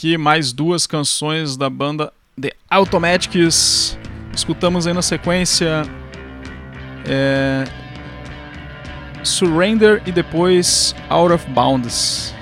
Aqui 0.00 0.16
mais 0.16 0.50
duas 0.50 0.86
canções 0.86 1.58
da 1.58 1.68
banda 1.68 2.10
The 2.40 2.52
Automatics. 2.70 3.98
Escutamos 4.34 4.86
aí 4.86 4.94
na 4.94 5.02
sequência 5.02 5.82
é, 7.06 7.64
Surrender 9.22 10.00
e 10.06 10.10
depois 10.10 10.94
Out 11.10 11.34
of 11.34 11.46
Bounds. 11.50 12.34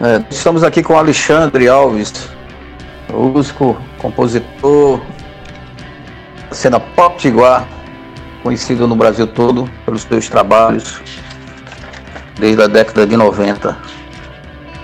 É, 0.00 0.24
estamos 0.30 0.64
aqui 0.64 0.82
com 0.82 0.96
Alexandre 0.96 1.68
Alves, 1.68 2.30
músico, 3.10 3.78
compositor, 3.98 5.02
cena 6.50 6.80
pop 6.80 7.18
tiguar, 7.18 7.68
conhecido 8.42 8.88
no 8.88 8.96
Brasil 8.96 9.26
todo 9.26 9.68
pelos 9.84 10.00
seus 10.00 10.30
trabalhos 10.30 10.98
desde 12.40 12.62
a 12.62 12.66
década 12.66 13.06
de 13.06 13.18
90. 13.18 13.91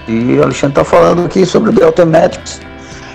E 0.09 0.41
Alexandre 0.41 0.81
está 0.81 0.85
falando 0.85 1.27
aqui 1.27 1.45
sobre 1.45 1.69
o 1.69 1.73
The 1.75 1.85
Automatics. 1.85 2.63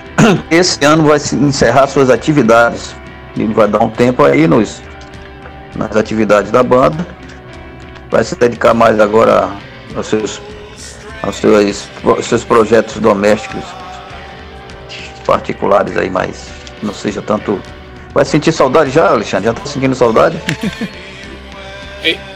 Esse 0.51 0.85
ano 0.85 1.07
vai 1.07 1.17
encerrar 1.17 1.87
suas 1.87 2.11
atividades. 2.11 2.95
Ele 3.35 3.51
vai 3.51 3.67
dar 3.67 3.81
um 3.81 3.89
tempo 3.89 4.23
aí 4.23 4.47
nos, 4.47 4.83
nas 5.75 5.95
atividades 5.95 6.51
da 6.51 6.61
banda. 6.61 7.05
Vai 8.11 8.23
se 8.23 8.35
dedicar 8.35 8.75
mais 8.75 8.99
agora 8.99 9.49
aos 9.95 10.05
seus, 10.05 10.39
aos 11.23 11.35
seus, 11.37 11.89
aos 12.03 12.25
seus 12.27 12.43
projetos 12.43 12.99
domésticos 12.99 13.63
particulares 15.25 15.97
aí, 15.97 16.11
mas 16.11 16.47
não 16.83 16.93
seja 16.93 17.23
tanto. 17.23 17.59
Vai 18.13 18.23
sentir 18.23 18.51
saudade 18.51 18.91
já, 18.91 19.09
Alexandre? 19.09 19.47
Já 19.47 19.53
tá 19.55 19.65
sentindo 19.65 19.95
saudade? 19.95 20.39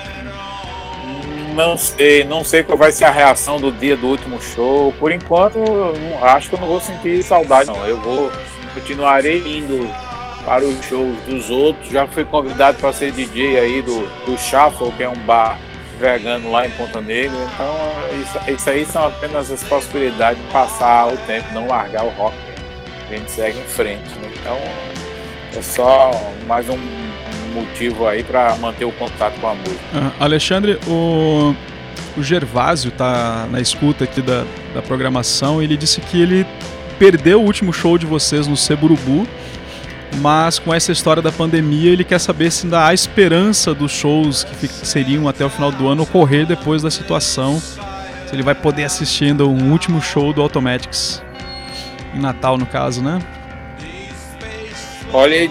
não 1.57 1.75
sei, 1.75 2.23
não 2.23 2.43
sei 2.43 2.63
qual 2.63 2.77
vai 2.77 2.91
ser 2.91 3.05
a 3.05 3.11
reação 3.11 3.59
do 3.59 3.71
dia 3.71 3.97
do 3.97 4.07
último 4.07 4.39
show. 4.39 4.93
Por 4.99 5.11
enquanto, 5.11 5.57
acho 6.21 6.49
que 6.49 6.55
eu 6.55 6.59
não 6.59 6.67
vou 6.67 6.79
sentir 6.79 7.23
saudade, 7.23 7.67
não. 7.67 7.83
Eu 7.85 7.99
vou 7.99 8.31
continuarei 8.75 9.39
indo 9.57 9.89
para 10.45 10.63
os 10.63 10.85
shows 10.85 11.17
dos 11.25 11.49
outros. 11.49 11.89
Já 11.91 12.05
fui 12.07 12.23
convidado 12.23 12.77
para 12.77 12.93
ser 12.93 13.11
DJ 13.11 13.59
aí 13.59 13.81
do, 13.81 14.07
do 14.25 14.37
Shuffle, 14.37 14.91
que 14.91 15.03
é 15.03 15.09
um 15.09 15.17
bar 15.25 15.59
vegano 15.99 16.51
lá 16.51 16.67
em 16.67 16.69
Ponta 16.71 17.01
Negra. 17.01 17.35
Então, 17.53 17.75
isso, 18.21 18.51
isso 18.51 18.69
aí 18.69 18.85
são 18.85 19.07
apenas 19.07 19.51
as 19.51 19.63
possibilidades 19.63 20.41
de 20.41 20.51
passar 20.51 21.11
o 21.11 21.17
tempo, 21.25 21.51
não 21.53 21.67
largar 21.67 22.05
o 22.05 22.09
rock. 22.09 22.35
A 23.09 23.15
gente 23.15 23.31
segue 23.31 23.59
em 23.59 23.63
frente. 23.63 24.07
Né? 24.19 24.31
Então, 24.39 24.57
é 25.57 25.61
só 25.63 26.11
mais 26.45 26.69
um 26.69 27.06
motivo 27.61 28.07
aí 28.07 28.23
para 28.23 28.55
manter 28.57 28.85
o 28.85 28.91
contato 28.91 29.39
com 29.39 29.47
a 29.47 29.55
música. 29.55 29.79
Uh, 29.93 30.11
Alexandre, 30.19 30.79
o, 30.87 31.55
o 32.17 32.23
Gervásio 32.23 32.91
tá 32.91 33.47
na 33.51 33.59
escuta 33.59 34.03
aqui 34.03 34.21
da, 34.21 34.43
da 34.73 34.81
programação. 34.81 35.61
Ele 35.61 35.77
disse 35.77 36.01
que 36.01 36.21
ele 36.21 36.45
perdeu 36.97 37.41
o 37.41 37.45
último 37.45 37.71
show 37.71 37.97
de 37.97 38.05
vocês 38.05 38.47
no 38.47 38.57
Seburubu, 38.57 39.27
mas 40.17 40.57
com 40.57 40.73
essa 40.73 40.91
história 40.91 41.21
da 41.21 41.31
pandemia 41.31 41.91
ele 41.91 42.03
quer 42.03 42.19
saber 42.19 42.51
se 42.51 42.65
ainda 42.65 42.87
há 42.87 42.93
esperança 42.93 43.73
dos 43.73 43.91
shows 43.91 44.43
que 44.43 44.67
seriam 44.67 45.27
até 45.27 45.45
o 45.45 45.49
final 45.49 45.71
do 45.71 45.87
ano 45.87 46.03
ocorrer 46.03 46.45
depois 46.45 46.81
da 46.81 46.89
situação. 46.89 47.59
Se 47.59 48.33
ele 48.33 48.43
vai 48.43 48.55
poder 48.55 48.83
assistir 48.83 49.25
ainda 49.25 49.45
um 49.45 49.71
último 49.71 50.01
show 50.01 50.33
do 50.33 50.41
Automatics. 50.41 51.23
Em 52.13 52.19
Natal, 52.19 52.57
no 52.57 52.65
caso, 52.65 53.01
né? 53.01 53.19
Olha, 55.13 55.49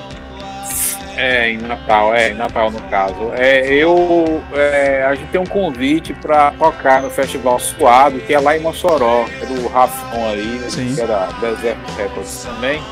é, 1.16 1.50
em 1.50 1.58
Natal, 1.58 2.14
é, 2.14 2.30
em 2.30 2.34
Natal 2.34 2.70
no 2.70 2.80
caso. 2.82 3.32
É, 3.34 3.66
eu, 3.72 4.42
é, 4.54 5.04
a 5.04 5.14
gente 5.14 5.30
tem 5.30 5.40
um 5.40 5.46
convite 5.46 6.12
para 6.14 6.52
tocar 6.52 7.02
no 7.02 7.10
Festival 7.10 7.58
Suado, 7.58 8.18
que 8.20 8.34
é 8.34 8.38
lá 8.38 8.56
em 8.56 8.60
Mossoró, 8.60 9.24
é 9.40 9.46
do 9.46 9.66
Rafon 9.68 10.30
aí, 10.30 10.60
Sim. 10.68 10.94
que 10.94 11.00
era 11.00 11.26
Desert 11.40 11.78
Records 11.96 12.44
também. 12.44 12.82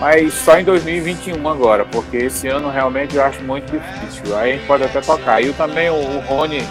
Mas 0.00 0.34
só 0.34 0.58
em 0.58 0.64
2021 0.64 1.48
agora, 1.48 1.84
porque 1.84 2.16
esse 2.16 2.48
ano 2.48 2.68
realmente 2.68 3.16
eu 3.16 3.22
acho 3.22 3.42
muito 3.42 3.70
difícil. 3.70 4.36
Aí 4.36 4.52
a 4.52 4.56
gente 4.56 4.66
pode 4.66 4.84
até 4.84 5.00
tocar. 5.00 5.42
E 5.42 5.52
também 5.52 5.88
o, 5.88 5.94
o 5.94 6.20
Rony, 6.20 6.62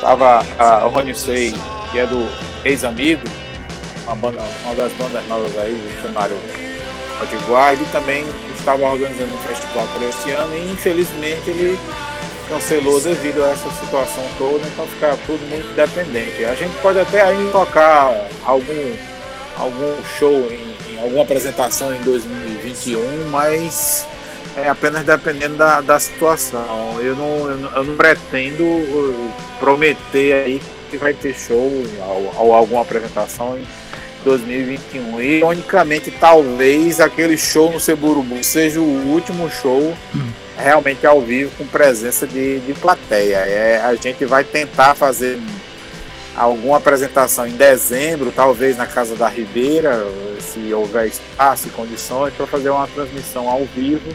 tava, 0.00 0.44
a, 0.58 0.86
o 0.86 0.90
Rony 0.90 1.14
Sei, 1.14 1.54
que 1.90 1.98
é 1.98 2.06
do 2.06 2.28
Ex-Amigo, 2.64 3.22
uma, 4.04 4.14
banda, 4.14 4.42
uma 4.64 4.74
das 4.74 4.92
bandas 4.92 5.26
novas 5.26 5.56
aí, 5.58 5.72
do 5.72 6.02
cenário 6.02 6.36
Potiguar, 7.18 7.72
ele 7.72 7.84
também 7.92 8.24
estava 8.60 8.84
organizando 8.84 9.34
um 9.34 9.38
festival 9.38 9.86
para 9.94 10.06
esse 10.06 10.30
ano 10.30 10.56
e 10.56 10.72
infelizmente 10.72 11.50
ele 11.50 11.78
cancelou 12.48 13.00
devido 13.00 13.44
a 13.44 13.50
essa 13.50 13.70
situação 13.70 14.24
toda, 14.36 14.66
então 14.66 14.86
fica 14.88 15.16
tudo 15.26 15.40
muito 15.48 15.72
dependente. 15.74 16.44
A 16.44 16.54
gente 16.54 16.76
pode 16.82 16.98
até 16.98 17.22
ainda 17.22 17.50
tocar 17.52 18.28
algum, 18.44 18.96
algum 19.56 20.02
show 20.18 20.48
em, 20.50 20.94
em 20.94 21.00
alguma 21.00 21.22
apresentação 21.22 21.94
em 21.94 22.00
2021, 22.02 23.28
mas 23.30 24.06
é 24.56 24.68
apenas 24.68 25.04
dependendo 25.04 25.56
da, 25.56 25.80
da 25.80 25.98
situação. 26.00 26.98
Eu 27.00 27.14
não, 27.14 27.50
eu 27.50 27.56
não, 27.56 27.76
eu 27.76 27.84
não 27.84 27.96
pretendo 27.96 28.64
uh, 28.64 29.32
prometer 29.60 30.32
aí 30.32 30.62
que 30.90 30.96
vai 30.96 31.14
ter 31.14 31.34
show 31.34 31.72
ou, 32.00 32.34
ou 32.36 32.52
alguma 32.52 32.82
apresentação 32.82 33.56
2021. 34.24 35.20
E, 35.20 35.38
ironicamente, 35.38 36.10
talvez 36.10 37.00
aquele 37.00 37.36
show 37.36 37.72
no 37.72 37.80
Seburubu 37.80 38.42
seja 38.42 38.80
o 38.80 39.12
último 39.12 39.50
show 39.50 39.96
realmente 40.56 41.06
ao 41.06 41.20
vivo 41.20 41.50
com 41.56 41.66
presença 41.66 42.26
de, 42.26 42.60
de 42.60 42.74
plateia. 42.74 43.36
É, 43.36 43.80
a 43.82 43.94
gente 43.94 44.24
vai 44.24 44.44
tentar 44.44 44.94
fazer 44.94 45.38
alguma 46.36 46.76
apresentação 46.76 47.46
em 47.46 47.52
dezembro, 47.52 48.32
talvez 48.34 48.76
na 48.76 48.86
Casa 48.86 49.16
da 49.16 49.28
Ribeira, 49.28 50.06
se 50.38 50.72
houver 50.72 51.06
espaço 51.06 51.68
e 51.68 51.70
condições, 51.70 52.32
para 52.34 52.46
fazer 52.46 52.70
uma 52.70 52.86
transmissão 52.86 53.48
ao 53.48 53.64
vivo 53.64 54.14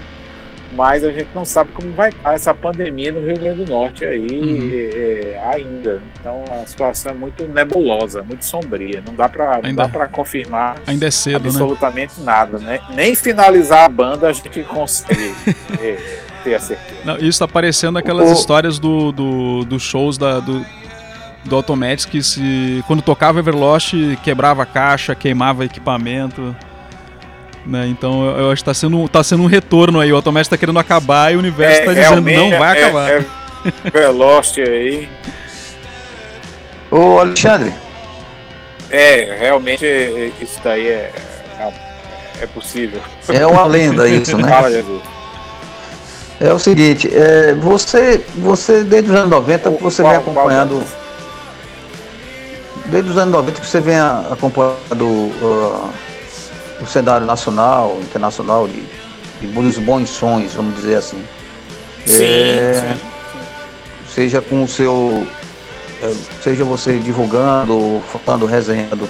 mas 0.76 1.04
a 1.04 1.12
gente 1.12 1.30
não 1.34 1.46
sabe 1.46 1.72
como 1.72 1.92
vai 1.94 2.10
estar 2.10 2.34
essa 2.34 2.54
pandemia 2.54 3.12
no 3.12 3.26
Rio 3.26 3.40
Grande 3.40 3.64
do 3.64 3.72
Norte 3.72 4.04
aí 4.04 4.28
uhum. 4.28 4.70
é, 4.74 5.42
ainda. 5.52 6.02
Então 6.20 6.44
a 6.52 6.66
situação 6.66 7.12
é 7.12 7.16
muito 7.16 7.48
nebulosa, 7.48 8.22
muito 8.22 8.44
sombria. 8.46 9.02
Não 9.06 9.16
dá 9.16 9.30
para 9.30 9.62
dá 9.62 9.88
para 9.88 10.08
confirmar 10.08 10.76
ainda 10.86 11.08
é 11.08 11.12
cedo, 11.12 11.44
né? 11.44 11.50
absolutamente 11.50 12.20
né? 12.20 12.26
nada, 12.26 12.58
né? 12.60 12.80
Nem 12.94 13.16
finalizar 13.16 13.86
a 13.86 13.90
banda 13.90 14.28
a 14.28 14.34
gente 14.34 14.64
consegue 14.64 15.34
é, 15.82 15.98
ter 16.44 16.56
a 16.56 16.60
certeza. 16.60 17.00
Não, 17.04 17.16
isso 17.16 17.26
está 17.26 17.48
parecendo 17.48 17.98
aquelas 17.98 18.30
o... 18.30 18.34
histórias 18.34 18.78
do, 18.78 19.12
do, 19.12 19.66
dos 19.66 19.82
shows 19.82 20.18
da, 20.18 20.40
do, 20.40 20.66
do 21.46 21.56
Automatics 21.56 22.06
que 22.06 22.22
se 22.22 22.84
quando 22.88 23.02
tocava 23.02 23.40
Everlost 23.40 23.96
quebrava 24.24 24.64
a 24.64 24.66
caixa, 24.66 25.16
queimava 25.16 25.64
equipamento. 25.66 26.56
Né? 27.66 27.88
Então 27.88 28.26
eu 28.38 28.52
acho 28.52 28.64
que 28.64 28.70
está 28.70 28.74
sendo, 28.74 29.08
tá 29.10 29.24
sendo 29.24 29.44
um 29.44 29.48
retorno 29.48 30.00
aí. 30.00 30.12
O 30.12 30.16
Automatic 30.16 30.46
está 30.46 30.58
querendo 30.58 30.78
acabar 30.78 31.34
e 31.34 31.36
o 31.36 31.40
universo 31.40 31.80
está 31.80 31.92
é, 31.92 31.96
dizendo 31.96 32.22
não 32.22 32.60
vai 32.60 32.78
é, 32.78 32.84
acabar. 32.84 33.12
É, 33.12 33.26
Velost 33.92 34.60
aí. 34.60 35.10
Ô 36.92 37.20
Alexandre. 37.20 37.74
É, 38.92 39.36
realmente 39.40 39.86
isso 40.40 40.60
daí 40.64 40.88
é, 40.88 41.12
é, 41.60 41.74
é 42.42 42.48
possível. 42.48 43.02
É 43.28 43.46
uma 43.46 43.66
lenda 43.66 44.08
isso, 44.08 44.38
né? 44.38 44.48
Fala, 44.48 44.72
Jesus. 44.72 45.02
É 46.40 46.54
o 46.54 46.60
seguinte, 46.60 47.10
é, 47.14 47.54
você, 47.56 48.24
você 48.36 48.84
desde 48.84 49.10
os 49.10 49.16
anos 49.16 49.30
90 49.30 49.70
você 49.72 50.04
qual, 50.04 50.14
vem 50.14 50.22
acompanhando. 50.22 50.84
Desde 52.86 53.10
os 53.10 53.18
anos 53.18 53.34
90 53.34 53.62
que 53.62 53.68
você 53.68 53.80
vem 53.80 53.98
acompanhando 53.98 55.06
uh, 55.06 55.90
o 56.86 56.88
cenário 56.88 57.26
nacional, 57.26 57.98
internacional 58.02 58.68
de, 58.68 58.84
de 59.42 59.48
dos 59.48 59.78
bons 59.78 60.10
sons, 60.10 60.54
vamos 60.54 60.76
dizer 60.76 60.96
assim. 60.96 61.24
Sim, 62.06 62.24
é, 62.24 62.96
sim, 62.98 63.06
Seja 64.08 64.42
com 64.42 64.64
o 64.64 64.68
seu. 64.68 65.28
É, 66.02 66.14
seja 66.44 66.64
você 66.64 66.98
divulgando, 67.00 68.02
falando, 68.26 68.46
resenhando 68.46 69.10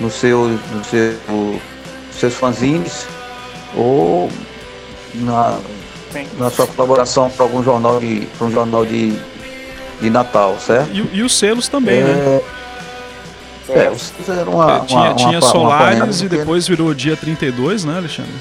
no 0.00 0.10
seu, 0.10 0.48
no 0.48 0.84
seu, 0.84 1.60
seus 2.10 2.34
fanzines 2.34 3.06
ou 3.76 4.30
na, 5.14 5.58
na 6.38 6.50
sua 6.50 6.66
colaboração 6.66 7.30
para 7.30 7.44
algum 7.44 7.62
jornal 7.62 8.00
de, 8.00 8.26
para 8.36 8.46
um 8.46 8.50
jornal 8.50 8.84
de, 8.84 9.16
de 10.00 10.10
Natal, 10.10 10.56
certo? 10.58 10.90
E, 10.92 11.18
e 11.18 11.22
os 11.22 11.38
selos 11.38 11.68
também, 11.68 12.00
é, 12.00 12.04
né? 12.04 12.40
É, 13.68 13.88
vocês 13.88 14.12
fizeram 14.16 14.54
uma, 14.54 14.76
é, 14.76 14.80
tinha, 14.80 15.00
uma, 15.00 15.14
tinha 15.14 15.38
uma, 15.38 15.40
Solares 15.40 16.20
uma 16.20 16.26
e 16.26 16.28
depois 16.28 16.66
virou 16.66 16.92
dia 16.92 17.16
32, 17.16 17.84
né, 17.84 17.96
Alexandre? 17.96 18.32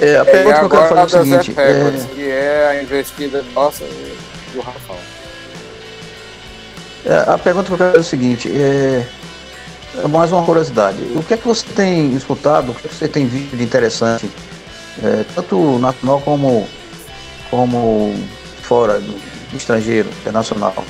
É, 0.00 0.16
a 0.16 0.24
pergunta 0.24 0.58
que 0.58 0.64
eu 0.64 0.70
quero 0.70 0.88
fazer 0.88 1.16
é 1.16 1.20
o 1.20 1.24
seguinte. 1.24 1.52
Records, 1.52 2.04
é... 2.04 2.14
Que 2.14 2.30
é 2.30 2.68
a 2.68 2.82
investida 2.82 3.44
nossa 3.54 3.84
do 3.84 4.60
Rafael. 4.60 4.98
É, 7.04 7.30
a 7.30 7.38
pergunta 7.38 7.66
que 7.66 7.72
eu 7.72 7.78
quero 7.78 7.90
fazer 7.90 7.98
é 7.98 8.00
o 8.00 8.04
seguinte. 8.04 8.50
É, 8.50 9.06
é 10.02 10.08
mais 10.08 10.32
uma 10.32 10.44
curiosidade. 10.44 11.02
O 11.14 11.22
que 11.22 11.34
é 11.34 11.36
que 11.36 11.46
você 11.46 11.66
tem 11.74 12.14
escutado, 12.14 12.70
o 12.70 12.74
que, 12.74 12.86
é 12.86 12.88
que 12.88 12.94
você 12.94 13.08
tem 13.08 13.26
visto 13.26 13.56
de 13.56 13.62
interessante, 13.62 14.30
é, 15.02 15.24
tanto 15.34 15.78
nacional 15.78 16.20
como, 16.22 16.66
como 17.50 18.14
fora 18.62 19.00
do, 19.00 19.12
do 19.12 19.56
estrangeiro, 19.56 20.08
internacional? 20.20 20.84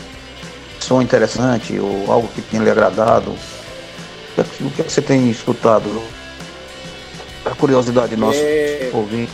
Som 0.84 1.02
interessante 1.02 1.78
ou 1.78 2.10
algo 2.10 2.28
que 2.28 2.42
tenha 2.42 2.62
lhe 2.62 2.70
agradado? 2.70 3.30
O 4.36 4.44
que, 4.44 4.64
o 4.64 4.70
que 4.70 4.82
você 4.82 5.02
tem 5.02 5.30
escutado? 5.30 6.02
A 7.44 7.54
curiosidade 7.54 8.16
nossa 8.16 8.38
é... 8.38 8.90
ouvinte. 8.92 9.32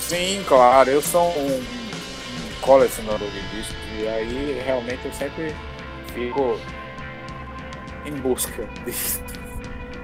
Sim, 0.00 0.42
claro. 0.46 0.90
Eu 0.90 1.02
sou 1.02 1.28
um 1.30 1.62
colecionador 2.60 3.28
de 3.28 3.56
discos 3.56 3.76
e 3.98 4.08
aí 4.08 4.62
realmente 4.64 5.04
eu 5.04 5.12
sempre 5.12 5.54
fico 6.14 6.58
em 8.04 8.12
busca 8.12 8.68
de, 8.84 8.92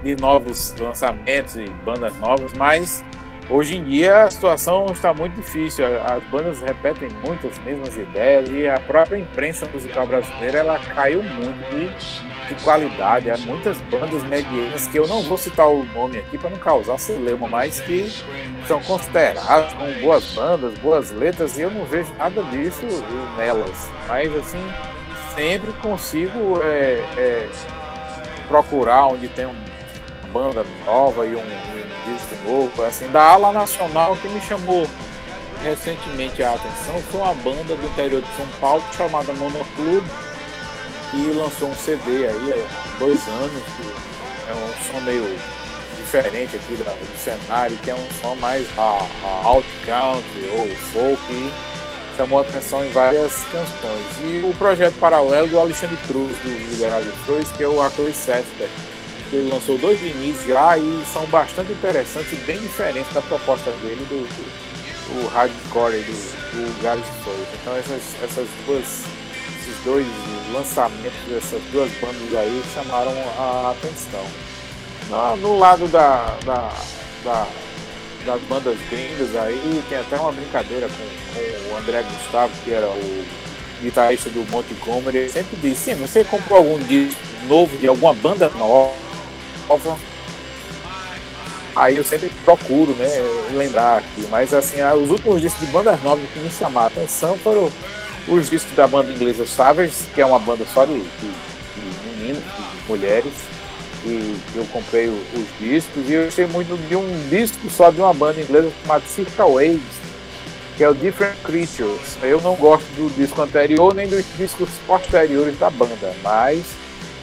de 0.03 0.21
novos 0.21 0.75
lançamentos 0.79 1.57
e 1.57 1.69
bandas 1.85 2.17
novas, 2.17 2.53
mas 2.55 3.05
Hoje 3.49 3.77
em 3.77 3.85
dia 3.85 4.25
a 4.25 4.31
situação 4.31 4.87
está 4.87 5.15
muito 5.15 5.37
difícil, 5.37 5.85
as 6.03 6.21
bandas 6.25 6.61
repetem 6.61 7.09
muitas 7.25 7.57
mesmas 7.61 7.97
ideias 7.97 8.49
e 8.51 8.67
a 8.67 8.81
própria 8.81 9.19
imprensa 9.19 9.69
musical 9.73 10.05
brasileira 10.05 10.59
ela 10.59 10.81
caiu 10.81 11.23
muito 11.23 11.57
de, 11.71 12.49
de 12.49 12.65
qualidade. 12.65 13.31
Há 13.31 13.39
muitas 13.39 13.81
bandas 13.83 14.25
medianas 14.25 14.89
que 14.89 14.99
eu 14.99 15.07
não 15.07 15.23
vou 15.23 15.39
citar 15.39 15.69
o 15.69 15.85
nome 15.85 16.19
aqui 16.19 16.37
para 16.37 16.51
não 16.51 16.59
causar 16.59 16.99
celeuma, 16.99 17.47
mas 17.47 17.79
que 17.81 18.13
são 18.67 18.83
consideradas 18.83 19.73
como 19.75 19.93
boas 20.01 20.25
bandas, 20.35 20.77
boas 20.81 21.13
letras 21.13 21.57
e 21.57 21.63
eu 21.63 21.71
não 21.71 21.85
vejo 21.85 22.13
nada 22.19 22.43
disso 22.45 22.85
nelas. 23.37 23.89
Mas 24.09 24.35
assim, 24.35 24.73
sempre 25.37 25.73
consigo 25.75 26.61
é, 26.65 27.01
é, 27.17 27.49
procurar 28.49 29.07
onde 29.07 29.29
tem 29.29 29.47
uma 29.47 29.77
banda 30.33 30.67
nova 30.85 31.25
e 31.25 31.37
um 31.37 31.76
novo, 32.45 32.83
assim, 32.85 33.09
da 33.09 33.23
ala 33.23 33.53
nacional 33.53 34.17
que 34.17 34.29
me 34.29 34.41
chamou 34.41 34.87
recentemente 35.63 36.43
a 36.43 36.55
atenção 36.55 37.01
foi 37.11 37.21
uma 37.21 37.35
banda 37.35 37.75
do 37.75 37.87
interior 37.87 38.23
de 38.23 38.37
São 38.37 38.47
Paulo 38.61 38.85
chamada 38.97 39.33
Monoclube, 39.33 40.07
que 41.11 41.33
lançou 41.33 41.69
um 41.69 41.75
CD 41.75 42.27
aí 42.29 42.53
há 42.53 42.99
dois 42.99 43.27
anos, 43.29 43.63
que 43.77 44.51
é 44.51 44.55
um 44.55 44.93
som 44.93 45.01
meio 45.01 45.39
diferente 45.97 46.57
aqui 46.57 46.77
do 46.77 47.19
cenário, 47.19 47.77
que 47.79 47.91
é 47.91 47.95
um 47.95 48.09
som 48.21 48.35
mais 48.37 48.67
a, 48.79 49.07
a 49.25 49.41
alt 49.45 49.65
country 49.85 50.51
ou 50.57 50.69
folk, 50.93 51.53
chamou 52.17 52.41
atenção 52.41 52.85
em 52.85 52.91
várias 52.91 53.33
canções. 53.45 54.07
E 54.23 54.43
o 54.45 54.55
projeto 54.55 54.95
paralelo 54.99 55.49
do 55.49 55.59
Alexandre 55.59 55.97
Cruz, 56.07 56.37
do 56.39 56.49
Liberal 56.71 57.03
de 57.03 57.11
Cruz, 57.25 57.51
que 57.53 57.63
é 57.63 57.69
o 57.69 57.81
Arthur 57.81 58.13
Sester 58.13 58.69
ele 59.33 59.51
lançou 59.51 59.77
dois 59.79 59.99
vinis 59.99 60.37
já 60.47 60.79
e 60.79 61.03
são 61.13 61.25
bastante 61.27 61.73
interessantes 61.73 62.33
e 62.33 62.37
bem 62.37 62.59
diferentes 62.59 63.13
da 63.13 63.21
proposta 63.23 63.71
dele 63.83 64.05
do, 64.09 64.21
do, 64.27 65.23
do 65.23 65.29
hardcore 65.29 65.99
do, 65.99 66.13
do 66.53 66.83
Gales 66.83 67.05
Flores. 67.25 67.49
Então 67.61 67.77
essas, 67.77 68.03
essas 68.23 68.49
duas, 68.67 68.85
esses 69.61 69.85
dois 69.85 70.07
lançamentos 70.53 71.19
dessas 71.29 71.61
duas 71.73 71.91
bandas 72.01 72.35
aí 72.39 72.63
chamaram 72.75 73.13
a 73.39 73.75
atenção. 73.77 74.25
No, 75.09 75.37
no 75.37 75.59
lado 75.59 75.89
da, 75.89 76.37
da, 76.45 76.73
da, 77.25 77.47
das 78.25 78.41
bandas 78.43 78.79
gringas 78.91 79.35
aí 79.37 79.83
tem 79.89 79.99
até 79.99 80.17
uma 80.17 80.33
brincadeira 80.33 80.89
com, 80.89 81.69
com 81.69 81.75
o 81.75 81.79
André 81.79 82.03
Gustavo, 82.03 82.53
que 82.65 82.73
era 82.73 82.87
o 82.87 83.25
guitarrista 83.83 84.31
do 84.31 84.49
Montgomery, 84.51 85.19
ele 85.19 85.29
sempre 85.29 85.57
disse, 85.57 85.91
sim, 85.91 85.95
você 85.95 86.25
comprou 86.25 86.59
algum 86.59 86.79
disco 86.79 87.21
novo 87.47 87.77
de 87.77 87.87
alguma 87.87 88.15
banda 88.15 88.49
nova? 88.51 89.06
Aí 91.77 91.97
eu 91.97 92.05
sempre 92.05 92.31
procuro, 92.43 92.93
né, 92.93 93.07
lembrar 93.53 93.99
aqui. 93.99 94.27
Mas 94.31 94.55
assim, 94.55 94.77
os 94.83 95.11
últimos 95.11 95.43
discos 95.43 95.67
de 95.67 95.73
bandas 95.73 96.03
novas 96.03 96.25
que 96.33 96.39
me 96.39 96.51
chamaram 96.51 96.87
a 96.87 96.89
atenção 96.89 97.37
foram 97.39 97.71
os 98.27 98.49
discos 98.49 98.75
da 98.75 98.87
banda 98.87 99.13
inglesa 99.13 99.47
Savage, 99.47 99.93
que 100.15 100.21
é 100.21 100.27
uma 100.27 100.39
banda 100.39 100.65
só 100.73 100.85
de, 100.87 100.95
de, 100.95 101.01
de 101.01 102.17
meninos, 102.17 102.43
de 102.43 102.89
mulheres. 102.89 103.33
E 104.05 104.37
eu 104.55 104.65
comprei 104.67 105.09
os 105.09 105.59
discos 105.59 106.09
e 106.09 106.13
eu 106.13 106.25
gostei 106.27 106.47
muito 106.47 106.77
de 106.89 106.97
um 106.97 107.29
disco 107.29 107.69
só 107.69 107.91
de 107.91 108.01
uma 108.01 108.15
banda 108.15 108.41
inglesa 108.41 108.73
chamada 108.83 109.05
Circa 109.07 109.45
Waves, 109.45 109.81
que 110.77 110.85
é 110.85 110.89
o 110.89 110.95
Different 110.95 111.37
Creatures. 111.43 112.17
Eu 112.23 112.41
não 112.41 112.55
gosto 112.55 112.87
do 112.95 113.13
disco 113.17 113.43
anterior 113.43 113.95
nem 113.95 114.07
dos 114.07 114.25
discos 114.39 114.69
posteriores 114.87 115.59
da 115.59 115.69
banda, 115.71 116.15
mas 116.23 116.65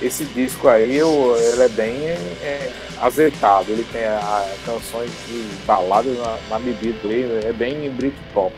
esse 0.03 0.25
disco 0.25 0.67
aí, 0.67 0.97
eu, 0.97 1.35
ele 1.37 1.63
é 1.63 1.69
bem 1.69 2.07
é, 2.09 2.71
azeitado. 3.01 3.71
Ele 3.71 3.85
tem 3.91 4.03
a, 4.03 4.45
canções 4.65 5.09
de 5.27 5.43
baladas 5.65 6.17
na, 6.17 6.37
na 6.49 6.59
medida 6.59 7.07
dele, 7.07 7.45
é 7.45 7.53
bem 7.53 7.89
Britpop. 7.91 8.53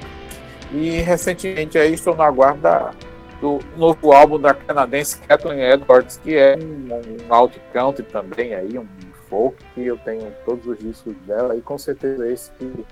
E 0.72 1.01
recentemente 1.01 1.77
aí 1.77 1.93
estou 1.93 2.15
na 2.15 2.30
guarda 2.31 2.91
do 3.39 3.59
novo 3.77 4.11
álbum 4.11 4.39
da 4.39 4.53
canadense 4.53 5.19
Kathleen 5.19 5.61
Edwards, 5.61 6.19
que 6.23 6.35
é 6.35 6.57
um, 6.57 7.27
um 7.30 7.34
alt 7.34 7.53
country 7.72 8.03
também 8.03 8.55
aí, 8.55 8.77
um 8.77 8.88
folk, 9.30 9.55
que 9.73 9.85
eu 9.85 9.97
tenho 9.97 10.34
todos 10.45 10.65
os 10.65 10.80
discos 10.80 11.15
dela, 11.27 11.55
e 11.55 11.61
com 11.61 11.77
certeza 11.77 12.27
esse 12.27 12.51
que 12.51 12.85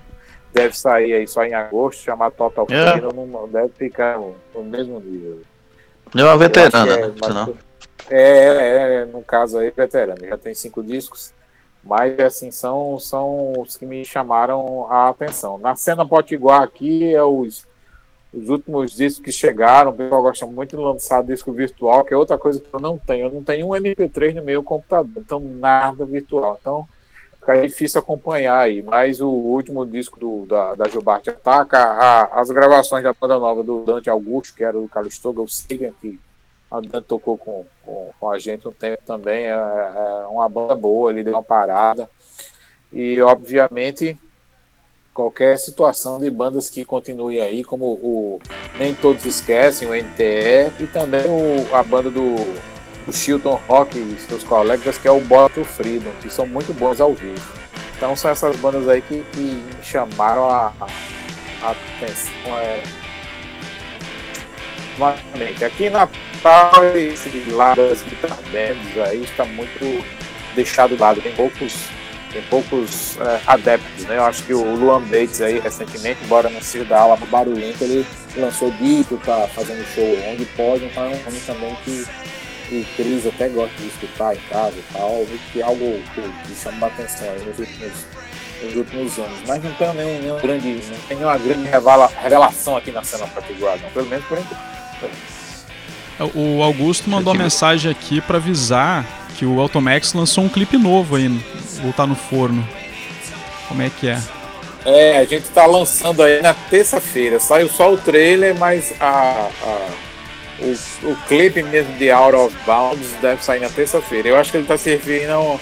deve 0.52 0.76
sair 0.78 1.14
aí 1.14 1.26
só 1.26 1.44
em 1.44 1.54
agosto, 1.54 2.02
chamado 2.02 2.34
Total 2.34 2.66
é. 2.70 3.00
não 3.00 3.48
deve 3.48 3.70
ficar 3.70 4.18
no, 4.18 4.36
no 4.54 4.62
mesmo 4.62 5.00
nível. 5.00 5.40
É 6.16 6.22
uma 6.22 6.36
veterana, 6.36 6.92
é, 6.92 7.08
né? 7.08 7.14
É, 7.16 7.73
é, 8.10 9.02
é, 9.02 9.04
no 9.06 9.22
caso 9.22 9.58
aí, 9.58 9.70
veterano, 9.70 10.26
já 10.26 10.36
tem 10.36 10.54
cinco 10.54 10.82
discos, 10.82 11.32
mas 11.82 12.18
assim, 12.18 12.50
são, 12.50 12.98
são 12.98 13.60
os 13.60 13.76
que 13.76 13.86
me 13.86 14.04
chamaram 14.04 14.90
a 14.90 15.08
atenção. 15.08 15.58
Na 15.58 15.76
cena 15.76 16.06
Potiguar 16.06 16.62
aqui 16.62 17.14
é 17.14 17.22
os, 17.22 17.66
os 18.32 18.48
últimos 18.48 18.92
discos 18.92 19.24
que 19.24 19.32
chegaram, 19.32 19.90
o 19.90 19.94
pessoal 19.94 20.22
gosta 20.22 20.46
muito 20.46 20.76
de 20.76 20.82
lançar 20.82 21.22
disco 21.22 21.52
virtual, 21.52 22.04
que 22.04 22.14
é 22.14 22.16
outra 22.16 22.38
coisa 22.38 22.60
que 22.60 22.72
eu 22.72 22.80
não 22.80 22.98
tenho. 22.98 23.26
Eu 23.26 23.30
não 23.32 23.44
tenho 23.44 23.66
um 23.66 23.70
MP3 23.70 24.34
no 24.34 24.42
meu 24.42 24.62
computador, 24.62 25.22
então 25.22 25.40
nada 25.40 26.04
virtual. 26.06 26.58
Então 26.60 26.88
fica 27.38 27.60
difícil 27.60 28.00
acompanhar 28.00 28.58
aí. 28.58 28.82
Mas 28.82 29.20
o 29.20 29.28
último 29.28 29.84
disco 29.84 30.18
do, 30.18 30.46
da, 30.46 30.74
da 30.74 30.88
Gilbarte 30.88 31.30
Ataca, 31.30 31.78
a, 31.78 32.40
as 32.40 32.50
gravações 32.50 33.04
da 33.04 33.12
banda 33.12 33.38
nova 33.38 33.62
do 33.62 33.84
Dante 33.84 34.08
Augusto, 34.08 34.54
que 34.54 34.64
era 34.64 34.72
do 34.72 34.88
Carlos 34.88 35.18
Toga, 35.18 35.42
o 35.42 35.48
Sigan, 35.48 35.92
que 36.00 36.18
a 36.76 36.80
Dan 36.80 37.02
tocou 37.02 37.38
com, 37.38 37.64
com, 37.84 38.10
com, 38.18 38.30
a 38.30 38.38
gente 38.38 38.66
um 38.66 38.72
tempo 38.72 39.02
também. 39.06 39.46
É, 39.46 39.50
é, 39.50 40.26
uma 40.28 40.48
banda 40.48 40.74
boa, 40.74 41.10
ele 41.10 41.22
deu 41.22 41.34
uma 41.34 41.42
parada. 41.42 42.10
E, 42.92 43.20
obviamente, 43.22 44.18
qualquer 45.12 45.56
situação 45.58 46.18
de 46.18 46.28
bandas 46.30 46.68
que 46.68 46.84
continuem 46.84 47.40
aí, 47.40 47.62
como 47.62 47.84
o 47.86 48.40
Nem 48.78 48.94
Todos 48.94 49.24
Esquecem, 49.24 49.88
o 49.88 49.94
NTE, 49.94 50.72
e 50.80 50.86
também 50.88 51.22
o, 51.26 51.74
a 51.74 51.82
banda 51.82 52.10
do, 52.10 52.34
do 53.06 53.12
Chilton 53.12 53.60
Rock 53.68 53.98
e 53.98 54.18
seus 54.20 54.42
colegas, 54.42 54.98
que 54.98 55.06
é 55.06 55.10
o 55.12 55.20
Bottle 55.20 55.64
Freedom, 55.64 56.10
que 56.20 56.28
são 56.28 56.46
muito 56.46 56.74
bons 56.74 57.00
ao 57.00 57.14
vivo. 57.14 57.52
Então, 57.96 58.16
são 58.16 58.30
essas 58.30 58.56
bandas 58.56 58.88
aí 58.88 59.00
que, 59.00 59.22
que 59.32 59.40
me 59.40 59.82
chamaram 59.82 60.50
a, 60.50 60.72
atenção. 61.62 62.58
É, 62.58 62.82
aqui 65.64 65.90
na 65.90 66.08
tal, 66.44 66.84
esse 66.94 67.30
lado 67.50 67.88
das 67.88 68.02
guitar 68.02 68.36
bands 68.52 68.98
aí 68.98 69.24
está 69.24 69.46
muito 69.46 70.04
deixado 70.54 70.94
de 70.94 71.00
lado. 71.00 71.22
Tem 71.22 71.32
poucos, 71.32 71.74
tem 72.30 72.42
poucos 72.42 73.16
é, 73.18 73.40
adeptos, 73.46 74.04
né? 74.04 74.18
Eu 74.18 74.24
acho 74.24 74.42
que 74.42 74.52
o 74.52 74.74
Luan 74.74 75.00
Bates 75.00 75.40
aí, 75.40 75.58
recentemente, 75.58 76.22
embora 76.22 76.50
não 76.50 76.60
seja 76.60 76.84
da 76.84 77.00
ala 77.00 77.16
barulhenta, 77.16 77.84
ele 77.84 78.06
lançou 78.36 78.70
disco, 78.72 79.18
tá 79.24 79.48
fazendo 79.54 79.82
show 79.94 80.04
onde 80.30 80.44
pode, 80.44 80.84
então 80.84 81.04
é 81.04 81.08
um 81.08 81.24
nome 81.24 81.40
também 81.46 81.74
que 81.82 82.04
o 82.70 82.84
Cris 82.96 83.26
até 83.26 83.48
gosta 83.48 83.74
de 83.78 83.86
escutar 83.86 84.34
em 84.34 84.40
casa 84.50 84.74
e 84.76 84.84
tal, 84.92 85.26
que 85.50 85.60
é 85.60 85.64
algo 85.64 86.02
que 86.14 86.54
chama 86.62 86.86
a 86.86 86.90
atenção 86.90 87.32
nos 87.38 87.58
últimos, 87.58 87.92
nos 88.62 88.76
últimos 88.76 89.18
anos. 89.18 89.38
Mas 89.46 89.64
não 89.64 89.72
tem 89.72 89.94
nenhum, 89.94 90.20
nenhum 90.20 90.40
grande, 90.40 90.68
não 90.68 90.98
tem 91.08 91.16
nenhuma 91.16 91.38
grande 91.38 91.68
revelação 92.20 92.76
aqui 92.76 92.90
na 92.92 93.02
cena 93.02 93.26
particular, 93.28 93.78
não. 93.78 93.90
pelo 93.90 94.08
menos 94.08 94.26
por 94.26 94.38
enquanto. 94.38 95.43
O 96.34 96.62
Augusto 96.62 97.10
mandou 97.10 97.32
uma 97.32 97.42
mensagem 97.42 97.90
aqui 97.90 98.20
para 98.20 98.38
avisar 98.38 99.04
que 99.36 99.44
o 99.44 99.60
Automax 99.60 100.12
lançou 100.12 100.44
um 100.44 100.48
clipe 100.48 100.76
novo 100.76 101.16
aí, 101.16 101.28
voltar 101.82 102.06
no 102.06 102.14
forno. 102.14 102.66
Como 103.68 103.82
é 103.82 103.90
que 103.90 104.08
é? 104.08 104.20
É, 104.84 105.18
a 105.18 105.24
gente 105.24 105.48
tá 105.48 105.66
lançando 105.66 106.22
aí 106.22 106.40
na 106.40 106.54
terça-feira. 106.54 107.40
Saiu 107.40 107.68
só 107.68 107.92
o 107.92 107.96
trailer, 107.96 108.54
mas 108.56 108.94
a, 109.00 109.48
a 109.62 109.88
o, 110.60 111.10
o 111.10 111.16
clipe 111.26 111.62
mesmo 111.62 111.92
de 111.94 112.10
Out 112.10 112.36
of 112.36 112.56
Bounds 112.64 113.10
deve 113.20 113.42
sair 113.42 113.60
na 113.60 113.68
terça-feira. 113.68 114.28
Eu 114.28 114.36
acho 114.36 114.52
que 114.52 114.58
ele 114.58 114.66
tá 114.66 114.76
servindo 114.76 115.30
a 115.30 115.40
um, 115.40 115.58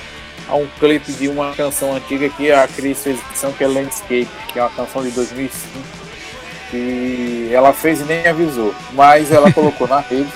a 0.48 0.56
um 0.56 0.68
clipe 0.78 1.12
de 1.12 1.28
uma 1.28 1.52
canção 1.54 1.94
antiga 1.94 2.28
que 2.28 2.52
a 2.52 2.68
Cris 2.68 3.02
fez 3.02 3.18
que 3.56 3.64
é 3.64 3.66
Landscape, 3.66 4.28
que 4.52 4.58
é 4.58 4.62
uma 4.62 4.70
canção 4.70 5.02
de 5.02 5.10
2005 5.12 6.02
que 6.72 7.50
ela 7.52 7.74
fez 7.74 8.00
e 8.00 8.04
nem 8.04 8.26
avisou, 8.26 8.74
mas 8.92 9.30
ela 9.30 9.52
colocou 9.52 9.86
na 9.86 10.00
rede. 10.00 10.32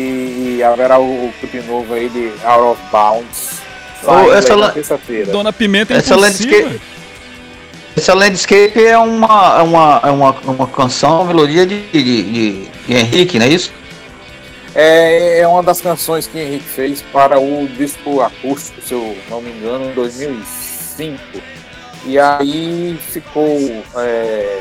E 0.00 0.62
haverá 0.62 0.98
o, 0.98 1.32
clipe 1.40 1.60
novo 1.60 1.94
aí 1.94 2.08
de 2.08 2.32
Out 2.44 2.62
of 2.62 2.82
Bounds. 2.90 3.60
Oh, 4.04 4.32
essa 4.32 4.54
la... 4.54 4.72
Dona 5.30 5.52
Pimenta 5.52 5.94
essa 5.94 6.16
landscape, 6.16 6.80
essa 7.96 8.14
landscape 8.14 8.82
é 8.82 8.96
uma, 8.96 9.58
é 9.58 9.62
uma, 9.62 10.00
é 10.04 10.10
uma, 10.10 10.30
uma 10.40 10.66
canção, 10.66 11.16
uma 11.16 11.26
melodia 11.26 11.66
de, 11.66 11.82
de, 11.88 12.02
de, 12.02 12.68
de 12.86 12.94
Henrique, 12.94 13.38
não 13.38 13.46
é 13.46 13.50
isso? 13.50 13.72
É, 14.74 15.40
é 15.40 15.48
uma 15.48 15.62
das 15.62 15.80
canções 15.80 16.26
que 16.26 16.38
Henrique 16.38 16.64
fez 16.64 17.02
para 17.12 17.38
o 17.40 17.68
disco 17.68 18.20
acústico, 18.20 18.80
se 18.80 18.94
eu 18.94 19.16
não 19.28 19.42
me 19.42 19.50
engano, 19.50 19.90
em 19.90 19.94
2005. 19.94 21.20
E 22.06 22.18
aí 22.18 22.98
ficou. 23.10 23.58
É, 23.96 24.60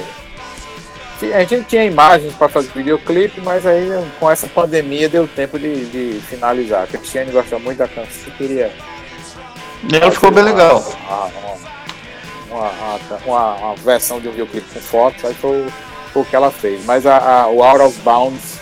a 1.33 1.43
gente 1.43 1.65
tinha 1.65 1.83
imagens 1.83 2.33
para 2.33 2.47
fazer 2.47 2.71
videoclipe, 2.73 3.41
mas 3.41 3.65
aí 3.65 3.89
com 4.19 4.29
essa 4.29 4.47
pandemia 4.47 5.09
deu 5.09 5.27
tempo 5.27 5.59
de, 5.59 5.85
de 5.85 6.21
finalizar. 6.21 6.83
A 6.83 6.87
Cristiane 6.87 7.31
gosta 7.31 7.59
muito 7.59 7.77
da 7.77 7.87
canção, 7.87 8.31
queria. 8.37 8.71
Ela 9.91 10.11
ficou 10.11 10.31
bem 10.31 10.43
legal. 10.43 10.83
Uma, 12.49 12.69
uma, 12.69 12.99
uma, 13.25 13.55
uma, 13.55 13.75
versão 13.75 14.19
de 14.19 14.27
um 14.27 14.31
videoclipe 14.31 14.67
com 14.73 14.79
fotos, 14.79 15.23
aí 15.25 15.33
foi, 15.33 15.67
foi 16.11 16.21
o 16.21 16.25
que 16.25 16.35
ela 16.35 16.51
fez. 16.51 16.83
Mas 16.85 17.05
a, 17.05 17.17
a, 17.17 17.47
o 17.47 17.63
Out 17.63 17.81
of 17.81 17.99
Bounds, 17.99 18.59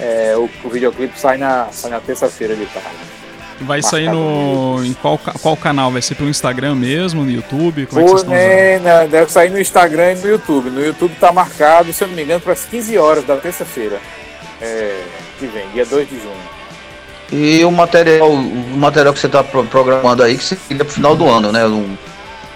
é, 0.00 0.34
o, 0.36 0.48
o 0.62 0.68
videoclipe 0.68 1.18
sai 1.18 1.36
na, 1.36 1.68
sai 1.72 1.90
na 1.90 2.00
terça-feira 2.00 2.54
de 2.54 2.66
tarde. 2.66 3.23
Vai 3.60 3.82
sair 3.82 4.10
no. 4.10 4.84
Em 4.84 4.92
qual, 4.94 5.18
qual 5.18 5.56
canal? 5.56 5.90
Vai 5.90 6.02
ser 6.02 6.14
pelo 6.14 6.28
Instagram 6.28 6.74
mesmo, 6.74 7.24
no 7.24 7.30
YouTube? 7.30 7.86
Como 7.86 8.00
é 8.00 8.04
que 8.04 8.10
vocês 8.10 8.22
estão 8.22 8.34
é, 8.34 8.78
né, 8.78 9.06
deve 9.06 9.30
sair 9.30 9.50
no 9.50 9.60
Instagram 9.60 10.12
e 10.12 10.14
no 10.16 10.28
YouTube. 10.28 10.70
No 10.70 10.84
YouTube 10.84 11.14
tá 11.20 11.32
marcado, 11.32 11.92
se 11.92 12.02
eu 12.02 12.08
não 12.08 12.14
me 12.14 12.22
engano, 12.22 12.40
para 12.40 12.52
as 12.52 12.64
15 12.64 12.98
horas 12.98 13.24
da 13.24 13.36
terça-feira. 13.36 14.00
É, 14.60 15.02
que 15.38 15.46
vem, 15.46 15.68
dia 15.70 15.86
2 15.86 16.08
de 16.08 16.16
junho. 16.16 16.34
E 17.32 17.64
o 17.64 17.70
material, 17.70 18.30
o 18.30 18.76
material 18.76 19.12
que 19.12 19.20
você 19.20 19.26
está 19.26 19.42
programando 19.42 20.22
aí, 20.22 20.36
que 20.36 20.44
seria 20.44 20.84
pro 20.84 20.94
final 20.94 21.16
do 21.16 21.28
ano, 21.28 21.50
né? 21.50 21.66
Um, 21.66 21.96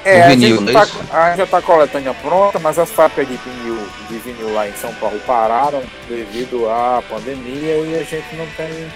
é, 0.04 0.26
um 0.26 0.28
vinil, 0.28 0.56
a, 0.56 0.58
gente 0.60 0.72
tá, 0.72 0.80
a 1.12 1.28
gente 1.28 1.38
já 1.38 1.44
está 1.44 1.62
coletando 1.62 2.14
pronta, 2.14 2.58
mas 2.58 2.78
as 2.78 2.90
fábricas 2.90 3.28
de 3.28 3.36
vinil, 3.36 3.78
de 4.08 4.18
vinil 4.18 4.54
lá 4.54 4.68
em 4.68 4.72
São 4.74 4.92
Paulo 4.94 5.18
pararam 5.26 5.82
devido 6.08 6.68
à 6.68 7.02
pandemia 7.08 7.76
e 7.78 7.94
a 7.96 8.04
gente 8.04 8.36
não 8.36 8.46
tem 8.56 8.88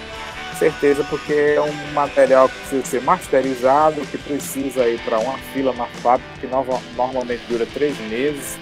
certeza, 0.63 1.05
porque 1.11 1.33
é 1.33 1.61
um 1.61 1.93
material 1.93 2.49
que 2.49 2.57
precisa 2.59 2.85
ser 2.85 3.03
masterizado, 3.03 4.01
que 4.03 4.19
precisa 4.19 4.89
ir 4.89 5.01
para 5.01 5.19
uma 5.19 5.37
fila 5.53 5.73
na 5.73 5.87
fábrica, 5.87 6.31
que 6.41 6.47
normalmente 6.47 7.43
dura 7.49 7.67
três 7.67 7.99
meses. 7.99 8.57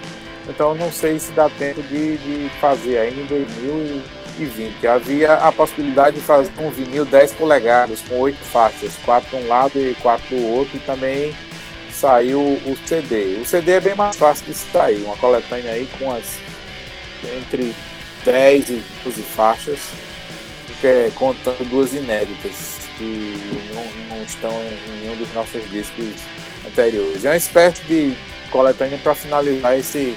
Então 0.49 0.73
não 0.73 0.91
sei 0.91 1.19
se 1.19 1.31
dá 1.33 1.47
tempo 1.49 1.81
de, 1.83 2.17
de 2.17 2.49
fazer 2.59 2.97
ainda 2.97 3.21
em 3.21 3.25
2020. 3.25 4.87
Havia 4.87 5.33
a 5.33 5.51
possibilidade 5.51 6.15
de 6.15 6.23
fazer 6.23 6.51
um 6.57 6.71
vinil 6.71 7.05
10 7.05 7.33
polegadas, 7.33 8.01
com 8.01 8.19
oito 8.19 8.43
faixas, 8.45 8.95
quatro 9.05 9.37
de 9.37 9.43
um 9.43 9.47
lado 9.47 9.77
e 9.77 9.95
quatro 10.01 10.35
do 10.35 10.47
outro, 10.47 10.77
e 10.77 10.79
também 10.79 11.35
saiu 11.91 12.41
o 12.41 12.75
CD. 12.87 13.37
O 13.39 13.45
CD 13.45 13.73
é 13.73 13.79
bem 13.79 13.95
mais 13.95 14.15
fácil 14.15 14.47
de 14.47 14.55
sair, 14.55 15.03
uma 15.03 15.15
coletânea 15.17 15.73
aí 15.73 15.87
com 15.99 16.11
as 16.11 16.39
entre 17.37 17.75
10 18.25 18.69
e 18.71 18.83
12 19.03 19.21
faixas 19.21 20.10
é, 20.87 21.11
contando 21.15 21.67
duas 21.69 21.93
inéditas 21.93 22.79
que 22.97 23.37
não, 23.73 24.15
não, 24.15 24.23
estão 24.23 24.51
em 24.51 25.01
nenhum 25.01 25.15
dos 25.15 25.33
nossos 25.33 25.69
discos 25.69 26.13
anteriores. 26.65 27.25
É 27.25 27.29
uma 27.29 27.37
espécie 27.37 27.81
de 27.83 28.15
coletânea 28.51 28.97
para 28.97 29.15
finalizar 29.15 29.77
esse, 29.77 30.15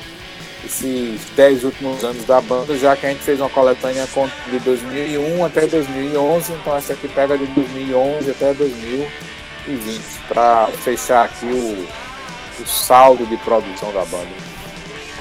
esses 0.64 1.20
10 1.36 1.64
últimos 1.64 2.04
anos 2.04 2.24
da 2.24 2.40
banda, 2.40 2.76
já 2.76 2.96
que 2.96 3.06
a 3.06 3.10
gente 3.10 3.22
fez 3.22 3.40
uma 3.40 3.50
coletânea 3.50 4.06
de 4.50 4.58
2001 4.58 5.44
até 5.44 5.66
2011, 5.66 6.52
então 6.52 6.76
essa 6.76 6.92
aqui 6.92 7.08
pega 7.08 7.38
de 7.38 7.46
2011 7.46 8.30
até 8.30 8.52
2020, 8.54 10.00
para 10.28 10.66
fechar 10.82 11.24
aqui 11.24 11.46
o, 11.46 12.62
o 12.62 12.66
saldo 12.66 13.24
de 13.26 13.36
produção 13.38 13.92
da 13.92 14.04
banda. 14.04 14.53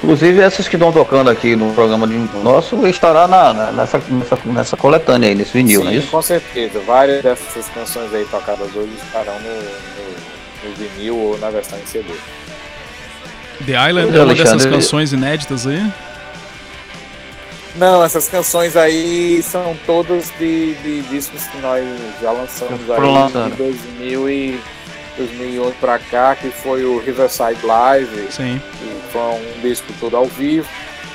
Inclusive 0.04 0.38
essas 0.42 0.68
que 0.68 0.76
estão 0.76 0.92
tocando 0.92 1.30
aqui 1.30 1.56
no 1.56 1.72
programa 1.72 2.06
de 2.06 2.14
nosso 2.42 2.86
estará 2.86 3.26
na, 3.26 3.54
na, 3.54 3.72
nessa, 3.72 3.98
nessa, 4.10 4.38
nessa 4.44 4.76
coletânea 4.76 5.30
aí, 5.30 5.34
nesse 5.34 5.52
vinil, 5.54 5.80
Sim, 5.80 5.86
não 5.86 5.92
é 5.92 5.96
isso? 5.96 6.08
Com 6.08 6.20
certeza. 6.20 6.78
Várias 6.80 7.22
dessas 7.22 7.66
canções 7.70 8.12
aí 8.12 8.26
tocadas 8.30 8.68
hoje 8.76 8.92
estarão 9.02 9.32
no, 9.40 9.48
no, 9.48 10.68
no 10.68 10.74
vinil 10.76 11.16
ou 11.16 11.38
na 11.38 11.48
versão 11.48 11.78
em 11.78 11.86
CD. 11.86 12.10
The 13.64 13.88
Island 13.88 14.14
é 14.14 14.22
uma 14.22 14.34
dessas 14.34 14.66
canções 14.66 15.12
inéditas 15.14 15.66
aí? 15.66 15.82
Não, 17.76 18.04
essas 18.04 18.28
canções 18.28 18.76
aí 18.76 19.42
são 19.42 19.74
todas 19.86 20.30
de, 20.38 20.74
de 20.74 21.00
discos 21.08 21.44
que 21.44 21.56
nós 21.58 21.82
já 22.20 22.30
lançamos 22.30 22.90
aí 22.90 23.50
de 23.50 23.56
2000 23.56 24.30
e 24.30 24.60
2011 25.16 25.74
para 25.76 25.98
cá, 25.98 26.36
que 26.36 26.50
foi 26.50 26.84
o 26.84 26.98
Riverside 26.98 27.64
Live, 27.64 28.32
Sim. 28.32 28.60
que 28.78 29.12
foi 29.12 29.20
um 29.20 29.60
disco 29.62 29.92
todo 30.00 30.16
ao 30.16 30.26
vivo. 30.26 30.68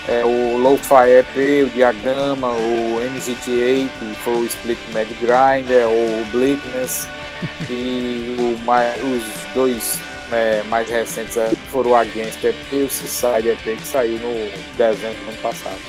É, 0.07 0.23
o 0.25 0.57
Lo-Fi 0.57 1.09
EP, 1.19 1.67
o 1.67 1.69
Diagrama, 1.69 2.49
o 2.49 2.99
MGT8, 2.99 3.89
que 3.99 4.15
foi 4.23 4.33
o 4.33 4.45
Split 4.45 4.79
Mad 4.91 5.07
Grinder, 5.21 5.87
o 5.87 6.25
Bleakness 6.31 7.07
e 7.69 8.35
o, 8.39 8.53
os 8.55 9.53
dois 9.53 9.99
é, 10.31 10.63
mais 10.63 10.89
recentes 10.89 11.37
foram 11.71 11.91
o 11.91 11.95
Against 11.95 12.43
EP 12.43 12.55
e 12.71 12.83
o 12.83 12.89
Society 12.89 13.49
EP 13.49 13.77
que 13.77 13.85
saiu 13.85 14.17
no 14.19 14.77
dezembro 14.77 15.17
do 15.25 15.29
ano 15.29 15.37
passado. 15.41 15.79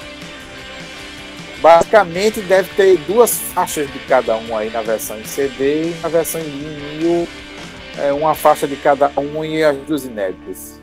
Basicamente 1.61 2.41
deve 2.41 2.75
ter 2.75 2.97
duas 3.07 3.35
faixas 3.35 3.91
de 3.93 3.99
cada 4.01 4.37
um 4.37 4.57
aí 4.57 4.71
na 4.71 4.81
versão 4.81 5.19
em 5.19 5.25
CD 5.25 5.91
e 5.91 5.97
na 6.03 6.09
versão 6.09 6.41
em 6.41 6.45
vinil 6.45 7.29
é, 7.99 8.13
uma 8.13 8.35
faixa 8.35 8.67
de 8.67 8.77
cada 8.77 9.11
um 9.17 9.45
e 9.45 9.63
as 9.63 9.77
duas 9.79 10.05
inéditas. 10.05 10.81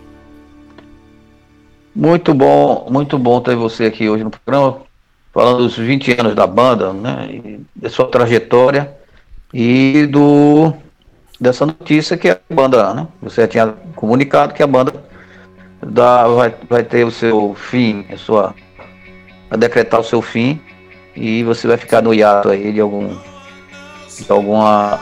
Muito 1.96 2.34
bom, 2.34 2.88
muito 2.92 3.18
bom 3.18 3.42
ter 3.42 3.56
você 3.56 3.86
aqui 3.86 4.08
hoje 4.08 4.24
no 4.24 4.30
programa, 4.30 4.82
falando 5.34 5.60
dos 5.60 5.78
20 5.78 6.20
anos 6.20 6.36
da 6.36 6.46
banda, 6.46 6.94
né, 6.94 7.60
da 7.76 7.90
sua 7.90 8.08
trajetória 8.08 8.96
e 9.54 10.06
do 10.06 10.74
dessa 11.40 11.66
notícia 11.66 12.18
que 12.18 12.30
a 12.30 12.40
banda, 12.50 12.94
né, 12.94 13.08
você 13.22 13.48
tinha 13.48 13.74
comunicado 13.96 14.54
que 14.54 14.62
a 14.62 14.68
banda 14.68 14.94
da, 15.86 16.28
vai, 16.28 16.54
vai 16.70 16.84
ter 16.84 17.04
o 17.04 17.12
seu 17.12 17.56
fim, 17.56 18.06
a 18.12 18.18
sua, 18.18 18.56
vai 19.50 19.58
decretar 19.58 20.00
o 20.00 20.04
seu 20.04 20.22
fim 20.22 20.62
e 21.16 21.44
você 21.44 21.68
vai 21.68 21.78
ficar 21.78 22.02
no 22.02 22.14
hiato 22.14 22.50
aí 22.50 22.72
de 22.72 22.80
algum 22.80 23.16
de 24.20 24.32
alguma 24.32 25.00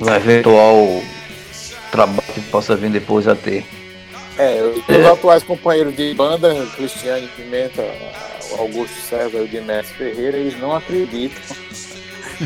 eventual 0.00 0.76
trabalho 1.90 2.22
que 2.32 2.40
possa 2.42 2.76
vir 2.76 2.90
depois 2.90 3.26
a 3.28 3.34
ter. 3.34 3.64
É, 4.38 4.62
os 4.62 4.88
é. 4.88 5.06
atuais 5.06 5.42
companheiros 5.42 5.94
de 5.94 6.14
banda, 6.14 6.66
Cristiane 6.76 7.28
Pimenta, 7.36 7.84
Augusto 8.58 8.96
César 9.00 9.38
e 9.38 9.42
o 9.42 9.48
Dinécio 9.48 9.94
Ferreira, 9.96 10.36
eles 10.38 10.58
não 10.58 10.74
acreditam 10.74 11.56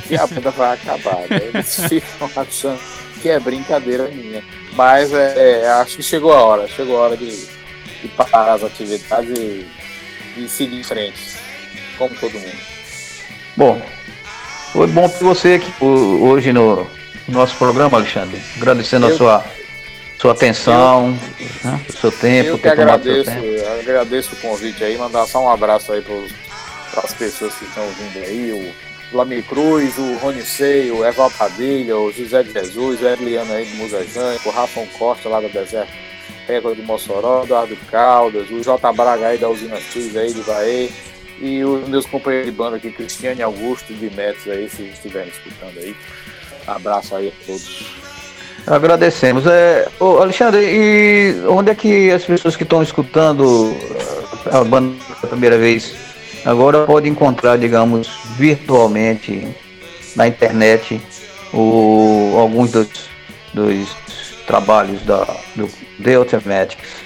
que 0.00 0.16
a 0.16 0.26
banda 0.26 0.50
vai 0.50 0.74
acabar. 0.74 1.20
Né? 1.28 1.50
Eles 1.52 1.80
ficam 1.88 2.30
achando 2.34 2.80
que 3.22 3.28
é 3.28 3.38
brincadeira 3.38 4.08
minha. 4.08 4.42
Mas 4.72 5.12
é, 5.12 5.62
é, 5.62 5.68
acho 5.68 5.96
que 5.96 6.02
chegou 6.02 6.32
a 6.32 6.42
hora, 6.42 6.66
chegou 6.66 6.98
a 6.98 7.02
hora 7.02 7.16
de, 7.16 7.30
de 7.30 8.08
parar 8.16 8.54
as 8.54 8.64
atividades 8.64 9.30
e, 9.38 9.66
e 10.36 10.48
seguir 10.48 10.80
em 10.80 10.82
frente, 10.82 11.36
como 11.96 12.14
todo 12.16 12.32
mundo. 12.32 12.58
Bom, 13.56 13.80
foi 14.72 14.88
bom 14.88 15.08
ter 15.08 15.22
você 15.22 15.54
aqui 15.54 15.72
hoje 15.84 16.52
no, 16.52 16.88
nosso 17.28 17.56
programa, 17.56 17.98
Alexandre. 17.98 18.40
Agradecendo 18.56 19.06
eu, 19.06 19.14
a 19.14 19.16
sua, 19.16 19.44
sua 20.18 20.32
atenção, 20.32 21.18
eu, 21.38 21.70
né, 21.70 21.80
o 21.88 21.92
seu 21.92 22.12
tempo. 22.12 22.50
Eu 22.50 22.58
que 22.58 22.68
agradeço, 22.68 23.30
agradeço 23.80 24.34
o 24.34 24.38
convite 24.38 24.82
aí, 24.84 24.96
mandar 24.96 25.26
só 25.26 25.42
um 25.44 25.50
abraço 25.50 25.92
aí 25.92 26.02
para 26.02 27.02
as 27.02 27.14
pessoas 27.14 27.54
que 27.54 27.64
estão 27.64 27.84
ouvindo 27.84 28.24
aí, 28.24 28.52
o 28.52 29.16
Lami 29.16 29.42
Cruz, 29.42 29.96
o 29.98 30.16
Rony 30.16 30.42
Sei, 30.42 30.90
o 30.90 31.04
Eval 31.04 31.30
Padilha, 31.30 31.96
o 31.96 32.12
José 32.12 32.42
de 32.42 32.52
Jesus, 32.52 33.00
o 33.00 33.06
Eliana 33.06 33.54
aí 33.54 33.64
de 33.64 33.76
Musajante, 33.76 34.46
o 34.46 34.50
Rafão 34.50 34.86
Costa 34.98 35.28
lá 35.28 35.40
do 35.40 35.48
Deserto 35.48 36.04
Régua 36.46 36.74
de 36.74 36.82
Mossoró, 36.82 37.44
Eduardo 37.44 37.76
Caldas, 37.90 38.50
o 38.50 38.62
J. 38.62 38.92
Braga 38.92 39.28
aí 39.28 39.38
da 39.38 39.48
Usina 39.48 39.80
X 39.80 40.16
aí 40.16 40.32
de 40.32 40.42
Bahia 40.42 40.90
e 41.40 41.64
os 41.64 41.88
meus 41.88 42.06
companheiros 42.06 42.50
de 42.50 42.56
banda 42.56 42.76
aqui, 42.76 42.90
Cristiane 42.90 43.42
Augusto 43.42 43.92
de 43.92 44.10
Metros 44.10 44.46
aí, 44.48 44.68
se 44.68 44.82
estiverem 44.82 45.28
escutando 45.28 45.78
aí. 45.78 45.96
Abraço 46.66 47.14
aí 47.16 47.28
a 47.28 47.46
todos. 47.46 48.04
Agradecemos. 48.66 49.46
É, 49.46 49.88
ô 50.00 50.18
Alexandre, 50.18 50.60
e 50.62 51.46
onde 51.46 51.70
é 51.70 51.74
que 51.74 52.10
as 52.10 52.24
pessoas 52.24 52.56
que 52.56 52.62
estão 52.62 52.82
escutando 52.82 53.74
eh, 53.74 54.56
a 54.56 54.64
banda 54.64 54.96
pela 55.20 55.30
primeira 55.30 55.58
vez 55.58 55.94
agora 56.46 56.86
podem 56.86 57.12
encontrar, 57.12 57.58
digamos, 57.58 58.08
virtualmente 58.36 59.48
na 60.16 60.26
internet 60.26 61.00
o, 61.52 62.34
alguns 62.38 62.72
dos, 62.72 62.88
dos 63.52 63.88
trabalhos 64.46 65.02
da, 65.02 65.26
do 65.54 65.68
The 66.02 66.14
Automatics? 66.14 67.03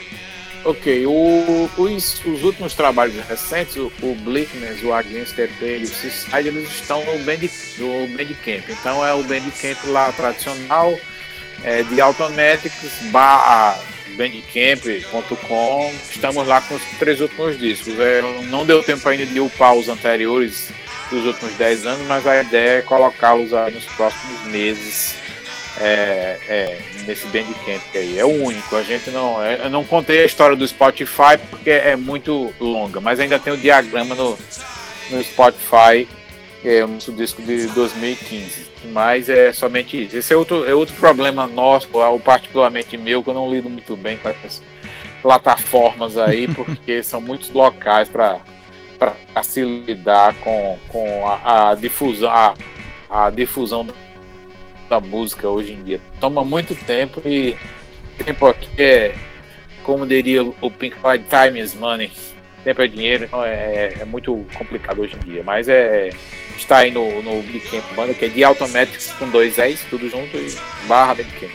Ok, 0.65 1.07
o, 1.07 1.71
os, 1.79 2.25
os, 2.25 2.43
últimos 2.43 2.75
trabalhos 2.75 3.15
recentes, 3.27 3.77
o, 3.77 3.93
o 4.03 4.15
Bleakness, 4.17 4.83
o 4.83 4.93
Against 4.93 5.35
the 5.35 5.49
e 5.61 5.85
o 5.85 5.87
Seaside, 5.87 6.49
eles 6.49 6.69
estão 6.71 7.05
no, 7.05 7.19
Band, 7.21 7.39
no 7.79 8.09
Bandcamp. 8.09 8.69
Então 8.69 9.07
é 9.07 9.15
o 9.15 9.23
Bandcamp 9.23 9.79
lá 9.87 10.11
tradicional 10.13 10.99
é, 11.63 11.83
de 11.85 12.01
Automatics 12.01 13.03
barra 13.11 13.79
bandcamp.com. 14.17 15.95
Estamos 16.11 16.47
lá 16.47 16.61
com 16.61 16.75
os 16.75 16.83
três 16.99 17.21
últimos 17.21 17.57
discos. 17.59 17.99
É, 17.99 18.21
não 18.51 18.67
deu 18.67 18.83
tempo 18.83 19.09
ainda 19.09 19.25
de 19.25 19.39
upar 19.41 19.75
os 19.75 19.89
anteriores 19.89 20.71
dos 21.09 21.25
últimos 21.25 21.55
10 21.55 21.87
anos, 21.87 22.07
mas 22.07 22.27
a 22.27 22.43
ideia 22.43 22.79
é 22.79 22.83
colocá-los 22.83 23.55
aí 23.55 23.73
nos 23.73 23.85
próximos 23.85 24.43
meses 24.47 25.15
é, 25.81 26.39
é, 26.49 26.79
nesse 27.07 27.27
Bandcamp 27.29 27.83
aí. 27.95 28.19
É 28.19 28.25
o 28.25 28.45
único. 28.45 28.77
A 28.77 28.83
gente 28.83 29.11
não. 29.11 29.43
É, 29.43 29.65
eu 29.65 29.71
não 29.71 29.85
contei 29.85 30.23
a 30.23 30.25
história 30.25 30.57
do 30.57 30.67
Spotify 30.67 31.39
porque 31.51 31.71
é 31.71 31.97
muito 31.97 32.53
longa, 32.61 33.01
mas 33.01 33.21
ainda 33.21 33.39
tem 33.39 33.53
o 33.53 33.57
diagrama 33.57 34.15
no, 34.15 34.39
no 35.11 35.23
Spotify, 35.23 36.09
que 36.63 36.69
é 36.69 36.85
um 36.85 36.99
disco 36.99 37.43
de 37.43 37.67
2015. 37.69 38.69
Mas 38.93 39.29
é 39.29 39.53
somente 39.53 40.05
isso. 40.05 40.17
Esse 40.17 40.33
é 40.33 40.37
outro, 40.37 40.69
é 40.69 40.75
outro 40.75 40.95
problema 40.97 41.47
nosso, 41.47 41.89
ou 41.93 42.21
particularmente 42.21 42.97
meu, 42.97 43.23
que 43.23 43.31
eu 43.31 43.35
não 43.35 43.51
lido 43.51 43.69
muito 43.69 43.97
bem 43.97 44.17
com 44.17 44.29
essas 44.29 44.63
plataformas 45.23 46.17
aí, 46.17 46.47
porque 46.55 47.03
são 47.03 47.21
muitos 47.21 47.51
locais 47.51 48.09
para 48.09 48.41
se 49.43 49.63
lidar 49.63 50.35
com, 50.37 50.79
com 50.89 51.27
a, 51.27 51.71
a 51.71 51.75
difusão. 51.75 52.31
A, 52.31 52.55
a 53.11 53.31
difusão 53.31 53.87
da 54.89 55.01
música 55.01 55.49
hoje 55.49 55.73
em 55.73 55.83
dia. 55.83 56.01
Toma 56.21 56.45
muito 56.45 56.75
tempo 56.75 57.21
e 57.25 57.57
tempo 58.25 58.47
aqui 58.47 58.69
é, 58.79 59.15
como 59.83 60.07
diria 60.07 60.43
o 60.43 60.71
Pink 60.71 60.97
Floyd, 60.97 61.25
time 61.29 61.61
is 61.61 61.75
money. 61.75 62.11
Tempo 62.65 62.83
é 62.83 62.89
dinheiro, 62.89 63.25
então 63.25 63.45
é, 63.45 63.95
é 64.01 64.05
muito 64.05 64.45
complicado 64.55 65.01
hoje 65.01 65.17
em 65.17 65.31
dia. 65.31 65.43
Mas 65.43 65.69
é 65.69 66.11
está 66.57 66.79
aí 66.79 66.91
no, 66.91 67.23
no 67.23 67.43
Bandcamp 67.43 67.85
Banda, 67.95 68.15
que 68.15 68.25
é 68.25 68.29
de 68.29 68.45
Automatics 68.45 69.13
com 69.19 69.29
dois 69.29 69.59
S, 69.59 69.85
tudo 69.89 70.09
junto 70.09 70.37
e 70.37 70.55
barra 70.87 71.15
Bandcamp. 71.15 71.53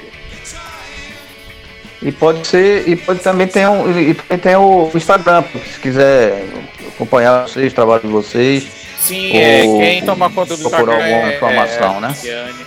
E 2.02 2.12
pode 2.12 2.46
ser, 2.46 2.88
e 2.88 2.96
pode 2.96 3.20
também 3.22 3.48
ter 3.48 3.68
um, 3.68 3.90
e 4.00 4.14
tem 4.14 4.56
o 4.56 4.92
Instagram, 4.94 5.44
se 5.72 5.80
quiser 5.80 6.44
acompanhar 6.90 7.48
vocês, 7.48 7.72
o 7.72 7.76
trabalho 7.76 8.02
de 8.02 8.08
vocês. 8.08 8.64
Sim, 8.98 9.38
é, 9.38 9.62
quem 9.62 10.06
toma 10.06 10.30
conta 10.30 10.56
do 10.58 10.70
procurar 10.70 10.96
Instagram 10.96 11.16
alguma 11.16 11.32
é, 11.32 11.36
informação, 11.36 11.98
é, 11.98 12.00
né? 12.02 12.66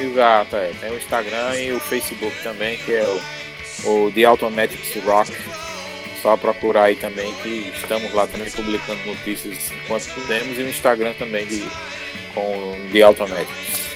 Exato, 0.00 0.56
é. 0.56 0.70
Tem 0.80 0.90
o 0.90 0.96
Instagram 0.96 1.54
e 1.56 1.72
o 1.72 1.80
Facebook 1.80 2.34
também, 2.42 2.78
que 2.78 2.92
é 2.92 3.04
o, 3.84 4.06
o 4.06 4.12
The 4.12 4.24
Automatics 4.24 5.04
Rock. 5.04 5.32
Só 6.22 6.36
procurar 6.36 6.84
aí 6.84 6.96
também 6.96 7.32
que 7.42 7.72
estamos 7.74 8.12
lá 8.12 8.26
também 8.26 8.50
publicando 8.50 8.98
notícias 9.06 9.70
enquanto 9.70 10.12
podemos 10.14 10.58
e 10.58 10.62
o 10.62 10.68
Instagram 10.68 11.12
também 11.14 11.46
de, 11.46 11.64
com 12.34 12.76
The 12.92 13.02
Automatics. 13.02 13.88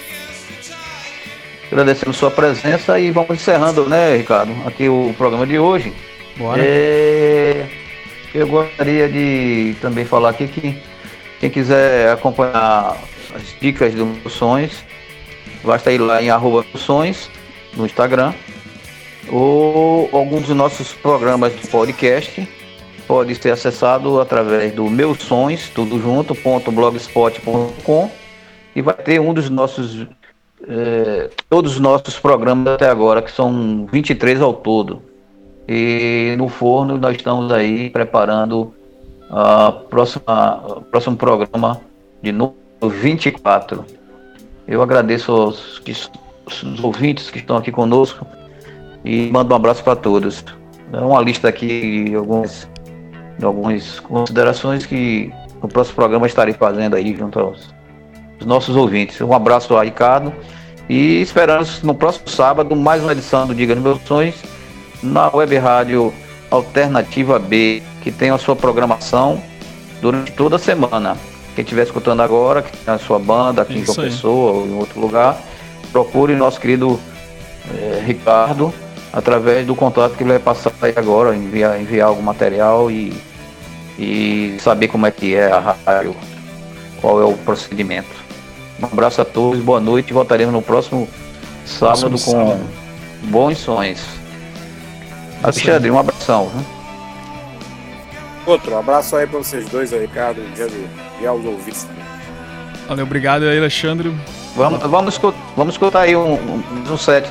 Agradecendo 1.71 2.13
sua 2.13 2.31
presença 2.31 3.01
e 3.01 3.11
vamos 3.11 3.31
encerrando, 3.31 3.89
né, 3.89 4.17
Ricardo? 4.17 4.55
Aqui 4.67 4.89
o 4.89 5.15
programa 5.17 5.47
de 5.47 5.59
hoje. 5.59 5.93
Bora. 6.37 6.63
É, 6.63 7.67
Eu 8.35 8.47
gostaria 8.47 9.09
de 9.09 9.75
também 9.81 10.05
falar 10.05 10.31
aqui 10.31 10.49
que 10.49 10.79
quem 11.41 11.51
quiser 11.51 12.13
acompanhar 12.13 12.97
as 13.35 13.57
dicas 13.61 13.95
do 13.95 14.07
Moções, 14.07 14.85
basta 15.65 15.93
ir 15.93 15.99
lá 15.99 16.23
em 16.23 16.31
arroba 16.31 16.65
Moções 16.73 17.31
no 17.77 17.87
Instagram 17.87 18.33
ou 19.31 20.09
alguns 20.13 20.47
dos 20.47 20.57
nossos 20.57 20.93
programas 20.93 21.53
de 21.59 21.67
podcast 21.69 22.49
pode 23.07 23.35
ser 23.35 23.51
acessado 23.51 24.21
através 24.21 24.73
do 24.73 24.89
meus 24.89 25.19
sons, 25.19 25.71
tudo 25.75 26.01
junto, 26.01 26.35
blogspot.com 26.71 28.11
e 28.75 28.83
vai 28.83 28.95
ter 28.95 29.21
um 29.21 29.35
dos 29.35 29.51
nossos 29.51 30.07
eh, 30.67 31.31
todos 31.49 31.75
os 31.75 31.81
nossos 31.81 32.19
programas 32.19 32.75
até 32.75 32.89
agora, 32.89 33.21
que 33.21 33.31
são 33.31 33.87
23 33.91 34.41
ao 34.41 34.55
todo. 34.55 35.03
E 35.69 36.35
no 36.39 36.49
forno 36.49 36.97
nós 36.97 37.17
estamos 37.17 37.53
aí 37.53 37.91
preparando 37.91 38.75
a 39.31 39.73
próxima, 39.73 40.63
o 40.79 40.81
próximo 40.83 41.17
programa 41.17 41.81
de 42.23 42.33
número 42.33 42.57
24. 42.83 43.85
Eu 44.67 44.83
agradeço 44.83 45.33
aos, 45.33 45.79
que- 45.81 45.93
os 45.93 46.85
ouvintes 46.85 47.31
que 47.31 47.39
estão 47.39 47.57
aqui 47.57 47.71
conosco 47.71 48.27
e 49.05 49.31
mando 49.31 49.53
um 49.53 49.57
abraço 49.57 49.83
para 49.83 49.97
todos. 49.97 50.45
É 50.93 50.99
uma 50.99 51.21
lista 51.21 51.49
aqui 51.49 52.05
de 52.09 52.15
algumas, 52.15 52.69
de 53.39 53.45
algumas 53.45 54.01
considerações 54.01 54.87
que 54.87 55.33
no 55.63 55.69
próximo 55.69 55.97
programa 55.97 56.27
estarei 56.27 56.55
fazendo 56.55 56.95
aí 56.95 57.17
junto 57.17 57.39
aos, 57.39 57.75
aos 58.39 58.47
nossos 58.47 58.77
ouvintes. 58.77 59.21
Um 59.21 59.33
abraço 59.33 59.77
a 59.77 59.85
Ricardo 59.85 60.33
e 60.89 61.21
esperamos 61.21 61.83
no 61.83 61.95
próximo 61.95 62.29
sábado 62.29 62.77
mais 62.77 63.03
uma 63.03 63.13
edição 63.13 63.47
do 63.47 63.55
Diga 63.55 63.75
Meus 63.75 64.01
Sonhos 64.03 64.37
na 65.03 65.29
web 65.35 65.57
rádio 65.59 66.13
Alternativa 66.51 67.39
B, 67.39 67.83
que 68.03 68.13
tem 68.13 68.31
a 68.31 68.39
sua 68.39 68.55
programação 68.55 69.43
durante 70.01 70.33
toda 70.33 70.57
a 70.57 70.59
semana. 70.59 71.17
Quem 71.55 71.63
estiver 71.63 71.83
escutando 71.83 72.21
agora, 72.21 72.63
que 72.63 72.77
tem 72.77 72.95
a 72.95 72.99
sua 72.99 73.19
banda 73.19 73.63
aqui 73.63 73.75
em 73.75 73.83
Isso 73.83 73.95
João. 73.95 74.09
Pessoa 74.09 74.53
ou 74.53 74.67
em 74.67 74.75
outro 74.75 75.01
lugar, 75.01 75.39
procure 75.93 76.35
nosso 76.35 76.59
querido 76.61 76.99
eh, 77.75 78.03
Ricardo 78.07 78.73
através 79.13 79.67
do 79.67 79.75
contato 79.75 80.15
que 80.17 80.23
ele 80.23 80.31
vai 80.31 80.39
passar 80.39 80.73
aí 80.81 80.95
agora, 80.97 81.37
enviar, 81.37 81.79
enviar 81.79 82.09
algum 82.09 82.23
material 82.23 82.91
e, 82.91 83.13
e 83.99 84.57
saber 84.61 84.89
como 84.89 85.07
é 85.07 85.11
que 85.11 85.35
é 85.35 85.53
a 85.53 85.77
rádio, 85.87 86.17
qual 87.01 87.21
é 87.21 87.25
o 87.25 87.35
procedimento. 87.35 88.09
Um 88.81 88.87
abraço 88.87 89.21
a 89.21 89.25
todos, 89.25 89.61
boa 89.61 89.81
noite 89.81 90.13
voltaremos 90.13 90.53
no 90.53 90.63
próximo 90.63 91.07
sábado 91.67 92.09
Próximo 92.09 92.33
com 92.35 92.49
sábado. 92.49 92.67
bons 93.25 93.59
sonhos. 93.59 94.01
Alexandre, 95.43 95.91
um 95.91 95.99
abração. 95.99 96.47
né? 96.55 96.65
Outro 98.45 98.77
abraço 98.77 99.15
aí 99.17 99.27
para 99.27 99.39
vocês 99.39 99.69
dois, 99.69 99.93
aí, 99.93 100.01
Ricardo, 100.01 100.41
e 101.21 101.27
aos 101.27 101.45
ouvintes. 101.45 101.87
Valeu, 102.89 103.05
obrigado 103.05 103.45
aí, 103.45 103.59
Alexandre. 103.59 104.13
Vamos, 104.57 104.81
vamos, 104.81 105.15
escutar, 105.15 105.39
vamos 105.57 105.75
escutar 105.75 106.01
aí 106.01 106.17
um, 106.17 106.35
um, 106.35 106.63
um 106.91 106.97
set 106.99 107.29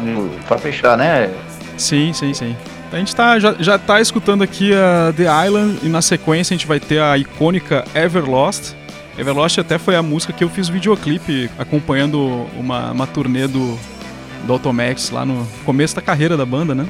para 0.48 0.58
fechar, 0.58 0.98
né? 0.98 1.30
Sim, 1.78 2.14
sim, 2.14 2.34
sim. 2.34 2.56
A 2.92 2.98
gente 2.98 3.16
tá, 3.16 3.40
já, 3.40 3.56
já 3.60 3.78
tá 3.78 4.02
escutando 4.02 4.44
aqui 4.44 4.74
a 4.74 5.14
The 5.16 5.48
Island 5.48 5.80
e 5.84 5.88
na 5.88 6.02
sequência 6.02 6.54
a 6.54 6.58
gente 6.58 6.68
vai 6.68 6.80
ter 6.80 7.02
a 7.02 7.18
icônica 7.18 7.86
Everlost. 7.96 8.76
Everlost 9.18 9.60
até 9.60 9.78
foi 9.78 9.96
a 9.96 10.02
música 10.02 10.34
que 10.34 10.44
eu 10.44 10.50
fiz 10.50 10.68
videoclipe 10.68 11.50
acompanhando 11.58 12.48
uma, 12.58 12.92
uma 12.92 13.08
turnê 13.08 13.48
do, 13.48 13.78
do 14.46 14.54
Automax 14.54 15.10
lá 15.10 15.26
no 15.26 15.48
começo 15.64 15.96
da 15.96 16.02
carreira 16.02 16.36
da 16.36 16.46
banda, 16.46 16.74
né? 16.74 16.86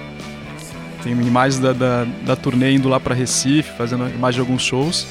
Tem 1.03 1.13
imagens 1.13 1.59
da, 1.59 1.73
da, 1.73 2.05
da 2.23 2.35
turnê 2.35 2.73
indo 2.73 2.87
lá 2.87 2.99
para 2.99 3.15
Recife, 3.15 3.71
fazendo 3.77 4.07
imagens 4.09 4.35
de 4.35 4.41
alguns 4.41 4.61
shows. 4.61 5.07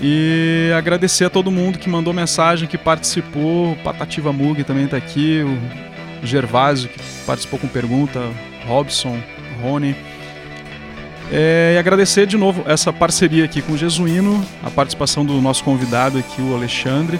E 0.00 0.70
agradecer 0.76 1.24
a 1.24 1.30
todo 1.30 1.50
mundo 1.50 1.78
que 1.78 1.88
mandou 1.88 2.12
mensagem, 2.12 2.68
que 2.68 2.76
participou. 2.76 3.72
O 3.72 3.76
Patativa 3.76 4.32
Mug 4.32 4.62
também 4.64 4.86
tá 4.86 4.96
aqui. 4.96 5.42
O 6.22 6.26
Gervásio, 6.26 6.88
que 6.88 7.00
participou 7.26 7.58
com 7.58 7.66
pergunta. 7.66 8.20
Robson, 8.66 9.18
Rony. 9.62 9.96
É, 11.32 11.72
e 11.74 11.78
agradecer 11.78 12.26
de 12.26 12.36
novo 12.36 12.62
essa 12.66 12.92
parceria 12.92 13.44
aqui 13.44 13.60
com 13.60 13.72
o 13.72 13.76
Jesuíno, 13.76 14.44
a 14.62 14.70
participação 14.70 15.24
do 15.24 15.40
nosso 15.40 15.64
convidado 15.64 16.18
aqui, 16.18 16.40
o 16.40 16.54
Alexandre. 16.54 17.18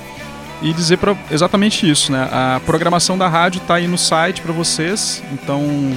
E 0.63 0.73
dizer 0.73 0.97
pra, 0.99 1.17
exatamente 1.31 1.89
isso, 1.89 2.13
né? 2.13 2.29
A 2.31 2.61
programação 2.65 3.19
da 3.19 3.29
rádio 3.29 3.61
tá 3.67 3.75
aí 3.75 3.87
no 3.87 3.99
site 3.99 4.41
para 4.41 4.53
vocês. 4.53 5.23
Então, 5.33 5.93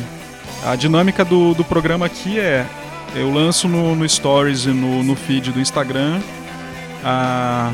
a 0.64 0.76
dinâmica 0.76 1.23
do, 1.23 1.53
do 1.53 1.64
programa 1.64 2.06
aqui 2.06 2.40
é: 2.40 2.65
eu 3.15 3.31
lanço 3.31 3.68
no, 3.68 3.95
no 3.95 4.07
Stories 4.07 4.65
e 4.65 4.69
no, 4.69 5.03
no 5.03 5.15
feed 5.15 5.52
do 5.52 5.60
Instagram 5.60 6.19
a 7.03 7.72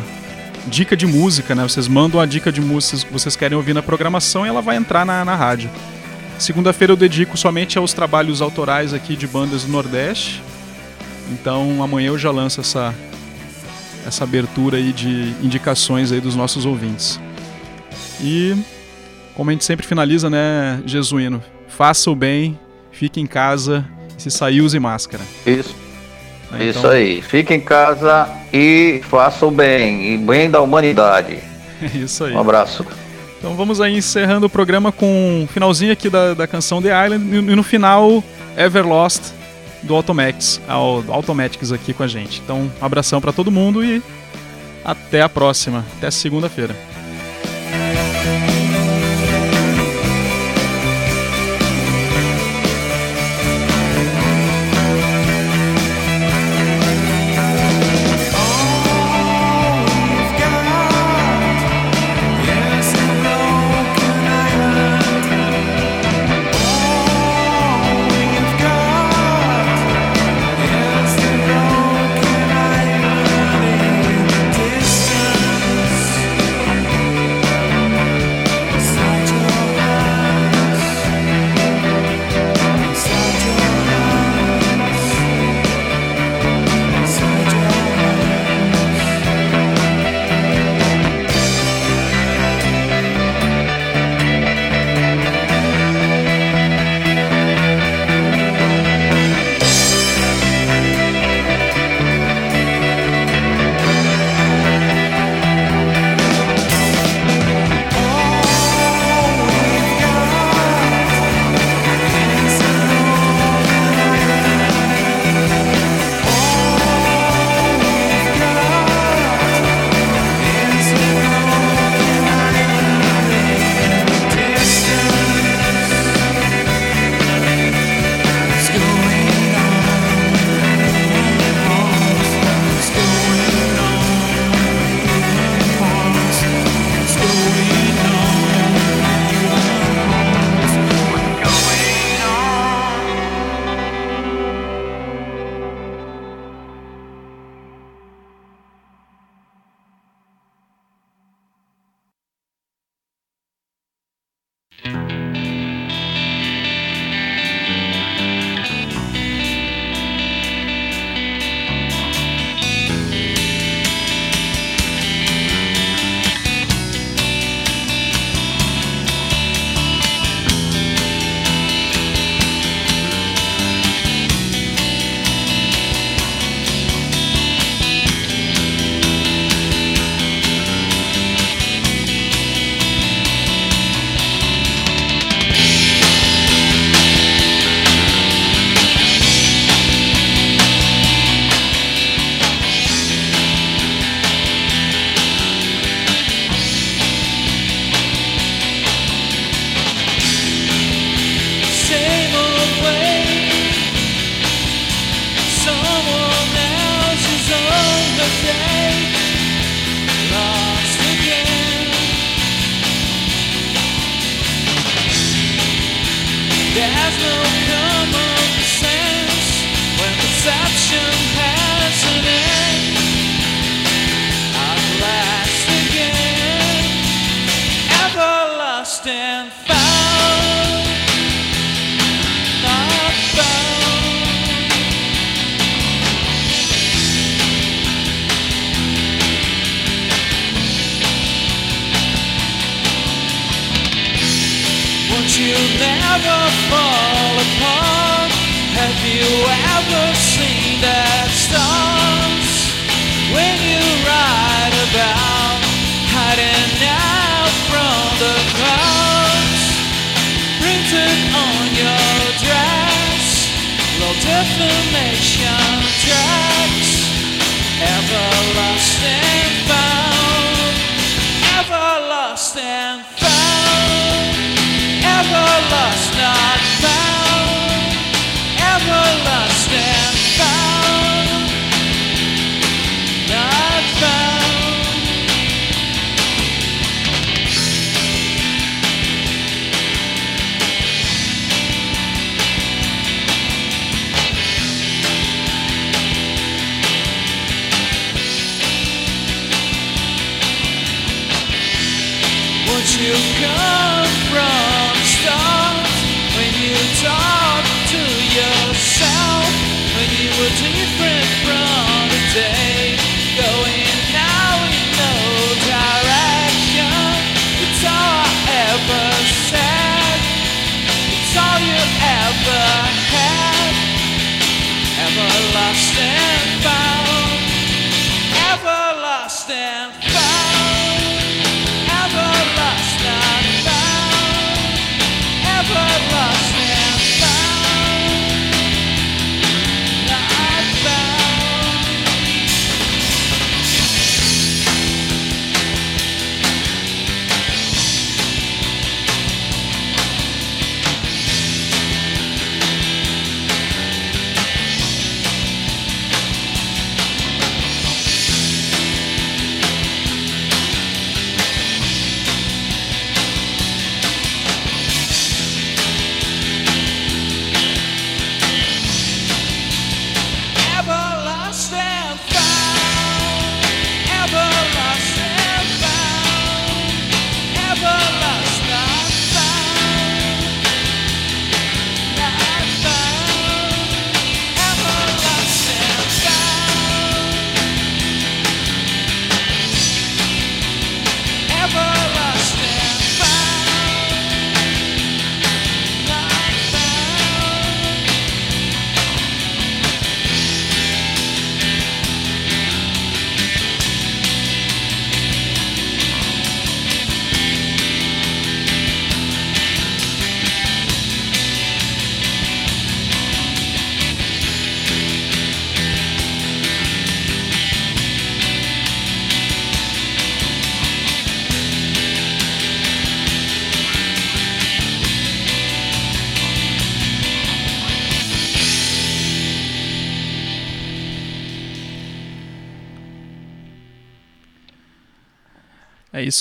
dica 0.68 0.96
de 0.96 1.06
música, 1.06 1.56
né? 1.56 1.64
Vocês 1.64 1.88
mandam 1.88 2.20
a 2.20 2.26
dica 2.26 2.52
de 2.52 2.62
músicas 2.62 3.04
que 3.04 3.12
vocês 3.12 3.36
querem 3.36 3.58
ouvir 3.58 3.74
na 3.74 3.84
programação 3.84 4.46
e 4.46 4.50
ela 4.50 4.62
vai 4.62 4.76
entrar 4.76 5.06
na, 5.06 5.26
na 5.26 5.36
rádio. 5.36 5.70
Segunda-feira 6.38 6.94
eu 6.94 6.98
dedico 6.98 7.38
somente 7.38 7.78
aos 7.78 7.94
trabalhos 7.94 8.42
autorais 8.42 8.94
aqui 8.94 9.16
de 9.16 9.28
bandas 9.28 9.64
do 9.64 9.72
Nordeste. 9.72 10.42
Então 11.32 11.82
amanhã 11.82 12.08
eu 12.08 12.18
já 12.18 12.30
lanço 12.30 12.62
essa, 12.62 12.94
essa 14.06 14.24
abertura 14.24 14.78
aí 14.78 14.92
de 14.92 15.34
indicações 15.42 16.12
aí 16.12 16.20
dos 16.20 16.36
nossos 16.36 16.66
ouvintes. 16.66 17.20
E 18.22 18.56
como 19.34 19.50
a 19.50 19.54
gente 19.54 19.66
sempre 19.66 19.86
finaliza, 19.86 20.30
né, 20.30 20.82
Jesuíno? 20.86 21.44
Faça 21.68 22.10
o 22.10 22.16
bem, 22.16 22.58
fique 22.96 23.20
em 23.20 23.28
casa, 23.28 23.86
se 24.18 24.32
sair 24.32 24.62
use 24.62 24.80
máscara. 24.80 25.24
Isso, 25.46 25.76
né? 26.52 26.66
isso 26.66 26.80
Então, 26.80 26.92
aí. 26.92 27.22
Fique 27.22 27.54
em 27.54 27.60
casa 27.60 28.28
e 28.52 29.02
faça 29.10 29.46
o 29.46 29.52
bem, 29.52 30.14
e 30.14 30.18
bem 30.18 30.50
da 30.50 30.62
humanidade. 30.62 31.40
Isso 31.94 32.24
aí. 32.24 32.34
Um 32.34 32.40
abraço. 32.40 32.86
Então 33.38 33.56
vamos 33.56 33.82
aí 33.82 33.98
encerrando 33.98 34.48
o 34.48 34.50
programa 34.50 34.92
com 34.92 35.44
o 35.44 35.48
finalzinho 35.48 35.92
aqui 35.92 36.10
da, 36.10 36.34
da 36.34 36.48
canção 36.48 36.82
The 36.82 37.06
Island 37.06 37.36
e, 37.36 37.56
no 37.56 37.64
final 37.64 38.24
Everlost 38.58 39.34
do 39.84 39.94
Automax, 39.94 40.60
ao, 40.68 41.04
do 41.04 41.12
Automatics 41.12 41.72
aqui 41.72 41.94
com 41.94 42.02
a 42.02 42.08
gente. 42.08 42.42
Então, 42.44 42.72
um 42.82 42.86
abração 42.86 43.22
para 43.22 43.32
todo 43.32 43.52
mundo 43.52 43.84
e 43.84 44.02
até 44.84 45.22
a 45.22 45.30
próxima, 45.30 45.86
até 45.98 46.10
segunda-feira. 46.10 46.76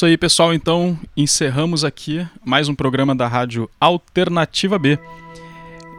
Isso 0.04 0.06
aí, 0.06 0.18
pessoal. 0.18 0.52
Então, 0.52 0.98
encerramos 1.16 1.82
aqui 1.82 2.26
mais 2.44 2.68
um 2.68 2.74
programa 2.74 3.14
da 3.14 3.26
Rádio 3.26 3.70
Alternativa 3.80 4.78
B. 4.78 4.98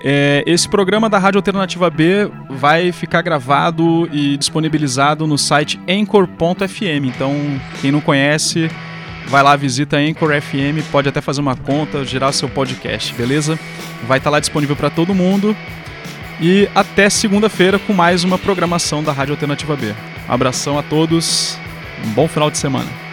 É, 0.03 0.43
esse 0.45 0.69
programa 0.69 1.09
da 1.09 1.17
Rádio 1.17 1.39
Alternativa 1.39 1.89
B 1.89 2.29
vai 2.51 2.91
ficar 2.91 3.23
gravado 3.23 4.07
e 4.13 4.37
disponibilizado 4.37 5.25
no 5.25 5.39
site 5.39 5.79
anchor.fm. 5.89 7.05
Então, 7.05 7.33
quem 7.81 7.91
não 7.91 7.99
conhece, 7.99 8.69
vai 9.27 9.41
lá, 9.41 9.55
visita 9.55 9.97
Anchor 9.97 10.39
FM, 10.39 10.85
pode 10.91 11.09
até 11.09 11.19
fazer 11.19 11.41
uma 11.41 11.55
conta, 11.55 12.05
gerar 12.05 12.31
seu 12.31 12.47
podcast, 12.47 13.11
beleza? 13.15 13.57
Vai 14.07 14.19
estar 14.19 14.29
tá 14.29 14.33
lá 14.33 14.39
disponível 14.39 14.75
para 14.75 14.91
todo 14.91 15.15
mundo. 15.15 15.57
E 16.39 16.69
até 16.75 17.09
segunda-feira 17.09 17.79
com 17.79 17.93
mais 17.93 18.23
uma 18.23 18.37
programação 18.37 19.03
da 19.03 19.11
Rádio 19.11 19.33
Alternativa 19.33 19.75
B. 19.75 19.95
Abração 20.27 20.77
a 20.77 20.83
todos, 20.83 21.57
um 22.05 22.11
bom 22.11 22.27
final 22.27 22.51
de 22.51 22.59
semana. 22.59 23.04